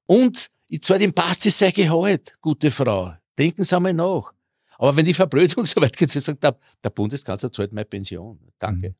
und 0.05 0.49
ich 0.69 0.81
zahle 0.83 0.99
dem 0.99 1.13
Basti 1.13 1.49
sein 1.49 1.73
Gehalt, 1.73 2.33
gute 2.41 2.71
Frau. 2.71 3.13
Denken 3.39 3.63
Sie 3.63 3.75
einmal 3.75 3.93
nach. 3.93 4.33
Aber 4.77 4.95
wenn 4.95 5.05
die 5.05 5.13
Verblödung 5.13 5.65
so 5.65 5.81
weit 5.81 5.97
geht, 5.97 6.11
sagt 6.11 6.43
der, 6.43 6.57
der 6.83 6.89
Bundeskanzler 6.89 7.51
zahlt 7.51 7.71
meine 7.73 7.85
Pension. 7.85 8.39
Danke. 8.59 8.89
Mhm. 8.89 8.95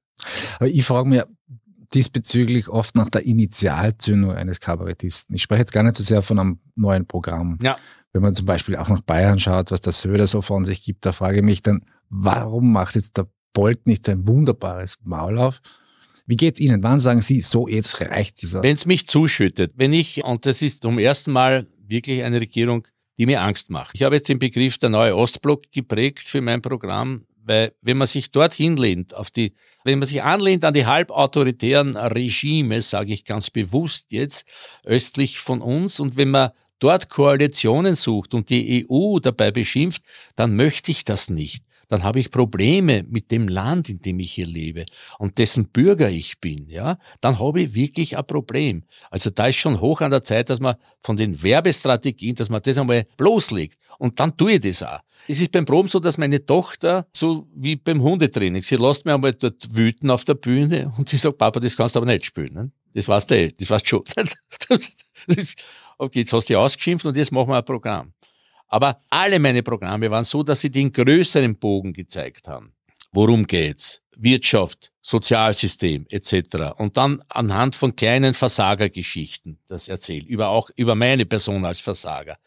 Aber 0.56 0.68
ich 0.68 0.86
frage 0.86 1.08
mich 1.08 1.24
diesbezüglich 1.94 2.70
oft 2.70 2.96
nach 2.96 3.10
der 3.10 3.26
Initialzündung 3.26 4.32
eines 4.32 4.60
Kabarettisten. 4.60 5.36
Ich 5.36 5.44
spreche 5.44 5.62
jetzt 5.62 5.72
gar 5.72 5.84
nicht 5.84 5.96
so 5.96 6.04
sehr 6.04 6.22
von 6.22 6.40
einem 6.40 6.60
neuen 6.76 7.06
Programm. 7.08 7.58
Ja. 7.62 7.78
Wenn 8.14 8.22
man 8.22 8.34
zum 8.34 8.46
Beispiel 8.46 8.76
auch 8.76 8.90
nach 8.90 9.02
Bayern 9.02 9.40
schaut, 9.40 9.72
was 9.72 9.82
der 9.82 9.94
Söder 9.94 10.28
so 10.28 10.42
von 10.42 10.66
sich 10.66 10.84
gibt, 10.84 11.06
da 11.06 11.12
frage 11.12 11.38
ich 11.38 11.44
mich 11.44 11.64
dann, 11.64 11.86
warum 12.10 12.72
macht 12.72 12.96
jetzt 12.96 13.18
der 13.18 13.28
Bolt 13.54 13.88
nicht 13.88 14.06
sein 14.06 14.28
wunderbares 14.28 14.98
Maul 15.04 15.38
auf? 15.38 15.62
Wie 16.26 16.36
geht's 16.36 16.60
Ihnen? 16.60 16.84
Wann 16.84 17.00
sagen 17.00 17.22
Sie, 17.22 17.42
so 17.42 17.68
jetzt 17.68 18.02
reicht 18.02 18.42
dieser? 18.42 18.62
Wenn 18.62 18.76
es 18.76 18.86
mich 18.86 19.08
zuschüttet, 19.08 19.74
wenn 19.76 19.94
ich, 19.94 20.24
und 20.24 20.46
das 20.46 20.62
ist 20.62 20.84
zum 20.84 21.00
ersten 21.00 21.32
Mal 21.32 21.66
wirklich 21.88 22.24
eine 22.24 22.40
Regierung, 22.40 22.88
die 23.20 23.26
mir 23.26 23.42
Angst 23.42 23.70
macht. 23.70 23.92
Ich 23.94 24.04
habe 24.04 24.16
jetzt 24.16 24.30
den 24.30 24.40
Begriff 24.40 24.78
der 24.78 24.90
neue 24.90 25.16
Ostblock 25.16 25.72
geprägt 25.72 26.24
für 26.24 26.42
mein 26.42 26.62
Programm, 26.62 27.26
weil 27.44 27.74
wenn 27.82 27.98
man 27.98 28.08
sich 28.08 28.32
dort 28.32 28.54
hinlehnt, 28.54 29.14
auf 29.14 29.30
die, 29.30 29.54
wenn 29.84 30.00
man 30.00 30.08
sich 30.08 30.24
anlehnt 30.24 30.64
an 30.64 30.74
die 30.74 30.86
halbautoritären 30.86 31.98
Regime, 31.98 32.82
sage 32.82 33.14
ich 33.14 33.26
ganz 33.26 33.50
bewusst 33.50 34.08
jetzt, 34.12 34.46
östlich 34.86 35.40
von 35.40 35.62
uns, 35.62 36.00
und 36.00 36.16
wenn 36.16 36.32
man 36.32 36.52
dort 36.80 37.10
Koalitionen 37.10 37.96
sucht 37.96 38.34
und 38.34 38.50
die 38.50 38.88
EU 38.90 39.20
dabei 39.20 39.52
beschimpft, 39.52 40.02
dann 40.38 40.56
möchte 40.56 40.92
ich 40.92 41.04
das 41.04 41.30
nicht 41.30 41.64
dann 41.90 42.04
habe 42.04 42.20
ich 42.20 42.32
Probleme 42.32 43.04
mit 43.10 43.32
dem 43.32 43.48
Land, 43.48 43.90
in 43.90 44.00
dem 44.00 44.20
ich 44.20 44.32
hier 44.32 44.46
lebe 44.46 44.86
und 45.18 45.38
dessen 45.38 45.68
Bürger 45.68 46.10
ich 46.10 46.40
bin, 46.40 46.70
ja, 46.70 46.98
dann 47.20 47.40
habe 47.40 47.64
ich 47.64 47.74
wirklich 47.74 48.18
ein 48.18 48.26
Problem. 48.26 48.84
Also 49.12 49.30
da 49.32 49.48
ist 49.48 49.58
schon 49.58 49.82
hoch 49.82 50.02
an 50.02 50.12
der 50.12 50.24
Zeit, 50.24 50.50
dass 50.50 50.60
man 50.60 50.76
von 51.02 51.18
den 51.18 51.42
Werbestrategien, 51.44 52.36
dass 52.36 52.50
man 52.50 52.62
das 52.62 52.78
einmal 52.78 53.06
bloßlegt 53.18 53.78
und 53.98 54.20
dann 54.20 54.38
tue 54.38 54.54
ich 54.54 54.62
das 54.62 54.84
auch. 54.84 55.00
Es 55.28 55.42
ist 55.42 55.52
beim 55.52 55.66
Proben 55.66 55.90
so, 55.90 56.00
dass 56.00 56.18
meine 56.18 56.46
Tochter, 56.46 57.08
so 57.16 57.48
wie 57.54 57.76
beim 57.76 58.02
Hundetraining, 58.02 58.62
sie 58.62 58.76
lässt 58.76 59.06
mir 59.06 59.16
einmal 59.16 59.34
dort 59.34 59.76
wüten 59.76 60.10
auf 60.10 60.24
der 60.24 60.36
Bühne 60.36 60.94
und 60.98 61.10
sie 61.10 61.18
sagt, 61.18 61.38
Papa, 61.38 61.60
das 61.60 61.76
kannst 61.76 61.96
du 61.96 62.00
aber 62.00 62.12
nicht 62.12 62.26
spielen. 62.26 62.54
Ne? 62.54 62.72
Das 62.94 63.08
weißt 63.08 63.30
du 63.32 63.36
eh, 63.36 63.52
das 63.52 63.70
weißt 63.70 63.86
du 63.86 63.90
schon. 63.90 64.04
okay, 65.98 66.20
jetzt 66.20 66.34
hast 66.34 66.50
du 66.50 66.58
ausgeschimpft 66.58 67.06
und 67.06 67.18
jetzt 67.18 67.32
machen 67.32 67.50
wir 67.50 67.58
ein 67.58 67.66
Programm. 67.66 68.14
Aber 68.70 69.02
alle 69.10 69.40
meine 69.40 69.64
Programme 69.64 70.10
waren 70.10 70.24
so, 70.24 70.44
dass 70.44 70.62
sie 70.62 70.70
den 70.70 70.92
größeren 70.92 71.56
Bogen 71.58 71.92
gezeigt 71.92 72.48
haben. 72.48 72.74
Worum 73.12 73.46
geht's? 73.46 74.02
Wirtschaft, 74.22 74.92
Sozialsystem 75.02 76.06
etc. 76.10 76.74
Und 76.78 76.98
dann 76.98 77.22
anhand 77.30 77.76
von 77.76 77.96
kleinen 77.96 78.34
Versagergeschichten 78.34 79.60
das 79.68 79.88
erzählt, 79.88 80.28
über 80.28 80.50
auch 80.50 80.70
über 80.76 80.94
meine 80.94 81.26
Person 81.26 81.66
als 81.66 81.80
Versager. 81.80 82.38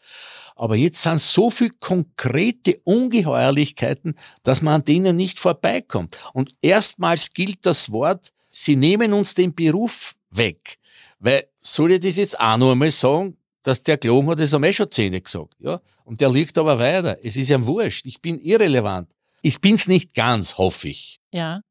Aber 0.55 0.75
jetzt 0.75 1.01
sind 1.01 1.19
so 1.19 1.49
viel 1.49 1.71
konkrete 1.79 2.79
Ungeheuerlichkeiten, 2.83 4.15
dass 4.43 4.61
man 4.61 4.75
an 4.75 4.85
denen 4.85 5.17
nicht 5.17 5.39
vorbeikommt. 5.39 6.17
Und 6.33 6.53
erstmals 6.61 7.31
gilt 7.33 7.65
das 7.65 7.91
Wort, 7.91 8.31
sie 8.49 8.75
nehmen 8.75 9.13
uns 9.13 9.33
den 9.33 9.55
Beruf 9.55 10.13
weg. 10.29 10.77
Weil, 11.19 11.47
soll 11.61 11.93
ich 11.93 12.01
das 12.01 12.17
jetzt 12.17 12.39
auch 12.39 12.57
noch 12.57 12.71
einmal 12.71 12.91
sagen, 12.91 13.35
dass 13.63 13.81
der 13.83 13.97
gelogen 13.97 14.29
hat, 14.29 14.39
das 14.39 14.53
haben 14.53 14.63
eh 14.63 14.73
schon 14.73 14.91
Zähne 14.91 15.21
gesagt. 15.21 15.55
Ja? 15.59 15.81
Und 16.05 16.21
der 16.21 16.29
liegt 16.29 16.57
aber 16.57 16.77
weiter. 16.79 17.17
Es 17.23 17.35
ist 17.35 17.49
ihm 17.49 17.65
wurscht. 17.65 18.05
Ich 18.05 18.21
bin 18.21 18.39
irrelevant. 18.39 19.09
Ich 19.41 19.59
bin's 19.59 19.87
nicht 19.87 20.13
ganz, 20.13 20.57
hoffe 20.57 20.89
ich. 20.89 21.19
Ja. 21.31 21.61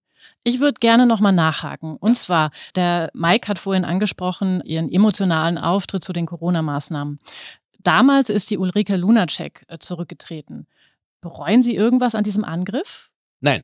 Ich 0.44 0.60
würde 0.60 0.74
gerne 0.80 1.06
nochmal 1.06 1.32
nachhaken. 1.32 1.96
Und 1.96 2.16
zwar, 2.16 2.50
der 2.74 3.10
Mike 3.14 3.48
hat 3.48 3.58
vorhin 3.58 3.84
angesprochen, 3.84 4.60
Ihren 4.64 4.90
emotionalen 4.90 5.56
Auftritt 5.56 6.02
zu 6.02 6.12
den 6.12 6.26
Corona-Maßnahmen. 6.26 7.20
Damals 7.78 8.28
ist 8.28 8.50
die 8.50 8.58
Ulrike 8.58 8.96
Lunacek 8.96 9.64
äh, 9.68 9.78
zurückgetreten. 9.78 10.66
Bereuen 11.20 11.62
Sie 11.62 11.74
irgendwas 11.74 12.14
an 12.14 12.24
diesem 12.24 12.44
Angriff? 12.44 13.10
Nein. 13.40 13.62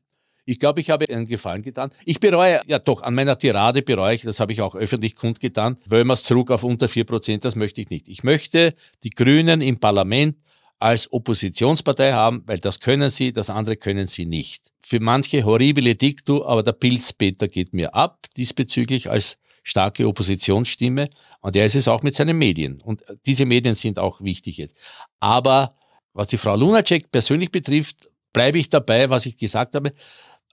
Ich 0.49 0.57
glaube, 0.57 0.81
ich 0.81 0.89
habe 0.89 1.07
einen 1.07 1.27
Gefallen 1.27 1.61
getan. 1.61 1.91
Ich 2.05 2.19
bereue, 2.19 2.61
ja 2.65 2.79
doch, 2.79 3.03
an 3.03 3.13
meiner 3.13 3.37
Tirade 3.37 3.83
bereue 3.83 4.15
ich, 4.15 4.23
das 4.23 4.39
habe 4.39 4.51
ich 4.51 4.61
auch 4.61 4.73
öffentlich 4.73 5.15
kundgetan, 5.15 5.77
es 5.89 6.23
zurück 6.23 6.49
auf 6.49 6.63
unter 6.63 6.87
4%, 6.87 7.39
das 7.41 7.55
möchte 7.55 7.81
ich 7.81 7.89
nicht. 7.89 8.07
Ich 8.07 8.23
möchte 8.23 8.73
die 9.03 9.11
Grünen 9.11 9.61
im 9.61 9.79
Parlament 9.79 10.37
als 10.79 11.11
Oppositionspartei 11.13 12.13
haben, 12.13 12.41
weil 12.47 12.57
das 12.57 12.79
können 12.79 13.11
sie, 13.11 13.31
das 13.31 13.51
andere 13.51 13.77
können 13.77 14.07
sie 14.07 14.25
nicht. 14.25 14.71
Für 14.81 14.99
manche 14.99 15.43
horribile 15.43 15.95
Diktu, 15.95 16.43
aber 16.43 16.63
der 16.63 16.71
Pilzpeter 16.71 17.47
geht 17.47 17.73
mir 17.73 17.93
ab 17.93 18.25
diesbezüglich 18.35 19.09
als 19.09 19.37
starke 19.61 20.07
Oppositionsstimme 20.07 21.09
und 21.41 21.55
er 21.55 21.65
ist 21.65 21.75
es 21.75 21.87
auch 21.87 22.01
mit 22.01 22.15
seinen 22.15 22.37
Medien 22.37 22.81
und 22.81 23.03
diese 23.27 23.45
Medien 23.45 23.75
sind 23.75 23.99
auch 23.99 24.19
wichtig 24.21 24.57
jetzt. 24.57 24.75
Aber 25.19 25.75
was 26.13 26.27
die 26.27 26.37
Frau 26.37 26.55
Lunacek 26.55 27.11
persönlich 27.11 27.51
betrifft, 27.51 28.09
bleibe 28.33 28.57
ich 28.57 28.69
dabei, 28.69 29.09
was 29.09 29.25
ich 29.25 29.37
gesagt 29.37 29.75
habe. 29.75 29.93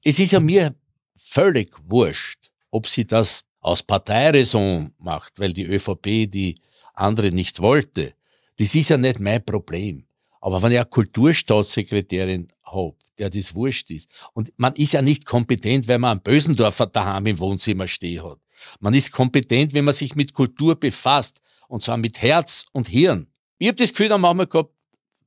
Es 0.05 0.18
ist 0.18 0.32
ja 0.32 0.40
mir 0.40 0.74
völlig 1.16 1.70
wurscht, 1.84 2.51
ob 2.70 2.86
sie 2.86 3.07
das 3.07 3.42
aus 3.61 3.82
Parteiräson 3.82 4.92
macht, 4.99 5.38
weil 5.38 5.53
die 5.53 5.64
ÖVP 5.64 6.30
die 6.30 6.57
andere 6.94 7.30
nicht 7.30 7.61
wollte. 7.61 8.14
Das 8.59 8.74
ist 8.74 8.90
ja 8.90 8.97
nicht 8.97 9.20
mein 9.20 9.44
Problem. 9.44 10.07
Aber 10.40 10.62
wenn 10.62 10.72
ich 10.72 10.78
eine 10.78 10.86
Kulturstaatssekretärin 10.86 12.49
habe, 12.64 12.94
der 13.18 13.30
das 13.30 13.55
wurscht 13.55 13.90
ist, 13.90 14.11
und 14.34 14.53
man 14.57 14.74
ist 14.74 14.92
ja 14.92 15.03
nicht 15.03 15.26
kompetent, 15.26 15.88
wenn 15.88 16.01
man 16.01 16.12
einen 16.12 16.22
Bösendorfer 16.22 16.86
daheim 16.86 17.26
im 17.26 17.38
Wohnzimmer 17.38 17.86
stehen 17.86 18.22
hat. 18.22 18.38
Man 18.80 18.94
ist 18.94 19.11
kompetent, 19.11 19.72
wenn 19.74 19.84
man 19.84 19.94
sich 19.94 20.14
mit 20.14 20.32
Kultur 20.32 20.76
befasst, 20.78 21.40
und 21.68 21.82
zwar 21.82 21.97
mit 21.97 22.22
Herz 22.22 22.64
und 22.72 22.88
Hirn. 22.88 23.26
Ich 23.59 23.68
habe 23.68 23.76
das 23.76 23.90
Gefühl, 23.90 24.12
haben 24.12 24.22
wir 24.22 24.47
gehabt, 24.47 24.72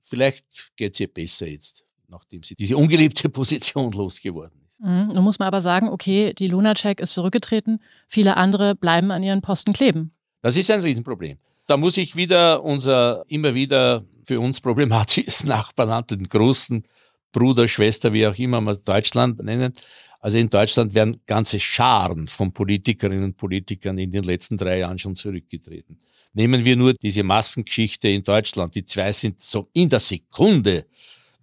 vielleicht 0.02 0.72
geht 0.76 0.94
es 0.94 1.00
ihr 1.00 1.08
besser 1.08 1.48
jetzt, 1.48 1.86
nachdem 2.08 2.44
sie 2.44 2.56
diese 2.56 2.78
ungeliebte 2.78 3.30
Position 3.30 3.92
losgeworden. 3.92 4.59
Mhm, 4.80 5.12
nun 5.14 5.24
muss 5.24 5.40
man 5.40 5.48
aber 5.48 5.62
sagen, 5.62 5.90
okay, 5.90 6.34
die 6.34 6.48
Lunacek 6.48 7.00
ist 7.00 7.14
zurückgetreten, 7.14 7.80
viele 8.08 8.38
andere 8.38 8.76
bleiben 8.76 9.12
an 9.12 9.24
ihren 9.24 9.42
Posten 9.42 9.74
kleben. 9.74 10.12
Das 10.42 10.56
ist 10.56 10.72
ein 10.72 10.82
Riesenproblem. 10.82 11.38
Da 11.68 11.78
muss 11.78 11.98
ich 11.98 12.16
wieder 12.16 12.64
unser 12.64 13.26
immer 13.28 13.54
wieder 13.54 14.06
für 14.24 14.40
uns 14.40 14.62
problematisches 14.62 15.44
Nachbarland, 15.46 16.12
den 16.12 16.28
großen 16.28 16.84
Bruder, 17.32 17.68
Schwester, 17.68 18.14
wie 18.14 18.26
auch 18.26 18.38
immer 18.38 18.62
wir 18.62 18.76
Deutschland 18.76 19.44
nennen. 19.44 19.74
Also 20.22 20.38
in 20.38 20.50
Deutschland 20.50 20.94
werden 20.94 21.22
ganze 21.26 21.60
Scharen 21.60 22.28
von 22.28 22.52
Politikerinnen 22.52 23.24
und 23.24 23.38
Politikern 23.38 23.98
in 23.98 24.12
den 24.12 24.24
letzten 24.24 24.58
drei 24.58 24.80
Jahren 24.80 25.00
schon 25.00 25.16
zurückgetreten. 25.16 25.98
Nehmen 26.34 26.66
wir 26.66 26.76
nur 26.76 26.94
diese 26.94 27.24
Maskengeschichte 27.24 28.10
in 28.10 28.24
Deutschland. 28.24 28.76
Die 28.76 28.86
zwei 28.86 29.12
sind 29.12 29.42
so 29.42 29.68
in 29.74 29.90
der 29.90 30.00
Sekunde, 30.00 30.86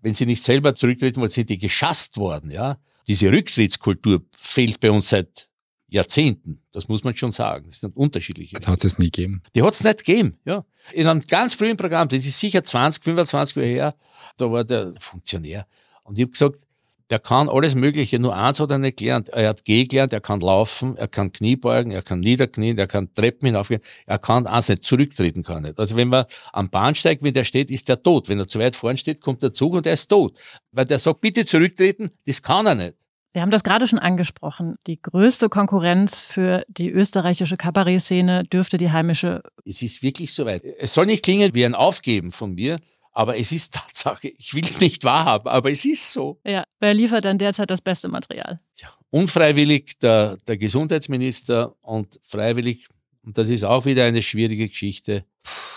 wenn 0.03 0.15
sie 0.15 0.27
nicht 0.27 0.43
selber 0.43 0.75
zurücktreten 0.75 1.21
wollen, 1.21 1.31
sind 1.31 1.51
die 1.51 1.59
geschasst 1.59 2.17
worden. 2.19 2.51
Ja, 2.51 2.79
Diese 3.07 3.31
Rücktrittskultur 3.31 4.25
fehlt 4.37 4.81
bei 4.81 4.91
uns 4.91 5.09
seit 5.09 5.49
Jahrzehnten. 5.89 6.63
Das 6.73 6.89
muss 6.89 7.05
man 7.05 7.17
schon 7.17 7.33
sagen. 7.33 7.67
Das 7.69 7.81
sind 7.81 7.97
unterschiedliche. 7.97 8.59
Hat 8.65 8.85
es 8.85 8.99
nie 8.99 9.11
gegeben. 9.11 9.43
Die 9.55 9.63
hat 9.63 9.75
es 9.75 9.85
nicht 9.85 10.05
gegeben, 10.05 10.39
ja. 10.45 10.65
In 10.93 11.07
einem 11.07 11.21
ganz 11.21 11.55
frühen 11.55 11.77
Programm, 11.77 12.09
das 12.09 12.27
ist 12.27 12.39
sicher 12.39 12.65
20, 12.65 13.05
25 13.05 13.57
Jahre 13.57 13.69
her, 13.69 13.95
da 14.37 14.51
war 14.51 14.65
der 14.65 14.95
Funktionär. 14.99 15.67
Und 16.03 16.19
ich 16.19 16.23
habe 16.23 16.33
gesagt, 16.33 16.67
der 17.11 17.19
kann 17.21 17.49
alles 17.49 17.75
Mögliche, 17.75 18.19
nur 18.19 18.35
eins 18.37 18.59
hat 18.59 18.71
er 18.71 18.79
nicht 18.79 18.99
gelernt. 18.99 19.29
Er 19.29 19.49
hat 19.51 19.65
Geh 19.65 19.85
gelernt, 19.85 20.13
er 20.13 20.21
kann 20.21 20.41
laufen, 20.41 20.97
er 20.97 21.09
kann 21.09 21.33
Knie 21.33 21.57
beugen, 21.57 21.93
er 21.93 22.03
kann 22.03 22.21
niederknien, 22.21 22.77
er 22.79 22.87
kann 22.87 23.15
Treppen 23.15 23.47
hinaufgehen, 23.47 23.81
er 24.07 24.19
kann 24.19 24.47
eins 24.47 24.69
nicht 24.69 24.85
zurücktreten 24.85 25.43
kann 25.43 25.63
nicht. 25.63 25.79
Also 25.79 25.97
wenn 25.97 26.09
man 26.09 26.25
am 26.53 26.69
Bahnsteig, 26.69 27.23
wenn 27.23 27.35
der 27.35 27.45
steht, 27.45 27.71
ist 27.71 27.89
der 27.89 28.03
tot. 28.03 28.29
Wenn 28.29 28.39
er 28.39 28.49
zu 28.49 28.59
weit 28.59 28.77
vorn 28.77 28.97
steht, 28.97 29.21
kommt 29.21 29.43
der 29.43 29.53
Zug 29.53 29.75
und 29.75 29.87
er 29.87 29.95
ist 29.95 30.09
tot. 30.09 30.39
Weil 30.73 30.87
der 30.87 30.99
sagt, 30.99 31.21
bitte 31.21 31.45
zurücktreten, 31.45 32.11
das 32.27 32.43
kann 32.43 32.67
er 32.67 32.75
nicht. 32.75 32.95
Wir 33.37 33.43
haben 33.43 33.51
das 33.51 33.65
gerade 33.65 33.87
schon 33.87 33.99
angesprochen. 33.99 34.77
Die 34.87 34.99
größte 35.01 35.51
Konkurrenz 35.51 36.25
für 36.25 36.65
die 36.69 36.91
österreichische 36.91 37.57
Kabarettszene 37.57 38.45
dürfte 38.45 38.79
die 38.79 38.91
heimische. 38.91 39.43
Es 39.67 39.83
ist 39.83 40.03
wirklich 40.03 40.33
soweit. 40.33 40.65
Es 40.65 40.95
soll 40.95 41.05
nicht 41.05 41.23
klingen 41.23 41.53
wie 41.53 41.67
ein 41.67 41.75
Aufgeben 41.75 42.33
von 42.33 42.55
mir, 42.55 42.79
Aber 43.17 43.39
es 43.39 43.51
ist 43.51 43.73
Tatsache. 43.73 44.29
Ich 44.37 44.53
will 44.53 44.65
es 44.65 44.79
nicht 44.79 45.03
wahrhaben, 45.03 45.49
aber 45.49 45.71
es 45.71 45.87
ist 45.87 46.13
so. 46.13 46.39
Ja, 46.45 46.65
wer 46.81 46.93
liefert 46.93 47.25
dann 47.25 47.39
derzeit 47.39 47.71
das 47.71 47.81
beste 47.81 48.09
Material? 48.09 48.61
Ja, 48.77 48.89
unfreiwillig 49.09 49.99
der, 50.01 50.37
der 50.47 50.59
Gesundheitsminister 50.59 51.75
und 51.81 52.21
freiwillig, 52.25 52.89
und 53.25 53.39
das 53.39 53.49
ist 53.49 53.65
auch 53.65 53.87
wieder 53.87 54.05
eine 54.05 54.21
schwierige 54.21 54.69
Geschichte, 54.69 55.25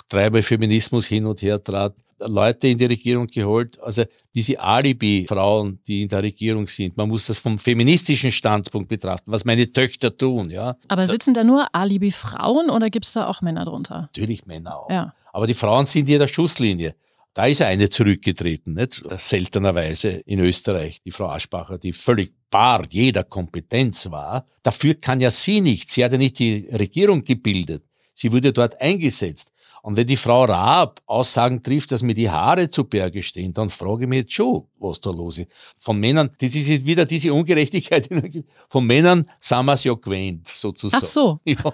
dreimal 0.10 0.44
Feminismus 0.44 1.06
hin 1.06 1.26
und 1.26 1.42
her 1.42 1.64
trat, 1.64 1.96
Leute 2.20 2.68
in 2.68 2.78
die 2.78 2.88
Regierung 2.88 3.28
geholt. 3.28 3.80
Also 3.80 4.04
diese 4.36 4.60
Alibi-Frauen, 4.60 5.80
die 5.88 6.02
in 6.02 6.10
der 6.10 6.22
Regierung 6.22 6.68
sind, 6.68 6.98
man 6.98 7.08
muss 7.08 7.28
das 7.28 7.38
vom 7.38 7.58
feministischen 7.58 8.34
Standpunkt 8.34 8.90
betrachten, 8.90 9.32
was 9.32 9.46
meine 9.46 9.72
Töchter 9.72 10.18
tun. 10.18 10.50
Ja. 10.50 10.76
Aber 10.90 11.08
sitzen 11.08 11.34
da 11.34 11.46
nur 11.46 11.74
Alibi-Frauen 11.74 12.70
oder 12.70 12.90
gibt 12.90 13.06
es 13.06 13.14
da 13.14 13.28
auch 13.28 13.42
Männer 13.42 13.64
drunter? 13.64 14.10
Natürlich 14.14 14.46
Männer 14.46 14.78
auch. 14.78 14.90
Ja. 14.90 15.14
Aber 15.32 15.48
die 15.48 15.54
Frauen 15.54 15.86
sind 15.86 16.10
in 16.10 16.20
der 16.20 16.28
Schusslinie. 16.28 16.96
Da 17.34 17.46
ist 17.46 17.62
eine 17.62 17.90
zurückgetreten, 17.90 18.74
nicht? 18.74 19.04
seltenerweise 19.18 20.10
in 20.10 20.40
Österreich, 20.40 21.02
die 21.04 21.12
Frau 21.12 21.30
Aschbacher, 21.30 21.78
die 21.78 21.94
völlig 21.94 22.34
bar 22.50 22.84
jeder 22.90 23.24
Kompetenz 23.24 24.10
war. 24.10 24.48
Dafür 24.64 24.96
kann 24.96 25.22
ja 25.22 25.32
sie 25.32 25.62
nicht. 25.62 25.90
Sie 25.90 26.04
hat 26.04 26.12
ja 26.12 26.18
nicht 26.18 26.40
die 26.40 26.68
Regierung 26.72 27.24
gebildet. 27.24 27.84
Sie 28.14 28.32
wurde 28.32 28.52
dort 28.52 28.82
eingesetzt. 28.82 29.52
Und 29.82 29.96
wenn 29.96 30.08
die 30.08 30.18
Frau 30.18 30.44
Raab 30.44 31.02
Aussagen 31.06 31.64
trifft, 31.64 31.92
dass 31.92 32.02
mir 32.02 32.14
die 32.14 32.30
Haare 32.30 32.70
zu 32.70 32.84
Berge 32.84 33.22
stehen, 33.24 33.54
dann 33.54 33.70
frage 33.70 34.04
ich 34.04 34.10
mich 34.10 34.20
jetzt 34.20 34.34
schon, 34.34 34.66
was 34.78 35.00
da 35.00 35.10
los 35.12 35.38
ist. 35.38 35.48
Von 35.78 36.00
Männern, 36.00 36.32
das 36.40 36.54
ist 36.54 36.86
wieder 36.86 37.06
diese 37.06 37.34
Ungerechtigkeit. 37.34 38.10
Von 38.70 38.86
Männern 38.86 39.26
sind 39.40 39.66
wir 39.66 39.74
es 39.74 39.84
ja 39.86 39.94
gewöhnt, 39.94 40.48
sozusagen. 40.48 41.04
Ach 41.06 41.08
so. 41.08 41.40
Ja. 41.46 41.74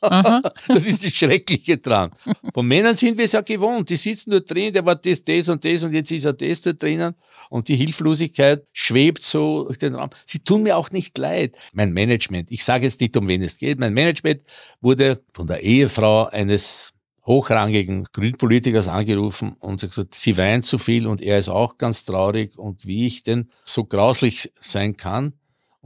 das 0.68 0.86
ist 0.86 1.04
das 1.04 1.12
Schreckliche 1.12 1.78
dran. 1.78 2.10
Von 2.52 2.66
Männern 2.66 2.94
sind 2.94 3.18
wir 3.18 3.24
es 3.24 3.32
ja 3.32 3.40
gewohnt. 3.40 3.88
Die 3.90 3.96
sitzen 3.96 4.30
nur 4.30 4.40
drin, 4.40 4.72
der 4.72 4.84
war 4.84 4.96
das, 4.96 5.22
das 5.22 5.48
und 5.48 5.64
das 5.64 5.82
und 5.82 5.92
jetzt 5.92 6.10
ist 6.10 6.24
er 6.24 6.32
das 6.32 6.62
da 6.62 6.72
drinnen. 6.72 7.14
Und 7.50 7.68
die 7.68 7.76
Hilflosigkeit 7.76 8.64
schwebt 8.72 9.22
so 9.22 9.64
durch 9.64 9.78
den 9.78 9.94
Raum. 9.94 10.10
Sie 10.24 10.40
tun 10.40 10.62
mir 10.62 10.76
auch 10.76 10.90
nicht 10.90 11.16
leid. 11.18 11.56
Mein 11.72 11.92
Management, 11.92 12.50
ich 12.50 12.64
sage 12.64 12.84
jetzt 12.84 13.00
nicht, 13.00 13.16
um 13.16 13.28
wen 13.28 13.42
es 13.42 13.58
geht, 13.58 13.78
mein 13.78 13.94
Management 13.94 14.42
wurde 14.80 15.22
von 15.32 15.46
der 15.46 15.62
Ehefrau 15.62 16.26
eines 16.26 16.92
hochrangigen 17.26 18.04
Grünpolitikers 18.12 18.88
angerufen 18.88 19.56
und 19.58 19.80
gesagt, 19.80 20.14
sie 20.14 20.38
weint 20.38 20.64
zu 20.64 20.78
viel 20.78 21.06
und 21.06 21.20
er 21.20 21.38
ist 21.38 21.48
auch 21.48 21.76
ganz 21.76 22.04
traurig 22.04 22.56
und 22.56 22.86
wie 22.86 23.06
ich 23.06 23.24
denn 23.24 23.48
so 23.64 23.84
grauslich 23.84 24.52
sein 24.60 24.96
kann. 24.96 25.32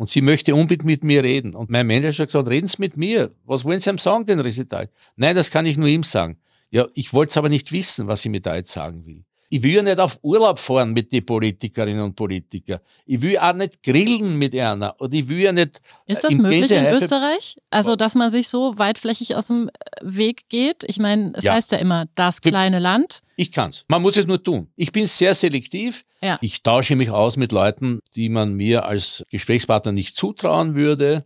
Und 0.00 0.08
sie 0.08 0.22
möchte 0.22 0.54
unbedingt 0.54 0.86
mit 0.86 1.04
mir 1.04 1.22
reden. 1.22 1.54
Und 1.54 1.68
mein 1.68 1.86
Manager 1.86 2.22
hat 2.22 2.30
gesagt, 2.30 2.48
reden 2.48 2.68
Sie 2.68 2.78
mit 2.78 2.96
mir. 2.96 3.34
Was 3.44 3.66
wollen 3.66 3.80
Sie 3.80 3.90
ihm 3.90 3.98
sagen, 3.98 4.24
den 4.24 4.40
Resital? 4.40 4.88
Nein, 5.14 5.36
das 5.36 5.50
kann 5.50 5.66
ich 5.66 5.76
nur 5.76 5.88
ihm 5.88 6.04
sagen. 6.04 6.38
Ja, 6.70 6.88
ich 6.94 7.12
wollte 7.12 7.32
es 7.32 7.36
aber 7.36 7.50
nicht 7.50 7.70
wissen, 7.70 8.06
was 8.06 8.22
sie 8.22 8.30
mir 8.30 8.40
da 8.40 8.56
jetzt 8.56 8.72
sagen 8.72 9.04
will. 9.04 9.24
Ich 9.52 9.64
will 9.64 9.72
ja 9.72 9.82
nicht 9.82 9.98
auf 9.98 10.16
Urlaub 10.22 10.60
fahren 10.60 10.92
mit 10.92 11.10
den 11.10 11.26
Politikerinnen 11.26 12.00
und 12.02 12.14
Politikern. 12.14 12.78
Ich 13.04 13.20
will 13.20 13.36
auch 13.36 13.52
nicht 13.52 13.82
grillen 13.82 14.38
mit 14.38 14.54
einer. 14.54 14.94
Und 15.00 15.12
ich 15.12 15.26
will 15.26 15.40
ja 15.40 15.50
nicht. 15.50 15.80
Ist 16.06 16.24
äh, 16.24 16.28
das 16.28 16.38
möglich 16.38 16.70
in 16.70 16.86
Österreich? 16.86 17.56
Also, 17.68 17.96
dass 17.96 18.14
man 18.14 18.30
sich 18.30 18.48
so 18.48 18.78
weitflächig 18.78 19.34
aus 19.34 19.48
dem 19.48 19.68
äh, 19.68 19.72
Weg 20.02 20.48
geht? 20.48 20.84
Ich 20.86 21.00
meine, 21.00 21.32
es 21.34 21.42
ja. 21.42 21.54
heißt 21.54 21.72
ja 21.72 21.78
immer, 21.78 22.06
das 22.14 22.42
kleine 22.42 22.78
Land. 22.78 23.22
Ich 23.34 23.50
kann's. 23.50 23.84
Man 23.88 24.02
muss 24.02 24.16
es 24.16 24.28
nur 24.28 24.40
tun. 24.40 24.68
Ich 24.76 24.92
bin 24.92 25.08
sehr 25.08 25.34
selektiv. 25.34 26.04
Ja. 26.22 26.38
Ich 26.40 26.62
tausche 26.62 26.94
mich 26.94 27.10
aus 27.10 27.36
mit 27.36 27.50
Leuten, 27.50 27.98
die 28.14 28.28
man 28.28 28.54
mir 28.54 28.84
als 28.84 29.24
Gesprächspartner 29.30 29.90
nicht 29.90 30.16
zutrauen 30.16 30.76
würde. 30.76 31.24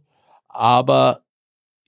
Aber 0.48 1.24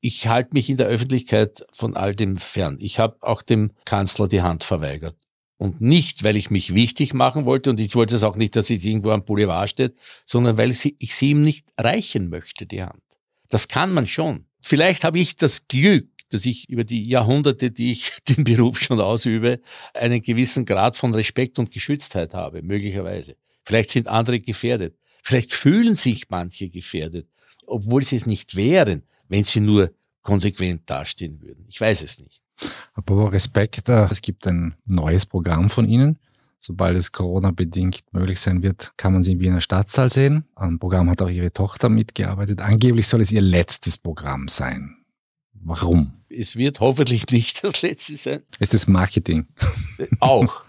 ich 0.02 0.28
halte 0.28 0.50
mich 0.52 0.68
in 0.68 0.76
der 0.76 0.86
Öffentlichkeit 0.86 1.64
von 1.72 1.96
all 1.96 2.14
dem 2.14 2.36
fern. 2.36 2.76
Ich 2.78 2.98
habe 2.98 3.16
auch 3.22 3.40
dem 3.40 3.70
Kanzler 3.86 4.28
die 4.28 4.42
Hand 4.42 4.64
verweigert. 4.64 5.16
Und 5.58 5.80
nicht, 5.80 6.22
weil 6.22 6.36
ich 6.36 6.50
mich 6.50 6.74
wichtig 6.74 7.14
machen 7.14 7.46
wollte 7.46 7.70
und 7.70 7.80
ich 7.80 7.94
wollte 7.94 8.16
es 8.16 8.22
auch 8.22 8.36
nicht, 8.36 8.56
dass 8.56 8.68
es 8.68 8.84
irgendwo 8.84 9.10
am 9.10 9.24
Boulevard 9.24 9.70
steht, 9.70 9.94
sondern 10.26 10.58
weil 10.58 10.74
sie, 10.74 10.96
ich 10.98 11.14
sie 11.14 11.30
ihm 11.30 11.42
nicht 11.42 11.66
reichen 11.78 12.28
möchte, 12.28 12.66
die 12.66 12.82
Hand. 12.82 13.02
Das 13.48 13.68
kann 13.68 13.94
man 13.94 14.06
schon. 14.06 14.44
Vielleicht 14.60 15.04
habe 15.04 15.18
ich 15.18 15.36
das 15.36 15.66
Glück, 15.68 16.08
dass 16.30 16.44
ich 16.44 16.68
über 16.68 16.84
die 16.84 17.06
Jahrhunderte, 17.06 17.70
die 17.70 17.92
ich 17.92 18.18
den 18.28 18.44
Beruf 18.44 18.80
schon 18.80 19.00
ausübe, 19.00 19.60
einen 19.94 20.20
gewissen 20.20 20.64
Grad 20.64 20.96
von 20.96 21.14
Respekt 21.14 21.58
und 21.58 21.70
Geschütztheit 21.70 22.34
habe, 22.34 22.62
möglicherweise. 22.62 23.36
Vielleicht 23.64 23.90
sind 23.90 24.08
andere 24.08 24.40
gefährdet. 24.40 24.96
Vielleicht 25.22 25.54
fühlen 25.54 25.96
sich 25.96 26.28
manche 26.28 26.68
gefährdet, 26.68 27.28
obwohl 27.66 28.04
sie 28.04 28.16
es 28.16 28.26
nicht 28.26 28.54
wären, 28.54 29.02
wenn 29.28 29.44
sie 29.44 29.60
nur 29.60 29.92
konsequent 30.22 30.82
dastehen 30.90 31.40
würden. 31.40 31.64
Ich 31.68 31.80
weiß 31.80 32.02
es 32.02 32.20
nicht. 32.20 32.42
Apropos 32.96 33.32
Respekt, 33.32 33.88
äh, 33.88 34.08
es 34.10 34.22
gibt 34.22 34.46
ein 34.46 34.74
neues 34.86 35.26
Programm 35.26 35.68
von 35.68 35.86
Ihnen. 35.86 36.18
Sobald 36.58 36.96
es 36.96 37.12
Corona-bedingt 37.12 38.00
möglich 38.12 38.40
sein 38.40 38.62
wird, 38.62 38.92
kann 38.96 39.12
man 39.12 39.22
Sie 39.22 39.32
in 39.32 39.40
Wiener 39.40 39.60
Stadtsaal 39.60 40.10
sehen. 40.10 40.46
Am 40.54 40.78
Programm 40.78 41.10
hat 41.10 41.20
auch 41.20 41.28
Ihre 41.28 41.52
Tochter 41.52 41.90
mitgearbeitet. 41.90 42.60
Angeblich 42.60 43.06
soll 43.06 43.20
es 43.20 43.30
Ihr 43.30 43.42
letztes 43.42 43.98
Programm 43.98 44.48
sein. 44.48 44.96
Warum? 45.52 46.14
Es 46.30 46.56
wird 46.56 46.80
hoffentlich 46.80 47.26
nicht 47.28 47.62
das 47.62 47.82
letzte 47.82 48.16
sein. 48.16 48.42
Es 48.58 48.72
ist 48.72 48.88
Marketing. 48.88 49.46
Auch. 50.20 50.62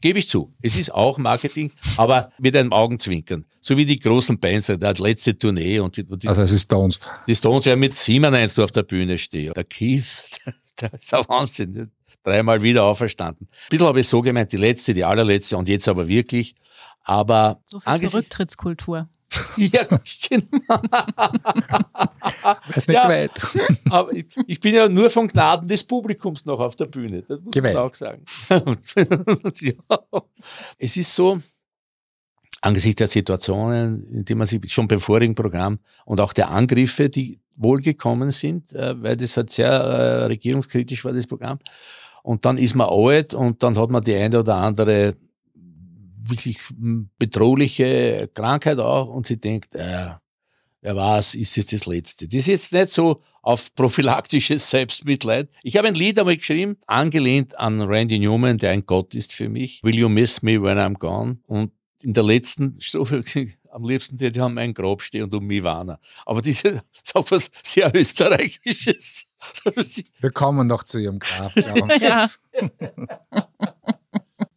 Gebe 0.00 0.18
ich 0.18 0.28
zu. 0.28 0.52
Es 0.60 0.76
ist 0.76 0.92
auch 0.92 1.18
Marketing, 1.18 1.70
aber 1.96 2.32
mit 2.38 2.56
einem 2.56 2.72
Augenzwinkern. 2.72 3.44
So 3.60 3.76
wie 3.76 3.86
die 3.86 3.98
großen 3.98 4.40
Bands, 4.40 4.66
der 4.66 4.94
letzte 4.94 5.38
Tournee 5.38 5.78
und 5.78 5.96
die, 5.96 6.02
die, 6.02 6.26
Also 6.26 6.42
es 6.42 6.50
ist 6.50 6.62
Stones. 6.62 6.98
Die 7.28 7.36
Stones 7.36 7.66
ja 7.66 7.76
mit 7.76 7.94
97 7.94 8.64
auf 8.64 8.72
der 8.72 8.82
Bühne 8.82 9.18
stehen. 9.18 9.52
Der 9.54 9.62
Keith, 9.62 10.24
das 10.76 10.92
ist 10.94 11.14
ein 11.14 11.24
Wahnsinn. 11.28 11.90
Dreimal 12.24 12.62
wieder 12.62 12.84
auferstanden. 12.84 13.48
Ein 13.50 13.70
bisschen 13.70 13.86
habe 13.86 14.00
ich 14.00 14.08
so 14.08 14.20
gemeint, 14.20 14.52
die 14.52 14.56
letzte, 14.56 14.94
die 14.94 15.04
allerletzte 15.04 15.56
und 15.56 15.68
jetzt 15.68 15.88
aber 15.88 16.06
wirklich. 16.06 16.54
Aber 17.02 17.60
so 17.64 17.80
viel 17.80 18.06
Rücktrittskultur. 18.08 19.08
ja, 19.56 19.84
genau. 19.84 19.98
ist 22.68 22.86
nicht 22.86 22.96
ja, 22.96 23.08
weit. 23.08 23.30
aber 23.88 24.12
ich, 24.12 24.26
ich, 24.46 24.60
bin 24.60 24.74
ja 24.74 24.88
nur 24.88 25.08
von 25.08 25.26
Gnaden 25.26 25.66
des 25.66 25.82
Publikums 25.84 26.44
noch 26.44 26.60
auf 26.60 26.76
der 26.76 26.84
Bühne. 26.84 27.22
Das 27.22 27.40
muss 27.40 27.52
Gewalt. 27.52 27.74
man 27.74 27.82
auch 27.82 27.94
sagen. 27.94 28.24
ja. 29.60 29.72
Es 30.78 30.96
ist 30.96 31.14
so, 31.14 31.40
angesichts 32.62 32.98
der 32.98 33.08
Situationen, 33.08 34.08
in 34.10 34.24
denen 34.24 34.38
man 34.38 34.46
sich 34.46 34.60
schon 34.72 34.88
beim 34.88 35.00
vorigen 35.00 35.34
Programm 35.34 35.80
und 36.04 36.20
auch 36.20 36.32
der 36.32 36.50
Angriffe, 36.50 37.10
die 37.10 37.40
wohlgekommen 37.56 38.30
sind, 38.30 38.72
äh, 38.72 39.00
weil 39.02 39.16
das 39.16 39.36
halt 39.36 39.50
sehr 39.50 39.70
äh, 39.70 40.24
regierungskritisch 40.24 41.04
war, 41.04 41.12
das 41.12 41.26
Programm. 41.26 41.58
Und 42.22 42.44
dann 42.44 42.58
ist 42.58 42.74
man 42.74 42.88
alt 42.88 43.34
und 43.34 43.62
dann 43.62 43.76
hat 43.76 43.90
man 43.90 44.02
die 44.02 44.14
eine 44.14 44.40
oder 44.40 44.56
andere 44.56 45.16
wirklich 46.24 46.58
bedrohliche 47.18 48.30
Krankheit 48.32 48.78
auch 48.78 49.08
und 49.08 49.26
sie 49.26 49.40
denkt, 49.40 49.74
äh, 49.74 50.10
wer 50.80 50.96
weiß, 50.96 51.34
ist 51.34 51.56
jetzt 51.56 51.72
das 51.72 51.86
Letzte. 51.86 52.28
Das 52.28 52.36
ist 52.36 52.46
jetzt 52.46 52.72
nicht 52.72 52.90
so 52.90 53.20
auf 53.42 53.74
prophylaktisches 53.74 54.70
Selbstmitleid. 54.70 55.48
Ich 55.62 55.76
habe 55.76 55.88
ein 55.88 55.94
Lied 55.94 56.18
einmal 56.18 56.36
geschrieben, 56.36 56.76
angelehnt 56.86 57.58
an 57.58 57.80
Randy 57.80 58.18
Newman, 58.20 58.58
der 58.58 58.70
ein 58.70 58.86
Gott 58.86 59.14
ist 59.14 59.32
für 59.32 59.48
mich. 59.48 59.82
Will 59.82 59.96
you 59.96 60.08
miss 60.08 60.42
me 60.42 60.62
when 60.62 60.78
I'm 60.78 60.96
gone? 60.96 61.38
Und 61.46 61.72
in 62.02 62.14
der 62.14 62.22
letzten 62.22 62.80
Strophe 62.80 63.24
am 63.72 63.84
liebsten 63.88 64.18
die, 64.18 64.30
die 64.30 64.40
haben 64.40 64.54
mein 64.54 64.74
Grab 64.74 65.02
stehen 65.02 65.24
und 65.24 65.34
um 65.34 65.46
mich 65.46 65.62
warnen. 65.62 65.96
Aber 66.26 66.42
diese 66.42 66.68
ist 67.02 67.16
auch 67.16 67.30
was 67.30 67.50
sehr 67.62 67.94
Österreichisches. 67.94 69.26
Wir 70.20 70.30
kommen 70.30 70.66
noch 70.66 70.84
zu 70.84 70.98
Ihrem 70.98 71.18
Grab. 71.18 71.52
Ja. 72.00 72.28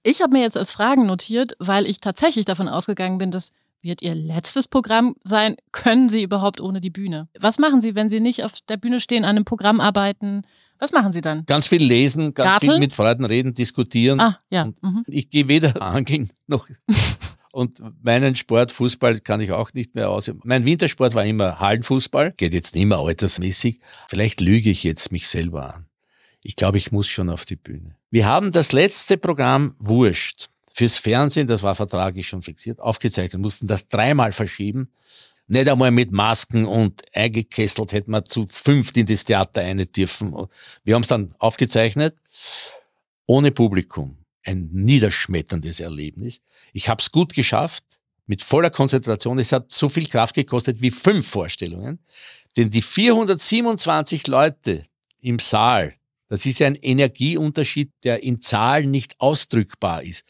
ich 0.03 0.21
habe 0.21 0.33
mir 0.33 0.41
jetzt 0.41 0.57
als 0.57 0.71
Fragen 0.71 1.05
notiert, 1.05 1.55
weil 1.59 1.85
ich 1.85 1.99
tatsächlich 1.99 2.45
davon 2.45 2.67
ausgegangen 2.67 3.17
bin, 3.17 3.31
dass 3.31 3.51
wird 3.81 4.01
Ihr 4.01 4.15
letztes 4.15 4.67
Programm 4.67 5.15
sein. 5.23 5.57
Können 5.71 6.09
Sie 6.09 6.23
überhaupt 6.23 6.59
ohne 6.59 6.81
die 6.81 6.89
Bühne? 6.89 7.29
Was 7.39 7.59
machen 7.59 7.81
Sie, 7.81 7.93
wenn 7.93 8.09
Sie 8.09 8.19
nicht 8.19 8.43
auf 8.43 8.53
der 8.67 8.77
Bühne 8.77 8.99
stehen, 8.99 9.23
an 9.23 9.35
einem 9.35 9.45
Programm 9.45 9.79
arbeiten? 9.79 10.41
Was 10.79 10.91
machen 10.91 11.13
Sie 11.13 11.21
dann? 11.21 11.45
Ganz 11.45 11.67
viel 11.67 11.83
lesen, 11.83 12.33
ganz 12.33 12.49
Garteln? 12.49 12.71
viel 12.71 12.79
mit 12.79 12.93
Freunden 12.93 13.25
reden, 13.25 13.53
diskutieren. 13.53 14.19
Ah, 14.19 14.39
ja. 14.49 14.65
Mhm. 14.81 15.03
Ich 15.07 15.29
gehe 15.29 15.47
weder 15.47 15.81
angeln 15.81 16.33
noch 16.47 16.67
Und 17.55 17.81
meinen 18.03 18.35
Sport, 18.35 18.73
Fußball, 18.73 19.21
kann 19.21 19.39
ich 19.39 19.53
auch 19.53 19.71
nicht 19.71 19.95
mehr 19.95 20.09
aus. 20.09 20.29
Mein 20.43 20.65
Wintersport 20.65 21.15
war 21.15 21.23
immer 21.23 21.57
Hallenfußball, 21.57 22.33
geht 22.35 22.53
jetzt 22.53 22.75
nicht 22.75 22.85
mehr 22.85 22.97
altersmäßig. 22.97 23.79
Vielleicht 24.09 24.41
lüge 24.41 24.69
ich 24.69 24.83
jetzt 24.83 25.09
mich 25.13 25.29
selber 25.29 25.73
an. 25.73 25.85
Ich 26.41 26.57
glaube, 26.57 26.77
ich 26.77 26.91
muss 26.91 27.07
schon 27.07 27.29
auf 27.29 27.45
die 27.45 27.55
Bühne. 27.55 27.95
Wir 28.11 28.25
haben 28.25 28.51
das 28.51 28.73
letzte 28.73 29.17
Programm 29.17 29.75
Wurscht 29.79 30.49
fürs 30.73 30.97
Fernsehen, 30.97 31.47
das 31.47 31.63
war 31.63 31.75
vertraglich 31.75 32.27
schon 32.27 32.41
fixiert, 32.41 32.81
aufgezeichnet, 32.81 33.41
mussten 33.41 33.67
das 33.67 33.87
dreimal 33.87 34.33
verschieben. 34.33 34.89
Nicht 35.47 35.69
einmal 35.69 35.91
mit 35.91 36.11
Masken 36.11 36.65
und 36.65 37.03
eingekesselt 37.15 37.93
hätten 37.93 38.11
wir 38.11 38.25
zu 38.25 38.47
fünft 38.47 38.97
in 38.97 39.05
das 39.05 39.23
Theater 39.23 39.61
eine 39.61 39.85
dürfen. 39.85 40.35
Wir 40.83 40.95
haben 40.95 41.03
es 41.03 41.07
dann 41.07 41.33
aufgezeichnet, 41.39 42.17
ohne 43.27 43.51
Publikum 43.51 44.17
ein 44.45 44.69
niederschmetterndes 44.71 45.79
Erlebnis. 45.79 46.41
Ich 46.71 46.87
habe 46.87 47.01
es 47.01 47.11
gut 47.11 47.33
geschafft, 47.33 47.83
mit 48.27 48.41
voller 48.41 48.69
Konzentration. 48.69 49.39
Es 49.39 49.51
hat 49.51 49.71
so 49.71 49.89
viel 49.89 50.07
Kraft 50.07 50.35
gekostet 50.35 50.81
wie 50.81 50.91
fünf 50.91 51.27
Vorstellungen, 51.27 51.99
denn 52.57 52.69
die 52.69 52.81
427 52.81 54.27
Leute 54.27 54.85
im 55.21 55.39
Saal, 55.39 55.95
Das 56.27 56.45
ist 56.45 56.61
ein 56.61 56.75
Energieunterschied, 56.75 57.91
der 58.03 58.23
in 58.23 58.41
Zahlen 58.41 58.89
nicht 58.89 59.15
ausdrückbar 59.19 60.03
ist. 60.03 60.25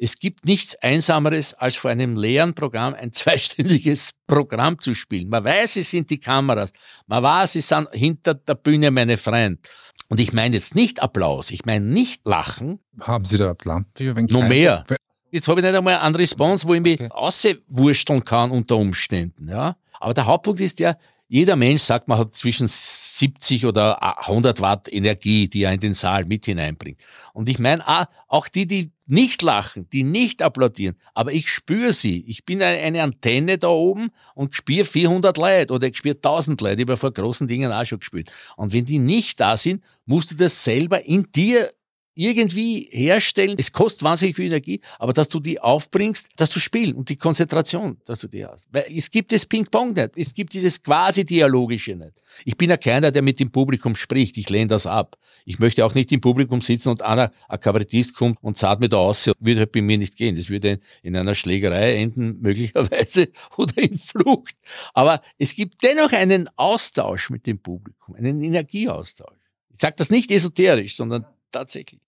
Es 0.00 0.16
gibt 0.18 0.46
nichts 0.46 0.76
Einsameres, 0.76 1.54
als 1.54 1.74
vor 1.74 1.90
einem 1.90 2.16
leeren 2.16 2.54
Programm 2.54 2.94
ein 2.94 3.12
zweistündiges 3.12 4.12
Programm 4.26 4.78
zu 4.78 4.94
spielen. 4.94 5.28
Man 5.28 5.42
weiß, 5.44 5.76
es 5.76 5.90
sind 5.90 6.08
die 6.08 6.20
Kameras. 6.20 6.72
Man 7.06 7.22
weiß, 7.22 7.56
es 7.56 7.68
sind 7.68 7.88
hinter 7.92 8.34
der 8.34 8.54
Bühne 8.54 8.90
meine 8.92 9.18
Freunde. 9.18 9.60
Und 10.08 10.20
ich 10.20 10.32
meine 10.32 10.54
jetzt 10.54 10.74
nicht 10.74 11.02
Applaus, 11.02 11.50
ich 11.50 11.66
meine 11.66 11.84
nicht 11.84 12.26
Lachen. 12.26 12.78
Haben 13.00 13.24
Sie 13.24 13.36
da 13.36 13.52
Plan? 13.54 13.86
Noch 13.98 14.48
mehr. 14.48 14.84
Jetzt 15.30 15.48
habe 15.48 15.60
ich 15.60 15.66
nicht 15.66 15.76
einmal 15.76 15.98
einen 15.98 16.14
Response, 16.14 16.66
wo 16.66 16.74
ich 16.74 16.80
mich 16.80 17.00
okay. 17.00 17.10
auswursteln 17.10 18.24
kann 18.24 18.50
unter 18.50 18.76
Umständen. 18.76 19.48
Ja? 19.48 19.76
Aber 20.00 20.14
der 20.14 20.26
Hauptpunkt 20.26 20.60
ist 20.60 20.78
der, 20.78 20.96
jeder 21.28 21.56
Mensch 21.56 21.82
sagt, 21.82 22.08
man 22.08 22.18
hat 22.18 22.34
zwischen 22.34 22.66
70 22.66 23.66
oder 23.66 24.02
100 24.26 24.60
Watt 24.60 24.90
Energie, 24.90 25.46
die 25.46 25.62
er 25.62 25.72
in 25.72 25.80
den 25.80 25.92
Saal 25.92 26.24
mit 26.24 26.46
hineinbringt. 26.46 26.98
Und 27.34 27.50
ich 27.50 27.58
meine, 27.58 27.84
auch 28.28 28.48
die, 28.48 28.66
die 28.66 28.92
nicht 29.06 29.42
lachen, 29.42 29.88
die 29.90 30.04
nicht 30.04 30.40
applaudieren, 30.40 30.96
aber 31.14 31.32
ich 31.32 31.50
spüre 31.50 31.92
sie. 31.92 32.24
Ich 32.26 32.46
bin 32.46 32.62
eine 32.62 33.02
Antenne 33.02 33.58
da 33.58 33.68
oben 33.68 34.10
und 34.34 34.54
spüre 34.54 34.86
400 34.86 35.36
Leute 35.36 35.72
oder 35.74 35.88
ich 35.88 35.98
spüre 35.98 36.16
1000 36.16 36.60
Leute. 36.62 36.82
Ich 36.82 36.88
habe 36.88 36.96
vor 36.96 37.12
großen 37.12 37.46
Dingen 37.46 37.72
auch 37.72 37.84
schon 37.84 38.00
gespielt. 38.00 38.32
Und 38.56 38.72
wenn 38.72 38.86
die 38.86 38.98
nicht 38.98 39.38
da 39.38 39.56
sind, 39.56 39.84
musst 40.06 40.30
du 40.30 40.34
das 40.34 40.64
selber 40.64 41.04
in 41.04 41.30
dir 41.34 41.70
irgendwie 42.18 42.88
herstellen. 42.90 43.54
Es 43.58 43.70
kostet 43.70 44.02
wahnsinnig 44.02 44.34
viel 44.34 44.46
Energie, 44.46 44.80
aber 44.98 45.12
dass 45.12 45.28
du 45.28 45.38
die 45.38 45.60
aufbringst, 45.60 46.30
dass 46.34 46.50
du 46.50 46.58
spielst 46.58 46.96
und 46.96 47.08
die 47.08 47.16
Konzentration, 47.16 47.96
dass 48.06 48.18
du 48.18 48.26
die 48.26 48.44
hast. 48.44 48.66
Weil 48.72 48.86
es 48.92 49.08
gibt 49.08 49.30
das 49.30 49.46
Ping-Pong 49.46 49.92
nicht. 49.92 50.10
Es 50.16 50.34
gibt 50.34 50.52
dieses 50.52 50.82
quasi 50.82 51.24
Dialogische 51.24 51.94
nicht. 51.94 52.20
Ich 52.44 52.56
bin 52.56 52.70
ja 52.70 52.76
keiner, 52.76 53.12
der 53.12 53.22
mit 53.22 53.38
dem 53.38 53.52
Publikum 53.52 53.94
spricht. 53.94 54.36
Ich 54.36 54.50
lehne 54.50 54.66
das 54.66 54.84
ab. 54.84 55.16
Ich 55.44 55.60
möchte 55.60 55.86
auch 55.86 55.94
nicht 55.94 56.10
im 56.10 56.20
Publikum 56.20 56.60
sitzen 56.60 56.88
und 56.88 57.02
einer, 57.02 57.30
ein 57.48 57.60
Kabarettist 57.60 58.16
kommt 58.16 58.38
und 58.42 58.58
zahlt 58.58 58.80
mir 58.80 58.88
da 58.88 58.96
aus. 58.96 59.30
Würde 59.38 59.60
halt 59.60 59.72
bei 59.72 59.80
mir 59.80 59.96
nicht 59.96 60.16
gehen. 60.16 60.34
Das 60.34 60.50
würde 60.50 60.80
in 61.04 61.16
einer 61.16 61.36
Schlägerei 61.36 61.94
enden, 62.02 62.38
möglicherweise, 62.40 63.28
oder 63.56 63.78
in 63.80 63.96
Flucht. 63.96 64.56
Aber 64.92 65.22
es 65.38 65.54
gibt 65.54 65.84
dennoch 65.84 66.12
einen 66.12 66.50
Austausch 66.56 67.30
mit 67.30 67.46
dem 67.46 67.60
Publikum, 67.60 68.16
einen 68.16 68.42
Energieaustausch. 68.42 69.38
Ich 69.72 69.78
sage 69.78 69.94
das 69.96 70.10
nicht 70.10 70.32
esoterisch, 70.32 70.96
sondern 70.96 71.24
tatsächlich 71.52 72.00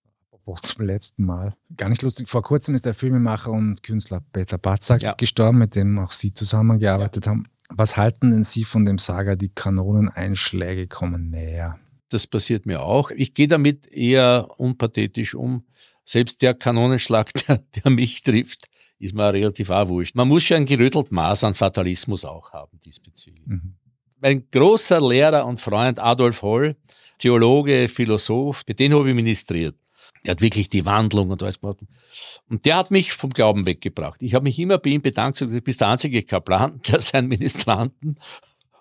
zum 0.59 0.85
letzten 0.85 1.25
Mal. 1.25 1.55
Gar 1.77 1.89
nicht 1.89 2.01
lustig. 2.01 2.27
Vor 2.27 2.41
kurzem 2.43 2.75
ist 2.75 2.85
der 2.85 2.93
Filmemacher 2.93 3.51
und 3.51 3.83
Künstler 3.83 4.21
Peter 4.33 4.57
Batzak 4.57 5.01
ja. 5.01 5.13
gestorben, 5.13 5.59
mit 5.59 5.75
dem 5.75 5.99
auch 5.99 6.11
Sie 6.11 6.33
zusammengearbeitet 6.33 7.25
ja. 7.25 7.31
haben. 7.31 7.47
Was 7.69 7.95
halten 7.95 8.31
denn 8.31 8.43
Sie 8.43 8.63
von 8.63 8.85
dem 8.85 8.97
Saga, 8.97 9.35
die 9.35 9.49
Kanoneneinschläge 9.49 10.87
kommen 10.87 11.29
näher? 11.29 11.79
Das 12.09 12.27
passiert 12.27 12.65
mir 12.65 12.81
auch. 12.81 13.11
Ich 13.11 13.33
gehe 13.33 13.47
damit 13.47 13.87
eher 13.87 14.49
unpathetisch 14.57 15.33
um. 15.33 15.63
Selbst 16.03 16.41
der 16.41 16.53
Kanonenschlag, 16.53 17.31
der, 17.47 17.57
der 17.57 17.91
mich 17.91 18.23
trifft, 18.23 18.67
ist 18.99 19.15
mir 19.15 19.33
relativ 19.33 19.69
auch 19.69 19.87
wurscht. 19.87 20.15
Man 20.15 20.27
muss 20.27 20.43
schon 20.43 20.57
ein 20.57 20.65
gerüttelt 20.65 21.11
Maß 21.11 21.45
an 21.45 21.55
Fatalismus 21.55 22.25
auch 22.25 22.51
haben 22.51 22.79
diesbezüglich. 22.83 23.47
Mhm. 23.47 23.75
Mein 24.19 24.47
großer 24.51 25.01
Lehrer 25.01 25.45
und 25.45 25.59
Freund 25.59 25.97
Adolf 25.97 26.41
Holl, 26.43 26.75
Theologe, 27.17 27.87
Philosoph, 27.87 28.63
mit 28.67 28.79
dem 28.79 28.93
habe 28.93 29.09
ich 29.09 29.15
ministriert. 29.15 29.75
Er 30.23 30.31
hat 30.31 30.41
wirklich 30.41 30.69
die 30.69 30.85
Wandlung 30.85 31.31
und 31.31 31.41
alles 31.41 31.59
gemacht. 31.59 31.79
Und 32.49 32.65
der 32.65 32.77
hat 32.77 32.91
mich 32.91 33.13
vom 33.13 33.31
Glauben 33.31 33.65
weggebracht. 33.65 34.21
Ich 34.21 34.35
habe 34.35 34.43
mich 34.43 34.59
immer 34.59 34.77
bei 34.77 34.91
ihm 34.91 35.01
bedankt, 35.01 35.37
so, 35.37 35.45
du 35.47 35.61
bist 35.61 35.81
der 35.81 35.89
einzige 35.89 36.21
Kaplan, 36.23 36.79
der 36.87 37.01
seinen 37.01 37.27
Ministranten 37.27 38.17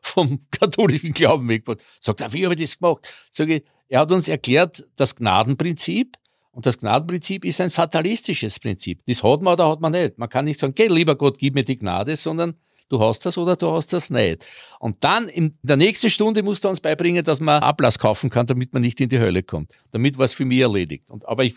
vom 0.02 0.46
katholischen 0.50 1.12
Glauben 1.12 1.48
weggebracht 1.48 1.84
Sagt 2.00 2.20
er, 2.20 2.32
wie 2.32 2.44
habe 2.44 2.54
ich 2.54 2.60
das 2.60 2.78
gemacht? 2.78 3.12
Sag 3.32 3.48
ich, 3.48 3.64
er 3.88 4.00
hat 4.00 4.12
uns 4.12 4.28
erklärt, 4.28 4.86
das 4.96 5.16
Gnadenprinzip. 5.16 6.16
Und 6.52 6.66
das 6.66 6.78
Gnadenprinzip 6.78 7.44
ist 7.44 7.60
ein 7.60 7.70
fatalistisches 7.70 8.58
Prinzip. 8.58 9.00
Das 9.06 9.22
hat 9.22 9.40
man 9.40 9.54
oder 9.54 9.68
hat 9.68 9.80
man 9.80 9.92
nicht. 9.92 10.18
Man 10.18 10.28
kann 10.28 10.44
nicht 10.44 10.60
sagen, 10.60 10.74
geh, 10.74 10.88
lieber 10.88 11.14
Gott, 11.14 11.38
gib 11.38 11.54
mir 11.54 11.64
die 11.64 11.76
Gnade, 11.76 12.16
sondern 12.16 12.54
du 12.90 13.00
hast 13.00 13.24
das 13.24 13.38
oder 13.38 13.56
du 13.56 13.70
hast 13.70 13.92
das 13.94 14.10
nicht. 14.10 14.46
Und 14.78 15.02
dann 15.02 15.28
in 15.28 15.56
der 15.62 15.76
nächsten 15.76 16.10
Stunde 16.10 16.42
musst 16.42 16.64
du 16.64 16.68
uns 16.68 16.80
beibringen, 16.80 17.24
dass 17.24 17.40
man 17.40 17.62
Ablass 17.62 17.98
kaufen 17.98 18.28
kann, 18.28 18.46
damit 18.46 18.74
man 18.74 18.82
nicht 18.82 19.00
in 19.00 19.08
die 19.08 19.18
Hölle 19.18 19.42
kommt. 19.42 19.72
Damit 19.92 20.18
war 20.18 20.26
es 20.26 20.34
für 20.34 20.44
mich 20.44 20.60
erledigt. 20.60 21.04
Und, 21.08 21.26
aber 21.26 21.44
ich, 21.44 21.54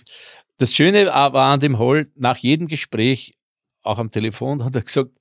das 0.57 0.73
Schöne 0.73 1.07
war 1.07 1.35
an 1.35 1.59
dem 1.59 1.79
Hall, 1.79 2.07
nach 2.15 2.37
jedem 2.37 2.67
Gespräch, 2.67 3.35
auch 3.81 3.97
am 3.97 4.11
Telefon, 4.11 4.63
hat 4.63 4.75
er 4.75 4.81
gesagt, 4.81 5.11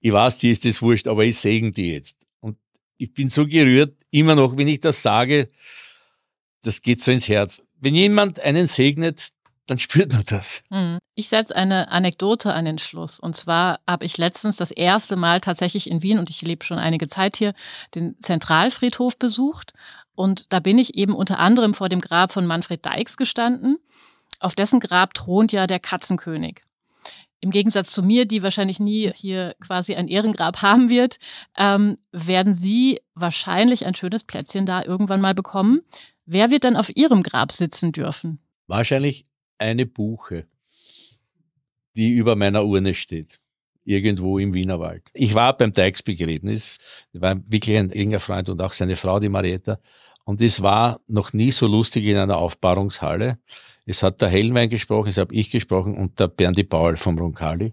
ich 0.00 0.12
weiß, 0.12 0.38
dir 0.38 0.50
ist 0.50 0.64
das 0.64 0.82
wurscht, 0.82 1.06
aber 1.06 1.24
ich 1.24 1.36
segen 1.36 1.72
die 1.72 1.92
jetzt. 1.92 2.16
Und 2.40 2.56
ich 2.96 3.12
bin 3.12 3.28
so 3.28 3.46
gerührt, 3.46 3.94
immer 4.10 4.34
noch, 4.34 4.56
wenn 4.56 4.66
ich 4.66 4.80
das 4.80 5.02
sage, 5.02 5.50
das 6.62 6.80
geht 6.80 7.02
so 7.02 7.12
ins 7.12 7.28
Herz. 7.28 7.62
Wenn 7.78 7.94
jemand 7.94 8.40
einen 8.40 8.66
segnet, 8.66 9.28
dann 9.70 9.78
spürt 9.78 10.12
man 10.12 10.24
das. 10.26 10.62
Hm. 10.70 10.98
Ich 11.14 11.28
setze 11.28 11.54
eine 11.54 11.90
Anekdote 11.90 12.52
an 12.52 12.64
den 12.64 12.78
Schluss. 12.78 13.20
Und 13.20 13.36
zwar 13.36 13.80
habe 13.88 14.04
ich 14.04 14.18
letztens 14.18 14.56
das 14.56 14.72
erste 14.72 15.16
Mal 15.16 15.40
tatsächlich 15.40 15.88
in 15.88 16.02
Wien, 16.02 16.18
und 16.18 16.28
ich 16.28 16.42
lebe 16.42 16.64
schon 16.64 16.78
einige 16.78 17.06
Zeit 17.06 17.36
hier, 17.36 17.54
den 17.94 18.16
Zentralfriedhof 18.20 19.16
besucht. 19.16 19.72
Und 20.14 20.52
da 20.52 20.58
bin 20.58 20.76
ich 20.76 20.96
eben 20.96 21.14
unter 21.14 21.38
anderem 21.38 21.74
vor 21.74 21.88
dem 21.88 22.00
Grab 22.00 22.32
von 22.32 22.46
Manfred 22.46 22.84
Deix 22.84 23.16
gestanden. 23.16 23.78
Auf 24.40 24.54
dessen 24.54 24.80
Grab 24.80 25.14
thront 25.14 25.52
ja 25.52 25.66
der 25.66 25.78
Katzenkönig. 25.78 26.62
Im 27.40 27.50
Gegensatz 27.50 27.92
zu 27.92 28.02
mir, 28.02 28.26
die 28.26 28.42
wahrscheinlich 28.42 28.80
nie 28.80 29.12
hier 29.14 29.54
quasi 29.60 29.94
ein 29.94 30.08
Ehrengrab 30.08 30.62
haben 30.62 30.88
wird, 30.88 31.18
ähm, 31.56 31.96
werden 32.10 32.54
Sie 32.54 33.00
wahrscheinlich 33.14 33.86
ein 33.86 33.94
schönes 33.94 34.24
Plätzchen 34.24 34.66
da 34.66 34.82
irgendwann 34.82 35.20
mal 35.20 35.34
bekommen. 35.34 35.80
Wer 36.26 36.50
wird 36.50 36.64
dann 36.64 36.76
auf 36.76 36.94
Ihrem 36.94 37.22
Grab 37.22 37.52
sitzen 37.52 37.92
dürfen? 37.92 38.40
Wahrscheinlich 38.66 39.24
eine 39.60 39.86
Buche, 39.86 40.46
die 41.94 42.10
über 42.14 42.34
meiner 42.34 42.64
Urne 42.64 42.94
steht. 42.94 43.38
Irgendwo 43.84 44.38
im 44.38 44.52
Wienerwald. 44.52 45.10
Ich 45.14 45.34
war 45.34 45.56
beim 45.56 45.72
Deichsbegräbnis, 45.72 46.78
war 47.12 47.36
wirklich 47.48 47.76
ein 47.76 47.90
enger 47.90 48.20
Freund 48.20 48.48
und 48.48 48.60
auch 48.60 48.72
seine 48.72 48.96
Frau, 48.96 49.18
die 49.20 49.28
Marietta. 49.28 49.78
Und 50.24 50.40
es 50.40 50.62
war 50.62 51.00
noch 51.08 51.32
nie 51.32 51.50
so 51.50 51.66
lustig 51.66 52.04
in 52.04 52.16
einer 52.16 52.38
Aufbahrungshalle. 52.38 53.38
Es 53.86 54.02
hat 54.02 54.20
der 54.20 54.28
Hellwein 54.28 54.68
gesprochen, 54.68 55.08
es 55.08 55.16
habe 55.16 55.34
ich 55.34 55.50
gesprochen 55.50 55.96
und 55.96 56.20
der 56.20 56.28
Berndi 56.28 56.62
Paul 56.62 56.96
vom 56.96 57.18
Roncalli. 57.18 57.72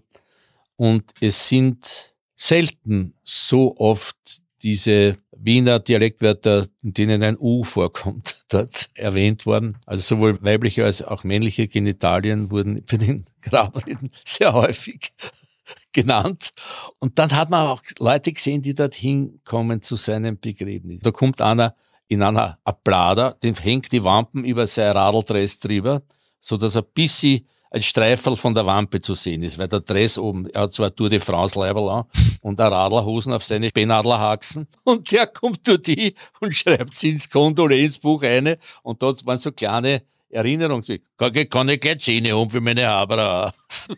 Und 0.76 1.04
es 1.20 1.48
sind 1.48 2.14
selten 2.34 3.14
so 3.22 3.76
oft 3.76 4.16
diese 4.62 5.18
Wiener 5.40 5.78
Dialektwörter, 5.78 6.66
in 6.82 6.92
denen 6.92 7.22
ein 7.22 7.36
U 7.38 7.64
vorkommt, 7.64 8.44
dort 8.48 8.90
erwähnt 8.94 9.46
worden. 9.46 9.78
Also 9.86 10.16
sowohl 10.16 10.42
weibliche 10.42 10.84
als 10.84 11.02
auch 11.02 11.24
männliche 11.24 11.68
Genitalien 11.68 12.50
wurden 12.50 12.82
für 12.86 12.98
den 12.98 13.26
Grabreden 13.42 14.10
sehr 14.24 14.52
häufig 14.52 15.12
genannt. 15.92 16.50
Und 16.98 17.18
dann 17.18 17.32
hat 17.32 17.50
man 17.50 17.66
auch 17.66 17.82
Leute 17.98 18.32
gesehen, 18.32 18.62
die 18.62 18.74
dorthin 18.74 19.40
kommen 19.44 19.82
zu 19.82 19.96
seinem 19.96 20.38
Begräbnis. 20.38 21.02
Da 21.02 21.10
kommt 21.10 21.40
einer 21.40 21.74
in 22.08 22.22
einer 22.22 22.58
Ablada, 22.64 23.32
dem 23.32 23.54
hängt 23.54 23.92
die 23.92 24.02
Wampen 24.02 24.44
über 24.44 24.66
sein 24.66 24.92
Radeldress 24.92 25.58
drüber, 25.58 26.02
so 26.40 26.56
dass 26.56 26.74
er 26.74 26.82
bis 26.82 27.20
sie 27.20 27.46
ein 27.70 27.82
Streifel 27.82 28.36
von 28.36 28.54
der 28.54 28.66
Wampe 28.66 29.00
zu 29.00 29.14
sehen 29.14 29.42
ist, 29.42 29.58
weil 29.58 29.68
der 29.68 29.80
Dress 29.80 30.16
oben, 30.16 30.48
er 30.50 30.62
hat 30.62 30.74
zwar 30.74 30.94
Tour 30.94 31.10
de 31.10 31.18
France 31.18 31.58
Leiberl 31.58 31.88
an 31.88 32.04
und 32.42 32.60
ein 32.60 32.72
Radlerhosen 32.72 33.32
auf 33.32 33.44
seine 33.44 33.68
Spenadlerhaxen 33.68 34.66
und 34.84 35.10
der 35.12 35.26
kommt 35.26 35.66
durch 35.68 35.82
die 35.82 36.14
und 36.40 36.54
schreibt 36.54 36.94
sie 36.94 37.10
ins 37.10 37.28
Kondolenzbuch 37.28 38.22
eine 38.22 38.58
und 38.82 39.02
dort 39.02 39.24
waren 39.26 39.38
so 39.38 39.52
kleine 39.52 40.02
Erinnerungen, 40.30 40.84
kann, 41.16 41.32
kann 41.32 41.68
ich 41.68 41.80
gleich 41.80 42.00
Zähne 42.00 42.36
um 42.36 42.50
für 42.50 42.60
meine 42.60 42.86
Haber. 42.86 43.54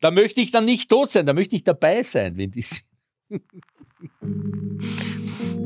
da 0.00 0.10
möchte 0.10 0.40
ich 0.40 0.50
dann 0.50 0.64
nicht 0.64 0.90
tot 0.90 1.10
sein, 1.10 1.26
da 1.26 1.32
möchte 1.32 1.56
ich 1.56 1.64
dabei 1.64 2.02
sein, 2.02 2.36
wenn 2.36 2.50
die 2.50 2.62
sind. 2.62 2.84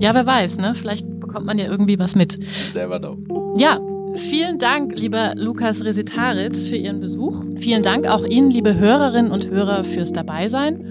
Ja, 0.00 0.14
wer 0.14 0.26
weiß, 0.26 0.58
ne? 0.58 0.74
Vielleicht 0.74 1.06
bekommt 1.18 1.44
man 1.44 1.58
ja 1.58 1.66
irgendwie 1.66 1.98
was 1.98 2.14
mit. 2.14 2.38
Never 2.72 2.98
know. 2.98 3.56
Ja, 3.58 3.80
Vielen 4.14 4.58
Dank, 4.58 4.98
lieber 4.98 5.32
Lukas 5.36 5.84
Resitaritz, 5.84 6.66
für 6.66 6.76
Ihren 6.76 7.00
Besuch. 7.00 7.42
Vielen 7.58 7.82
Dank 7.82 8.06
auch 8.06 8.24
Ihnen, 8.24 8.50
liebe 8.50 8.78
Hörerinnen 8.78 9.30
und 9.30 9.50
Hörer, 9.50 9.84
fürs 9.84 10.12
Dabeisein. 10.12 10.84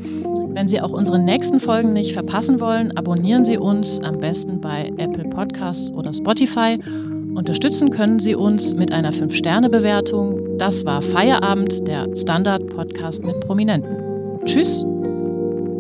Wenn 0.53 0.67
Sie 0.67 0.81
auch 0.81 0.91
unsere 0.91 1.19
nächsten 1.19 1.59
Folgen 1.59 1.93
nicht 1.93 2.13
verpassen 2.13 2.59
wollen, 2.59 2.95
abonnieren 2.97 3.45
Sie 3.45 3.57
uns 3.57 3.99
am 4.01 4.19
besten 4.19 4.59
bei 4.61 4.91
Apple 4.97 5.25
Podcasts 5.25 5.91
oder 5.91 6.13
Spotify. 6.13 6.77
Unterstützen 7.35 7.91
können 7.91 8.19
Sie 8.19 8.33
uns 8.33 8.73
mit 8.73 8.91
einer 8.91 9.13
5-Sterne-Bewertung. 9.13 10.57
Das 10.57 10.85
war 10.85 11.01
Feierabend, 11.01 11.87
der 11.87 12.07
Standard-Podcast 12.15 13.23
mit 13.23 13.39
Prominenten. 13.41 13.97
Tschüss. 14.45 14.85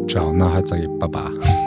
Ciao, 0.07 0.31
nachher 0.33 0.65
sage 0.65 0.83
ich 0.83 0.99
Baba. 0.99 1.31